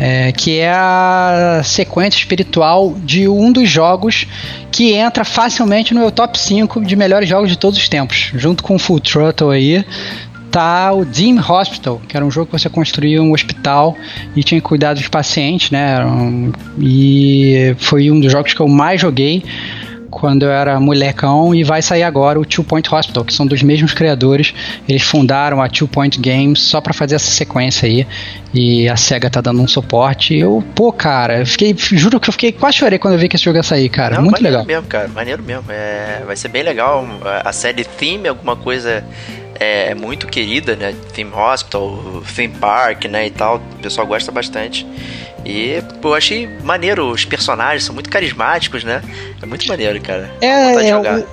É, 0.00 0.30
que 0.30 0.60
é 0.60 0.70
a 0.70 1.60
sequência 1.64 2.20
espiritual 2.20 2.94
de 3.02 3.26
um 3.26 3.50
dos 3.50 3.68
jogos 3.68 4.28
que 4.70 4.92
entra 4.92 5.24
facilmente 5.24 5.92
no 5.92 5.98
meu 5.98 6.12
top 6.12 6.38
5 6.38 6.82
de 6.84 6.94
melhores 6.94 7.28
jogos 7.28 7.50
de 7.50 7.58
todos 7.58 7.76
os 7.76 7.88
tempos, 7.88 8.30
junto 8.32 8.62
com 8.62 8.76
o 8.76 8.78
Full 8.78 9.00
Throttle 9.00 9.50
aí, 9.50 9.84
tá 10.50 10.92
o 10.92 11.04
Dim 11.04 11.38
Hospital, 11.38 12.00
que 12.08 12.16
era 12.16 12.24
um 12.24 12.30
jogo 12.30 12.46
que 12.46 12.52
você 12.52 12.68
construía 12.68 13.22
um 13.22 13.32
hospital 13.32 13.96
e 14.34 14.42
tinha 14.42 14.60
cuidado 14.60 14.98
dos 14.98 15.08
pacientes, 15.08 15.70
né? 15.70 15.98
E 16.78 17.74
foi 17.78 18.10
um 18.10 18.20
dos 18.20 18.32
jogos 18.32 18.54
que 18.54 18.60
eu 18.60 18.68
mais 18.68 19.00
joguei 19.00 19.42
quando 20.10 20.44
eu 20.44 20.50
era 20.50 20.80
molecão 20.80 21.54
e 21.54 21.62
vai 21.62 21.82
sair 21.82 22.02
agora 22.02 22.40
o 22.40 22.44
Two 22.44 22.64
Point 22.64 22.92
Hospital, 22.92 23.24
que 23.24 23.32
são 23.32 23.46
dos 23.46 23.62
mesmos 23.62 23.92
criadores. 23.92 24.54
Eles 24.88 25.02
fundaram 25.02 25.62
a 25.62 25.68
Two 25.68 25.86
Point 25.86 26.18
Games 26.18 26.60
só 26.60 26.80
para 26.80 26.92
fazer 26.92 27.14
essa 27.14 27.30
sequência 27.30 27.86
aí. 27.86 28.06
E 28.52 28.88
a 28.88 28.96
SEGA 28.96 29.28
tá 29.28 29.40
dando 29.40 29.60
um 29.60 29.68
suporte. 29.68 30.36
Eu, 30.36 30.64
pô, 30.74 30.90
cara, 30.92 31.40
eu 31.40 31.46
fiquei, 31.46 31.74
juro 31.76 32.18
que 32.18 32.28
eu 32.28 32.32
fiquei 32.32 32.52
quase 32.52 32.78
chorei 32.78 32.98
quando 32.98 33.14
eu 33.14 33.20
vi 33.20 33.28
que 33.28 33.36
esse 33.36 33.44
jogo 33.44 33.58
ia 33.58 33.62
sair, 33.62 33.88
cara. 33.88 34.16
Não, 34.16 34.24
Muito 34.24 34.42
legal. 34.42 34.64
mesmo, 34.64 34.86
cara. 34.86 35.08
Maneiro 35.08 35.42
mesmo. 35.42 35.64
É, 35.68 36.22
vai 36.26 36.36
ser 36.36 36.48
bem 36.48 36.62
legal. 36.62 37.06
A 37.44 37.52
série 37.52 37.84
Theme, 37.84 38.28
alguma 38.28 38.56
coisa 38.56 39.04
é, 39.58 39.90
é 39.90 39.94
muito 39.94 40.26
querida, 40.26 40.76
né? 40.76 40.94
Theme 41.12 41.32
Hospital, 41.32 42.22
Theme 42.34 42.54
Park, 42.54 43.04
né? 43.04 43.26
E 43.26 43.30
tal. 43.30 43.56
O 43.56 43.82
pessoal 43.82 44.06
gosta 44.06 44.30
bastante. 44.30 44.86
E 45.44 45.82
eu 46.02 46.14
achei 46.14 46.46
maneiro, 46.62 47.10
os 47.10 47.24
personagens 47.24 47.84
são 47.84 47.94
muito 47.94 48.10
carismáticos, 48.10 48.84
né? 48.84 49.02
É 49.40 49.46
muito 49.46 49.66
maneiro, 49.66 50.00
cara. 50.00 50.30
É, 50.40 50.90
é 50.90 51.26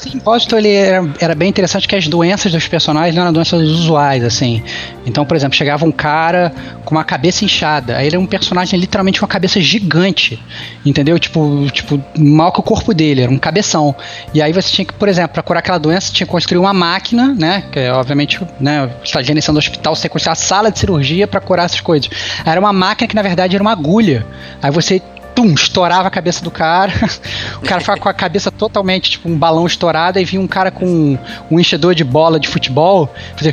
Sim, 0.00 0.18
Pósito 0.18 0.56
ele 0.56 0.72
era, 0.72 1.06
era, 1.20 1.34
bem 1.34 1.46
interessante 1.46 1.86
que 1.86 1.94
as 1.94 2.08
doenças 2.08 2.50
dos 2.50 2.66
personagens 2.66 3.14
não 3.14 3.22
eram 3.22 3.34
doenças 3.34 3.68
usuais, 3.68 4.24
assim. 4.24 4.62
Então, 5.04 5.26
por 5.26 5.36
exemplo, 5.36 5.54
chegava 5.54 5.84
um 5.84 5.92
cara 5.92 6.54
com 6.86 6.94
uma 6.94 7.04
cabeça 7.04 7.44
inchada. 7.44 7.98
Aí 7.98 8.06
ele 8.06 8.16
é 8.16 8.18
um 8.18 8.24
personagem 8.24 8.80
literalmente 8.80 9.20
com 9.20 9.26
uma 9.26 9.30
cabeça 9.30 9.60
gigante. 9.60 10.42
Entendeu? 10.86 11.18
Tipo, 11.18 11.66
tipo, 11.70 12.02
mal 12.18 12.50
que 12.50 12.60
o 12.60 12.62
corpo 12.62 12.94
dele, 12.94 13.20
era 13.20 13.30
um 13.30 13.36
cabeção. 13.36 13.94
E 14.32 14.40
aí 14.40 14.54
você 14.54 14.72
tinha 14.72 14.86
que, 14.86 14.94
por 14.94 15.06
exemplo, 15.06 15.34
para 15.34 15.42
curar 15.42 15.58
aquela 15.58 15.76
doença, 15.76 16.10
tinha 16.10 16.26
que 16.26 16.32
construir 16.32 16.58
uma 16.58 16.72
máquina, 16.72 17.34
né? 17.38 17.64
Que 17.70 17.80
é, 17.80 17.92
obviamente, 17.92 18.40
né, 18.58 18.88
está 19.04 19.20
gerenciando 19.20 19.58
o 19.58 19.60
hospital, 19.60 19.94
você 19.94 20.08
construir 20.08 20.32
a 20.32 20.34
sala 20.34 20.72
de 20.72 20.78
cirurgia 20.78 21.28
para 21.28 21.42
curar 21.42 21.66
essas 21.66 21.82
coisas. 21.82 22.08
Era 22.42 22.58
uma 22.58 22.72
máquina 22.72 23.06
que 23.06 23.14
na 23.14 23.22
verdade 23.22 23.54
era 23.54 23.62
uma 23.62 23.72
agulha. 23.72 24.26
Aí 24.62 24.70
você 24.70 25.02
tum, 25.40 25.54
estourava 25.54 26.08
a 26.08 26.10
cabeça 26.10 26.44
do 26.44 26.50
cara. 26.50 26.92
o 27.62 27.66
cara 27.66 27.80
ficava 27.80 27.98
com 27.98 28.08
a 28.08 28.14
cabeça 28.14 28.50
totalmente, 28.50 29.12
tipo, 29.12 29.28
um 29.28 29.36
balão 29.36 29.66
estourado, 29.66 30.18
e 30.18 30.24
vinha 30.24 30.40
um 30.40 30.46
cara 30.46 30.70
com 30.70 31.18
um, 31.50 31.58
enchedor 31.58 31.94
de 31.94 32.04
bola 32.04 32.38
de 32.38 32.48
futebol, 32.48 33.12
fazia 33.36 33.52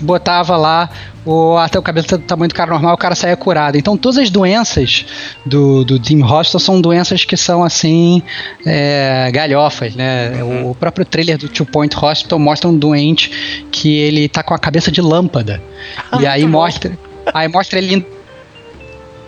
botava 0.00 0.56
lá 0.56 0.88
o, 1.26 1.56
até 1.58 1.78
o 1.78 1.82
cabelo 1.82 2.06
do 2.06 2.18
tamanho 2.18 2.48
do 2.48 2.54
cara 2.54 2.70
normal, 2.70 2.94
o 2.94 2.98
cara 2.98 3.14
saía 3.14 3.36
curado. 3.36 3.76
Então 3.76 3.96
todas 3.96 4.18
as 4.18 4.30
doenças 4.30 5.04
do, 5.44 5.84
do 5.84 5.98
Team 5.98 6.22
Hospital 6.22 6.60
são 6.60 6.80
doenças 6.80 7.24
que 7.24 7.36
são 7.36 7.62
assim 7.62 8.22
é, 8.64 9.30
galhofas, 9.32 9.94
né? 9.94 10.42
Uhum. 10.42 10.70
O 10.70 10.74
próprio 10.74 11.04
trailer 11.04 11.36
do 11.36 11.48
Two 11.48 11.66
Point 11.66 11.94
Hospital 11.96 12.38
mostra 12.38 12.68
um 12.70 12.76
doente 12.76 13.66
que 13.70 13.96
ele 13.98 14.28
tá 14.28 14.42
com 14.42 14.54
a 14.54 14.58
cabeça 14.58 14.90
de 14.90 15.00
lâmpada. 15.00 15.62
Ah, 16.10 16.22
e 16.22 16.26
aí 16.26 16.46
mostra. 16.46 16.96
Aí 17.32 17.48
mostra 17.48 17.78
ele 17.78 18.06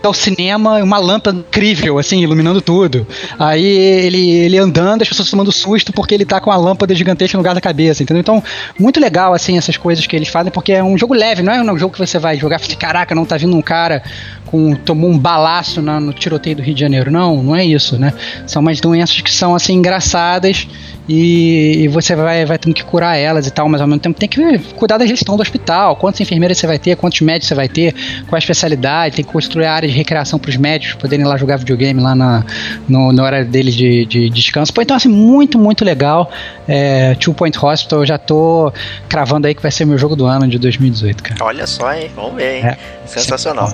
ao 0.02 0.14
cinema 0.14 0.82
uma 0.82 0.98
lâmpada 0.98 1.38
incrível, 1.38 1.98
assim, 1.98 2.20
iluminando 2.20 2.60
tudo. 2.60 3.06
Aí 3.38 3.64
ele, 3.64 4.30
ele 4.30 4.58
andando, 4.58 5.02
as 5.02 5.08
pessoas 5.08 5.30
tomando 5.30 5.50
susto 5.50 5.92
porque 5.92 6.14
ele 6.14 6.24
tá 6.24 6.40
com 6.40 6.50
a 6.50 6.56
lâmpada 6.56 6.94
gigantesca 6.94 7.36
no 7.36 7.42
lugar 7.42 7.54
da 7.54 7.60
cabeça, 7.60 8.02
entendeu? 8.02 8.20
Então, 8.20 8.42
muito 8.78 9.00
legal, 9.00 9.34
assim, 9.34 9.58
essas 9.58 9.76
coisas 9.76 10.06
que 10.06 10.14
eles 10.14 10.28
fazem, 10.28 10.52
porque 10.52 10.72
é 10.72 10.82
um 10.82 10.96
jogo 10.96 11.14
leve, 11.14 11.42
não 11.42 11.52
é 11.52 11.60
um 11.60 11.78
jogo 11.78 11.92
que 11.92 11.98
você 11.98 12.18
vai 12.18 12.36
jogar 12.36 12.60
e 12.68 12.76
caraca, 12.76 13.14
não 13.14 13.24
tá 13.24 13.36
vindo 13.36 13.56
um 13.56 13.62
cara 13.62 14.02
com 14.46 14.74
tomou 14.74 15.10
um 15.10 15.18
balaço 15.18 15.82
na, 15.82 16.00
no 16.00 16.12
tiroteio 16.12 16.56
do 16.56 16.62
Rio 16.62 16.74
de 16.74 16.80
Janeiro. 16.80 17.10
Não, 17.10 17.42
não 17.42 17.54
é 17.54 17.64
isso, 17.64 17.98
né? 17.98 18.12
São 18.46 18.62
umas 18.62 18.80
doenças 18.80 19.20
que 19.20 19.30
são, 19.30 19.54
assim, 19.54 19.74
engraçadas 19.74 20.66
e, 21.08 21.84
e, 21.84 21.88
você 21.88 22.16
vai, 22.16 22.44
vai 22.44 22.58
tendo 22.58 22.74
que 22.74 22.84
curar 22.84 23.16
elas 23.16 23.46
e 23.46 23.50
tal, 23.50 23.68
mas 23.68 23.80
ao 23.80 23.86
mesmo 23.86 24.00
tempo 24.00 24.18
tem 24.18 24.28
que 24.28 24.58
cuidar 24.74 24.98
da 24.98 25.06
gestão 25.06 25.36
do 25.36 25.40
hospital, 25.40 25.94
quantas 25.96 26.20
enfermeiras 26.20 26.58
você 26.58 26.66
vai 26.66 26.78
ter, 26.78 26.96
quantos 26.96 27.20
médicos 27.20 27.48
você 27.48 27.54
vai 27.54 27.68
ter, 27.68 27.94
qual 28.26 28.34
a 28.34 28.38
especialidade, 28.38 29.16
tem 29.16 29.24
que 29.24 29.30
construir 29.30 29.66
áreas 29.86 29.92
de 29.92 29.96
recreação 29.96 30.38
para 30.38 30.50
os 30.50 30.56
médicos 30.56 30.96
poderem 30.96 31.24
ir 31.24 31.28
lá 31.28 31.36
jogar 31.36 31.56
videogame 31.56 32.00
lá 32.00 32.14
na, 32.14 32.44
no, 32.88 33.12
na 33.12 33.22
hora 33.22 33.44
deles 33.44 33.74
de, 33.74 34.04
de, 34.04 34.28
descanso. 34.28 34.72
Pô, 34.72 34.82
então 34.82 34.96
assim, 34.96 35.08
muito, 35.08 35.58
muito 35.58 35.84
legal. 35.84 36.30
É, 36.68 37.14
Two 37.14 37.32
Point 37.32 37.56
Hospital, 37.58 38.00
eu 38.00 38.06
já 38.06 38.18
tô 38.18 38.72
cravando 39.08 39.46
aí 39.46 39.54
que 39.54 39.62
vai 39.62 39.70
ser 39.70 39.84
meu 39.84 39.96
jogo 39.96 40.16
do 40.16 40.26
ano 40.26 40.48
de 40.48 40.58
2018, 40.58 41.22
cara. 41.22 41.44
Olha 41.44 41.66
só, 41.66 41.92
hein? 41.92 42.10
Vamos 42.14 42.34
ver, 42.34 42.56
hein? 42.56 42.66
É, 42.66 42.78
Sensacional. 43.06 43.72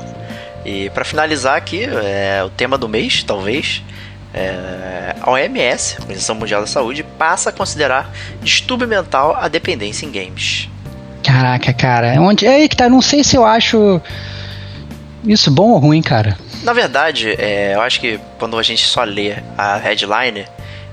E 0.65 0.91
para 0.91 1.05
finalizar 1.05 1.57
aqui, 1.57 1.85
é, 1.85 2.43
o 2.45 2.51
tema 2.51 2.79
do 2.79 2.89
mês, 2.89 3.23
talvez, 3.25 3.83
é, 4.33 5.15
a 5.21 5.31
OMS, 5.31 5.97
Organização 6.01 6.37
Mundial 6.37 6.61
da 6.61 6.67
Saúde, 6.67 7.03
passa 7.03 7.51
a 7.51 7.53
considerar 7.53 8.13
distúrbio 8.41 8.87
mental 8.87 9.37
a 9.37 9.49
dependência 9.49 10.07
em 10.07 10.13
games. 10.13 10.69
Caraca, 11.25 11.73
cara, 11.73 12.21
onde 12.21 12.47
é 12.47 12.57
aí 12.57 12.69
que 12.69 12.77
tá? 12.77 12.89
Não 12.89 13.01
sei 13.01 13.23
se 13.23 13.37
eu 13.37 13.45
acho 13.45 14.01
isso 15.25 15.51
bom 15.51 15.71
ou 15.71 15.79
ruim, 15.79 16.03
cara. 16.03 16.39
Na 16.63 16.73
verdade, 16.73 17.31
é, 17.39 17.75
eu 17.75 17.81
acho 17.81 18.01
que 18.01 18.21
quando 18.39 18.59
a 18.59 18.63
gente 18.63 18.87
só 18.87 19.03
lê 19.05 19.37
a 19.57 19.77
headline, 19.77 20.47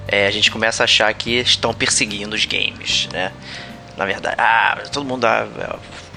é, 0.08 0.28
a 0.28 0.32
gente 0.32 0.52
começa 0.52 0.84
a 0.84 0.86
achar 0.86 1.14
que 1.14 1.40
estão 1.40 1.74
perseguindo 1.74 2.36
os 2.36 2.46
games, 2.46 3.08
né? 3.12 3.32
Na 3.96 4.06
verdade, 4.06 4.36
ah, 4.40 4.78
todo 4.92 5.06
mundo 5.06 5.26
ah, 5.26 5.46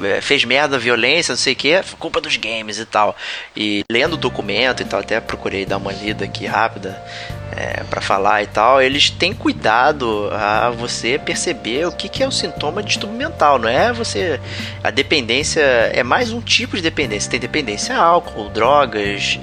é, 0.02 0.20
fez 0.20 0.44
merda, 0.44 0.78
violência, 0.78 1.32
não 1.32 1.38
sei 1.38 1.52
o 1.52 1.56
que, 1.56 1.80
culpa 1.98 2.20
dos 2.20 2.36
games 2.36 2.78
e 2.78 2.84
tal. 2.84 3.16
E 3.56 3.82
lendo 3.90 4.14
o 4.14 4.16
documento 4.16 4.82
e 4.82 4.84
tal, 4.84 5.00
até 5.00 5.20
procurei 5.20 5.66
dar 5.66 5.78
uma 5.78 5.92
lida 5.92 6.24
aqui 6.24 6.46
rápida 6.46 7.02
é, 7.56 7.84
para 7.84 8.00
falar 8.00 8.42
e 8.42 8.46
tal, 8.46 8.80
eles 8.80 9.10
têm 9.10 9.32
cuidado 9.32 10.28
a 10.32 10.70
você 10.70 11.18
perceber 11.18 11.86
o 11.86 11.92
que, 11.92 12.08
que 12.08 12.22
é 12.22 12.26
o 12.26 12.32
sintoma 12.32 12.82
de 12.82 12.88
distúrbio 12.88 13.18
mental, 13.18 13.58
não 13.58 13.68
é 13.68 13.92
você. 13.92 14.40
A 14.82 14.90
dependência 14.90 15.60
é 15.60 16.02
mais 16.02 16.32
um 16.32 16.40
tipo 16.40 16.76
de 16.76 16.82
dependência. 16.82 17.30
Tem 17.30 17.40
dependência 17.40 17.96
a 17.96 18.02
álcool, 18.02 18.48
drogas, 18.48 19.38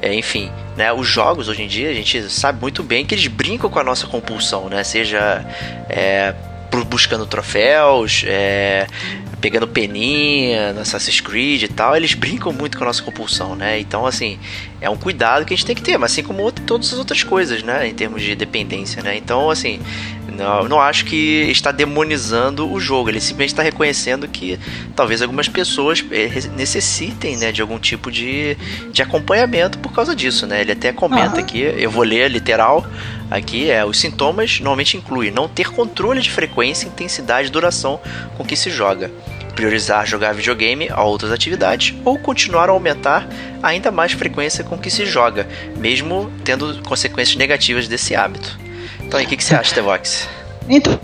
é, 0.00 0.14
enfim, 0.14 0.50
né? 0.76 0.92
Os 0.92 1.06
jogos 1.06 1.48
hoje 1.48 1.62
em 1.62 1.68
dia 1.68 1.90
a 1.90 1.94
gente 1.94 2.30
sabe 2.30 2.60
muito 2.60 2.82
bem 2.82 3.04
que 3.04 3.14
eles 3.14 3.26
brincam 3.26 3.68
com 3.68 3.78
a 3.78 3.84
nossa 3.84 4.06
compulsão, 4.06 4.68
né? 4.68 4.82
Seja 4.82 5.44
é, 5.88 6.34
buscando 6.84 7.26
troféus, 7.26 8.24
é, 8.26 8.86
pegando 9.40 9.66
peninha 9.66 10.72
no 10.72 10.80
Assassin's 10.80 11.20
Creed 11.20 11.62
e 11.62 11.68
tal, 11.68 11.96
eles 11.96 12.14
brincam 12.14 12.52
muito 12.52 12.76
com 12.76 12.84
a 12.84 12.86
nossa 12.86 13.02
compulsão, 13.02 13.56
né? 13.56 13.80
Então, 13.80 14.06
assim, 14.06 14.38
é 14.80 14.88
um 14.88 14.96
cuidado 14.96 15.44
que 15.44 15.54
a 15.54 15.56
gente 15.56 15.66
tem 15.66 15.74
que 15.74 15.82
ter, 15.82 15.98
mas 15.98 16.12
assim 16.12 16.22
como 16.22 16.50
todas 16.52 16.92
as 16.92 16.98
outras 16.98 17.22
coisas, 17.22 17.62
né? 17.62 17.88
Em 17.88 17.94
termos 17.94 18.22
de 18.22 18.34
dependência, 18.34 19.02
né? 19.02 19.16
Então, 19.16 19.50
assim, 19.50 19.80
não, 20.30 20.68
não 20.68 20.80
acho 20.80 21.04
que 21.04 21.50
está 21.50 21.70
demonizando 21.72 22.70
o 22.70 22.80
jogo, 22.80 23.08
ele 23.08 23.20
simplesmente 23.20 23.50
está 23.50 23.62
reconhecendo 23.62 24.28
que 24.28 24.58
talvez 24.94 25.22
algumas 25.22 25.48
pessoas 25.48 26.04
eh, 26.10 26.30
necessitem, 26.56 27.36
né, 27.36 27.52
de 27.52 27.60
algum 27.60 27.78
tipo 27.78 28.10
de, 28.10 28.56
de 28.92 29.02
acompanhamento 29.02 29.78
por 29.78 29.92
causa 29.92 30.14
disso, 30.14 30.46
né? 30.46 30.60
Ele 30.60 30.72
até 30.72 30.92
comenta 30.92 31.36
uhum. 31.36 31.40
aqui, 31.40 31.60
eu 31.60 31.90
vou 31.90 32.02
ler 32.02 32.30
literal, 32.30 32.86
aqui 33.30 33.70
é 33.70 33.84
os 33.84 33.98
sintomas 33.98 34.58
normalmente 34.60 34.96
incluem 34.96 35.30
não 35.30 35.48
ter 35.48 35.70
controle 35.70 36.20
de 36.20 36.30
frequência, 36.30 36.86
intensidade 36.86 37.48
e 37.48 37.50
duração 37.50 38.00
com 38.36 38.44
que 38.44 38.56
se 38.56 38.70
joga 38.70 39.10
priorizar 39.50 40.06
jogar 40.06 40.32
videogame 40.32 40.88
a 40.90 41.02
outras 41.02 41.30
atividades 41.30 41.94
ou 42.04 42.18
continuar 42.18 42.68
a 42.68 42.72
aumentar 42.72 43.28
ainda 43.62 43.90
mais 43.90 44.12
frequência 44.12 44.64
com 44.64 44.78
que 44.78 44.90
se 44.90 45.04
joga, 45.04 45.46
mesmo 45.76 46.32
tendo 46.44 46.82
consequências 46.82 47.36
negativas 47.36 47.86
desse 47.86 48.14
hábito. 48.14 48.58
Então, 49.10 49.20
o 49.20 49.26
que, 49.26 49.36
que 49.36 49.42
você 49.42 49.56
acha, 49.56 49.74
Tevox? 49.74 50.28
Então, 50.68 50.96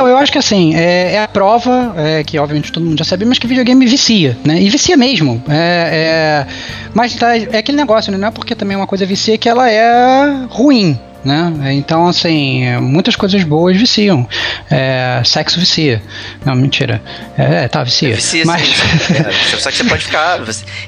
eu 0.00 0.16
acho 0.16 0.32
que 0.32 0.38
assim, 0.38 0.74
é, 0.74 1.12
é 1.12 1.22
a 1.22 1.28
prova, 1.28 1.94
é, 1.96 2.24
que 2.24 2.36
obviamente 2.36 2.72
todo 2.72 2.84
mundo 2.84 2.98
já 2.98 3.04
sabe, 3.04 3.24
mas 3.24 3.38
que 3.38 3.46
videogame 3.46 3.86
vicia, 3.86 4.36
né? 4.44 4.60
E 4.60 4.68
vicia 4.68 4.96
mesmo. 4.96 5.40
É, 5.48 6.44
é 6.44 6.46
mas 6.92 7.14
tá, 7.14 7.38
é 7.38 7.58
aquele 7.58 7.78
negócio, 7.78 8.10
né? 8.10 8.18
Não 8.18 8.26
é 8.26 8.30
porque 8.32 8.56
também 8.56 8.76
uma 8.76 8.88
coisa 8.88 9.06
vicia 9.06 9.38
que 9.38 9.48
ela 9.48 9.70
é 9.70 10.46
ruim, 10.50 10.98
né? 11.26 11.74
Então, 11.74 12.06
assim, 12.06 12.64
muitas 12.80 13.16
coisas 13.16 13.42
boas 13.42 13.76
viciam. 13.76 14.26
É, 14.70 15.20
sexo 15.24 15.58
vicia. 15.58 16.00
Não, 16.44 16.54
mentira. 16.54 17.02
É, 17.36 17.66
tá, 17.66 17.82
vicia. 17.82 18.10
É, 18.10 18.14
vicia 18.14 18.44
mas... 18.46 18.62
É, 19.16 19.56
só 19.56 19.70
que 19.70 19.78
você 19.78 19.84
pode 19.84 20.04
ficar. 20.04 20.40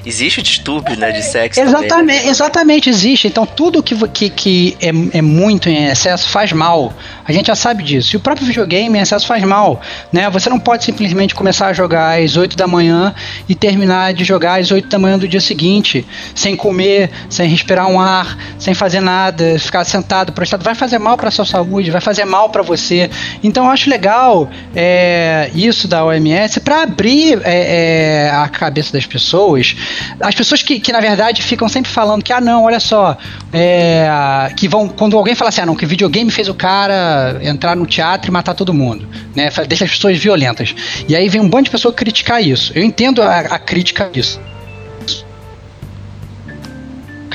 Existe 0.05 0.39
o 0.39 0.43
distúrbio, 0.43 0.95
né, 0.97 1.11
de 1.11 1.23
sexo. 1.23 1.59
Exatamente, 1.59 1.89
também, 1.89 2.23
né? 2.23 2.29
exatamente, 2.29 2.89
existe. 2.89 3.27
Então, 3.27 3.45
tudo 3.45 3.81
que, 3.81 3.95
que, 4.09 4.29
que 4.29 4.77
é, 4.81 5.17
é 5.17 5.21
muito 5.21 5.67
em 5.69 5.87
excesso 5.87 6.29
faz 6.29 6.51
mal. 6.51 6.93
A 7.25 7.31
gente 7.31 7.47
já 7.47 7.55
sabe 7.55 7.83
disso. 7.83 8.15
E 8.15 8.17
o 8.17 8.19
próprio 8.19 8.45
videogame 8.45 8.97
em 8.97 9.01
excesso 9.01 9.27
faz 9.27 9.43
mal. 9.43 9.81
Né? 10.11 10.29
Você 10.29 10.49
não 10.49 10.59
pode 10.59 10.83
simplesmente 10.83 11.35
começar 11.35 11.67
a 11.67 11.73
jogar 11.73 12.19
às 12.19 12.37
8 12.37 12.55
da 12.55 12.67
manhã 12.67 13.13
e 13.47 13.55
terminar 13.55 14.13
de 14.13 14.23
jogar 14.23 14.59
às 14.59 14.71
8 14.71 14.87
da 14.87 14.99
manhã 14.99 15.17
do 15.17 15.27
dia 15.27 15.41
seguinte, 15.41 16.05
sem 16.35 16.55
comer, 16.55 17.09
sem 17.29 17.49
respirar 17.49 17.87
um 17.87 17.99
ar, 17.99 18.37
sem 18.57 18.73
fazer 18.73 19.01
nada, 19.01 19.57
ficar 19.59 19.83
sentado, 19.83 20.28
prostrado. 20.31 20.63
Vai 20.63 20.75
fazer 20.75 20.99
mal 20.99 21.17
para 21.17 21.31
sua 21.31 21.45
saúde, 21.45 21.91
vai 21.91 22.01
fazer 22.01 22.25
mal 22.25 22.49
para 22.49 22.61
você. 22.61 23.09
Então 23.43 23.65
eu 23.65 23.71
acho 23.71 23.89
legal 23.89 24.49
é, 24.75 25.49
isso 25.53 25.87
da 25.87 26.03
OMS 26.05 26.59
para 26.59 26.83
abrir 26.83 27.41
é, 27.43 28.27
é, 28.27 28.31
a 28.31 28.47
cabeça 28.47 28.93
das 28.93 29.05
pessoas. 29.05 29.75
As 30.19 30.35
pessoas 30.35 30.61
que, 30.61 30.79
que, 30.79 30.91
na 30.91 30.99
verdade, 30.99 31.41
ficam 31.41 31.67
sempre 31.67 31.91
falando 31.91 32.23
que, 32.23 32.33
ah, 32.33 32.41
não, 32.41 32.63
olha 32.63 32.79
só, 32.79 33.17
é, 33.53 34.07
que 34.55 34.67
vão. 34.67 34.87
Quando 34.87 35.17
alguém 35.17 35.35
fala 35.35 35.49
assim, 35.49 35.61
ah, 35.61 35.65
não, 35.65 35.75
que 35.75 35.85
videogame 35.85 36.31
fez 36.31 36.47
o 36.47 36.53
cara 36.53 37.39
entrar 37.41 37.75
no 37.75 37.85
teatro 37.85 38.29
e 38.29 38.31
matar 38.31 38.53
todo 38.53 38.73
mundo, 38.73 39.07
né? 39.35 39.49
Deixa 39.67 39.85
as 39.85 39.91
pessoas 39.91 40.17
violentas. 40.17 40.75
E 41.07 41.15
aí 41.15 41.29
vem 41.29 41.41
um 41.41 41.49
bando 41.49 41.65
de 41.65 41.69
pessoas 41.69 41.95
criticar 41.95 42.41
isso. 42.43 42.71
Eu 42.75 42.83
entendo 42.83 43.21
a, 43.21 43.39
a 43.39 43.59
crítica 43.59 44.09
disso 44.11 44.39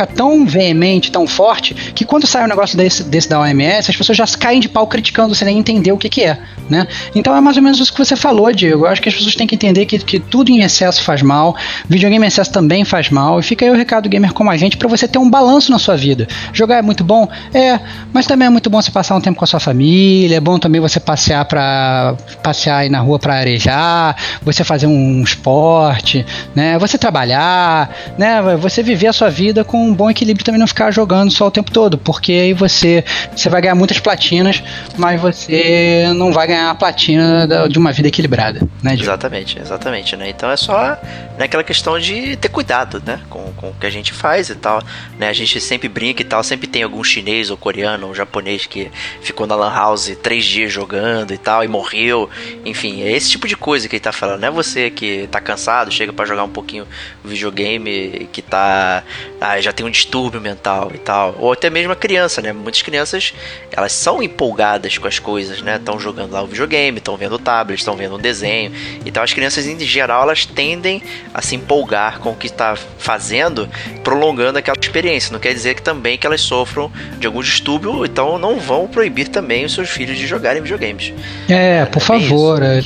fica 0.04 0.06
tão 0.06 0.44
veemente, 0.46 1.10
tão 1.10 1.26
forte, 1.26 1.74
que 1.74 2.04
quando 2.04 2.26
sai 2.26 2.44
um 2.44 2.48
negócio 2.48 2.76
desse, 2.76 3.02
desse 3.04 3.28
da 3.28 3.40
OMS, 3.40 3.90
as 3.90 3.96
pessoas 3.96 4.16
já 4.16 4.24
caem 4.38 4.60
de 4.60 4.68
pau 4.68 4.86
criticando 4.86 5.34
sem 5.34 5.46
nem 5.46 5.58
entender 5.58 5.92
o 5.92 5.98
que, 5.98 6.08
que 6.08 6.22
é. 6.22 6.38
Né? 6.68 6.86
Então 7.14 7.36
é 7.36 7.40
mais 7.40 7.56
ou 7.56 7.62
menos 7.62 7.78
isso 7.78 7.92
que 7.92 7.98
você 7.98 8.16
falou, 8.16 8.52
Diego. 8.52 8.84
Eu 8.84 8.88
acho 8.88 9.00
que 9.00 9.08
as 9.08 9.14
pessoas 9.14 9.34
têm 9.34 9.46
que 9.46 9.54
entender 9.54 9.86
que, 9.86 9.98
que 9.98 10.18
tudo 10.18 10.50
em 10.50 10.62
excesso 10.62 11.02
faz 11.02 11.22
mal, 11.22 11.56
videogame 11.88 12.24
em 12.24 12.28
excesso 12.28 12.50
também 12.50 12.84
faz 12.84 13.10
mal, 13.10 13.38
e 13.40 13.42
fica 13.42 13.64
aí 13.64 13.70
o 13.70 13.74
recado 13.74 14.08
gamer 14.08 14.32
como 14.32 14.50
a 14.50 14.56
gente 14.56 14.76
para 14.76 14.88
você 14.88 15.06
ter 15.06 15.18
um 15.18 15.28
balanço 15.28 15.70
na 15.70 15.78
sua 15.78 15.96
vida. 15.96 16.26
Jogar 16.52 16.78
é 16.78 16.82
muito 16.82 17.04
bom? 17.04 17.28
É, 17.52 17.78
mas 18.12 18.26
também 18.26 18.46
é 18.46 18.50
muito 18.50 18.70
bom 18.70 18.80
você 18.80 18.90
passar 18.90 19.14
um 19.14 19.20
tempo 19.20 19.38
com 19.38 19.44
a 19.44 19.48
sua 19.48 19.60
família, 19.60 20.36
é 20.36 20.40
bom 20.40 20.58
também 20.58 20.80
você 20.80 21.00
passear 21.00 21.44
para 21.44 22.16
passear 22.42 22.78
aí 22.78 22.88
na 22.88 23.00
rua 23.00 23.18
para 23.18 23.34
arejar, 23.34 24.16
você 24.42 24.64
fazer 24.64 24.86
um 24.86 25.22
esporte, 25.22 26.24
né? 26.54 26.78
Você 26.78 26.96
trabalhar, 26.98 27.94
né? 28.18 28.40
Você 28.60 28.82
viver 28.82 29.08
a 29.08 29.12
sua 29.12 29.30
vida 29.30 29.64
com 29.64 29.93
bom 29.94 30.10
equilíbrio 30.10 30.44
também 30.44 30.58
não 30.58 30.66
ficar 30.66 30.90
jogando 30.90 31.30
só 31.30 31.46
o 31.46 31.50
tempo 31.50 31.70
todo, 31.70 31.96
porque 31.98 32.32
aí 32.32 32.52
você, 32.52 33.04
você 33.34 33.48
vai 33.48 33.60
ganhar 33.60 33.74
muitas 33.74 33.98
platinas, 33.98 34.62
mas 34.96 35.20
você 35.20 36.12
não 36.14 36.32
vai 36.32 36.46
ganhar 36.46 36.70
a 36.70 36.74
platina 36.74 37.48
de 37.68 37.78
uma 37.78 37.92
vida 37.92 38.08
equilibrada, 38.08 38.66
né? 38.82 38.94
Exatamente, 38.94 39.58
exatamente, 39.58 40.16
né? 40.16 40.28
Então 40.28 40.50
é 40.50 40.56
só 40.56 40.98
né, 41.38 41.44
aquela 41.44 41.64
questão 41.64 41.98
de 41.98 42.36
ter 42.36 42.48
cuidado, 42.48 43.02
né? 43.04 43.20
Com, 43.28 43.52
com 43.56 43.70
o 43.70 43.74
que 43.74 43.86
a 43.86 43.90
gente 43.90 44.12
faz 44.12 44.50
e 44.50 44.54
tal, 44.54 44.82
né? 45.18 45.28
A 45.28 45.32
gente 45.32 45.60
sempre 45.60 45.88
brinca 45.88 46.22
e 46.22 46.24
tal, 46.24 46.42
sempre 46.42 46.66
tem 46.66 46.82
algum 46.82 47.02
chinês 47.02 47.50
ou 47.50 47.56
coreano 47.56 48.08
ou 48.08 48.14
japonês 48.14 48.66
que 48.66 48.90
ficou 49.20 49.46
na 49.46 49.54
lan 49.54 49.72
house 49.72 50.16
três 50.22 50.44
dias 50.44 50.72
jogando 50.72 51.32
e 51.32 51.38
tal 51.38 51.64
e 51.64 51.68
morreu, 51.68 52.28
enfim, 52.64 53.02
é 53.02 53.12
esse 53.12 53.30
tipo 53.30 53.46
de 53.46 53.56
coisa 53.56 53.88
que 53.88 53.96
ele 53.96 54.00
tá 54.00 54.12
falando, 54.12 54.40
não 54.40 54.48
é 54.48 54.50
você 54.50 54.90
que 54.90 55.28
tá 55.30 55.40
cansado, 55.40 55.90
chega 55.90 56.12
para 56.12 56.24
jogar 56.24 56.44
um 56.44 56.48
pouquinho 56.48 56.86
videogame 57.24 58.28
que 58.32 58.42
tá, 58.42 59.02
ah, 59.40 59.60
já 59.60 59.72
tem 59.74 59.84
um 59.84 59.90
distúrbio 59.90 60.40
mental 60.40 60.90
e 60.94 60.98
tal. 60.98 61.34
Ou 61.38 61.52
até 61.52 61.68
mesmo 61.70 61.92
a 61.92 61.96
criança, 61.96 62.40
né? 62.40 62.52
Muitas 62.52 62.82
crianças, 62.82 63.34
elas 63.70 63.92
são 63.92 64.22
empolgadas 64.22 64.98
com 64.98 65.06
as 65.06 65.18
coisas, 65.18 65.62
né? 65.62 65.76
Estão 65.76 65.98
jogando 65.98 66.32
lá 66.32 66.42
o 66.42 66.46
videogame, 66.46 66.98
estão 66.98 67.16
vendo 67.16 67.34
o 67.34 67.38
tablet, 67.38 67.78
estão 67.78 67.96
vendo 67.96 68.16
um 68.16 68.18
desenho. 68.18 68.72
Então 69.04 69.22
as 69.22 69.32
crianças, 69.32 69.66
em 69.66 69.78
geral, 69.80 70.22
elas 70.22 70.46
tendem 70.46 71.02
a 71.32 71.42
se 71.42 71.56
empolgar 71.56 72.18
com 72.20 72.30
o 72.30 72.36
que 72.36 72.46
está 72.46 72.76
fazendo, 72.98 73.68
prolongando 74.02 74.58
aquela 74.58 74.78
experiência. 74.80 75.32
Não 75.32 75.40
quer 75.40 75.52
dizer 75.52 75.74
que 75.74 75.82
também 75.82 76.16
que 76.16 76.26
elas 76.26 76.40
sofram 76.40 76.90
de 77.18 77.26
algum 77.26 77.42
distúrbio, 77.42 78.04
então 78.04 78.38
não 78.38 78.58
vão 78.58 78.86
proibir 78.86 79.28
também 79.28 79.64
os 79.64 79.74
seus 79.74 79.90
filhos 79.90 80.16
de 80.18 80.26
jogarem 80.26 80.62
videogames. 80.62 81.12
É, 81.48 81.84
por 81.86 82.02
é 82.02 82.04
favor. 82.04 82.62
É 82.62 82.82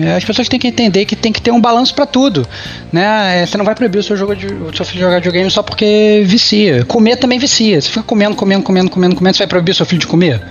é, 0.00 0.16
as 0.16 0.24
pessoas 0.24 0.48
têm 0.48 0.58
que 0.58 0.66
entender 0.66 1.04
que 1.04 1.14
tem 1.14 1.32
que 1.32 1.40
ter 1.40 1.52
um 1.52 1.60
balanço 1.60 1.94
para 1.94 2.04
tudo, 2.06 2.46
né? 2.92 3.42
É, 3.42 3.46
você 3.46 3.56
não 3.56 3.64
vai 3.64 3.74
proibir 3.74 3.98
o 3.98 4.02
seu, 4.02 4.16
jogo 4.16 4.34
de, 4.34 4.46
o 4.46 4.74
seu 4.74 4.84
filho 4.84 4.98
de 4.98 5.04
jogar 5.04 5.16
videogame 5.16 5.48
só 5.48 5.62
porque 5.62 6.24
vicia. 6.26 6.84
Comer 6.84 7.16
também 7.16 7.38
vicia. 7.38 7.80
Você 7.80 7.88
fica 7.88 8.02
comendo, 8.02 8.34
comendo, 8.34 8.62
comendo, 8.62 8.90
comendo, 8.90 9.16
comendo, 9.16 9.36
você 9.36 9.42
vai 9.44 9.48
proibir 9.48 9.74
seu 9.74 9.86
filho 9.86 10.00
de 10.00 10.06
comer? 10.06 10.42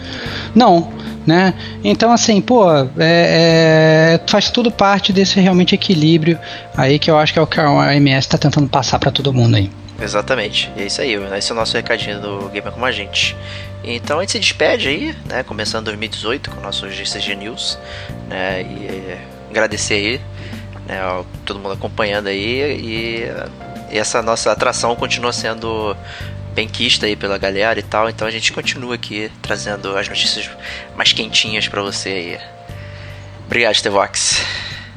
Não, 0.54 0.94
né? 1.26 1.54
Então 1.84 2.12
assim, 2.12 2.40
pô, 2.40 2.72
é, 2.72 2.86
é, 3.00 4.20
faz 4.28 4.50
tudo 4.50 4.70
parte 4.72 5.12
desse 5.12 5.40
realmente 5.40 5.74
equilíbrio 5.74 6.38
aí 6.76 7.00
que 7.00 7.10
eu 7.10 7.18
acho 7.18 7.34
que 7.34 7.40
é 7.40 7.42
o 7.42 7.48
que 7.48 7.60
a 7.60 7.70
OMS 7.70 8.20
está 8.20 8.38
tentando 8.38 8.70
passar 8.70 9.00
para 9.00 9.12
todo 9.12 9.34
mundo 9.34 9.56
aí. 9.56 9.70
Exatamente, 10.02 10.70
e 10.76 10.82
é 10.82 10.86
isso 10.88 11.02
aí, 11.02 11.14
esse 11.38 11.52
é 11.52 11.54
o 11.54 11.58
nosso 11.58 11.76
recadinho 11.78 12.20
do 12.20 12.50
Gamer 12.50 12.72
Como 12.74 12.86
a 12.86 12.92
Gente. 12.92 13.36
Então 13.82 14.20
a 14.20 14.22
gente 14.22 14.34
se 14.34 14.40
despede 14.40 14.88
aí, 14.88 15.16
né? 15.26 15.44
Começando 15.44 15.86
2018 15.86 16.52
com 16.52 16.60
o 16.60 16.64
nosso 16.64 16.90
GCG 16.90 17.36
News, 17.36 17.78
né? 18.28 18.62
E 18.64 18.88
é, 18.88 19.22
agradecer 19.50 19.94
aí, 19.94 20.22
né? 20.86 21.00
Todo 21.46 21.60
mundo 21.60 21.74
acompanhando 21.74 22.28
aí 22.28 22.78
e, 22.82 23.32
e 23.92 23.98
essa 23.98 24.22
nossa 24.22 24.52
atração 24.52 24.96
continua 24.96 25.34
sendo 25.34 25.96
bem 26.54 26.68
quista 26.68 27.06
aí 27.06 27.16
pela 27.16 27.38
galera 27.38 27.80
e 27.80 27.84
tal. 27.84 28.10
Então 28.10 28.28
a 28.28 28.32
gente 28.32 28.54
continua 28.54 28.96
aqui 28.96 29.32
trazendo 29.42 29.96
as 29.98 30.08
notícias 30.08 30.50
mais 30.96 31.12
quentinhas 31.12 31.68
para 31.68 31.82
você 31.82 32.10
aí. 32.10 32.38
Obrigado, 33.46 33.76
Stevox. 33.76 34.42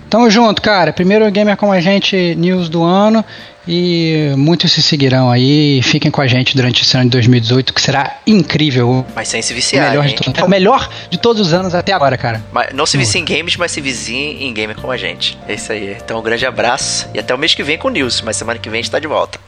Tamo 0.09 0.31
junto, 0.31 0.63
cara. 0.63 0.93
Primeiro 0.93 1.31
gamer 1.31 1.57
com 1.57 1.71
a 1.71 1.81
gente 1.81 2.35
news 2.35 2.69
do 2.69 2.83
ano 2.83 3.25
e 3.69 4.33
muitos 4.37 4.73
se 4.73 4.83
seguirão 4.83 5.31
aí. 5.31 5.83
Fiquem 5.83 6.11
com 6.11 6.23
a 6.23 6.27
gente 6.27 6.57
durante 6.57 6.83
esse 6.83 6.97
ano 6.97 7.05
de 7.05 7.11
2018, 7.11 7.75
que 7.75 7.81
será 7.81 8.17
incrível. 8.27 9.05
Mas 9.15 9.29
sem 9.29 9.43
se 9.43 9.53
viciar. 9.53 9.87
O 9.87 9.89
melhor, 9.91 10.07
de, 10.07 10.41
é 10.41 10.45
o 10.45 10.49
melhor 10.49 10.91
de 11.11 11.19
todos 11.19 11.47
os 11.47 11.53
anos 11.53 11.75
até 11.75 11.93
agora, 11.93 12.17
cara. 12.17 12.43
Mas 12.51 12.73
não 12.73 12.87
se 12.87 12.97
vicie 12.97 13.21
em 13.21 13.25
games, 13.25 13.57
mas 13.57 13.71
se 13.71 13.81
vicie 13.83 14.43
em 14.43 14.53
gamer 14.55 14.77
com 14.77 14.91
a 14.91 14.97
gente. 14.97 15.39
É 15.47 15.55
isso 15.55 15.71
aí. 15.71 15.97
Então 16.03 16.19
um 16.19 16.23
grande 16.23 16.47
abraço 16.47 17.09
e 17.13 17.19
até 17.19 17.35
o 17.35 17.39
mês 17.39 17.55
que 17.55 17.63
vem 17.63 17.77
com 17.77 17.89
o 17.89 17.91
News. 17.91 18.23
Mas 18.23 18.37
semana 18.37 18.59
que 18.59 18.71
vem 18.71 18.81
a 18.81 18.83
gente 18.83 18.91
tá 18.91 18.99
de 18.99 19.07
volta. 19.07 19.39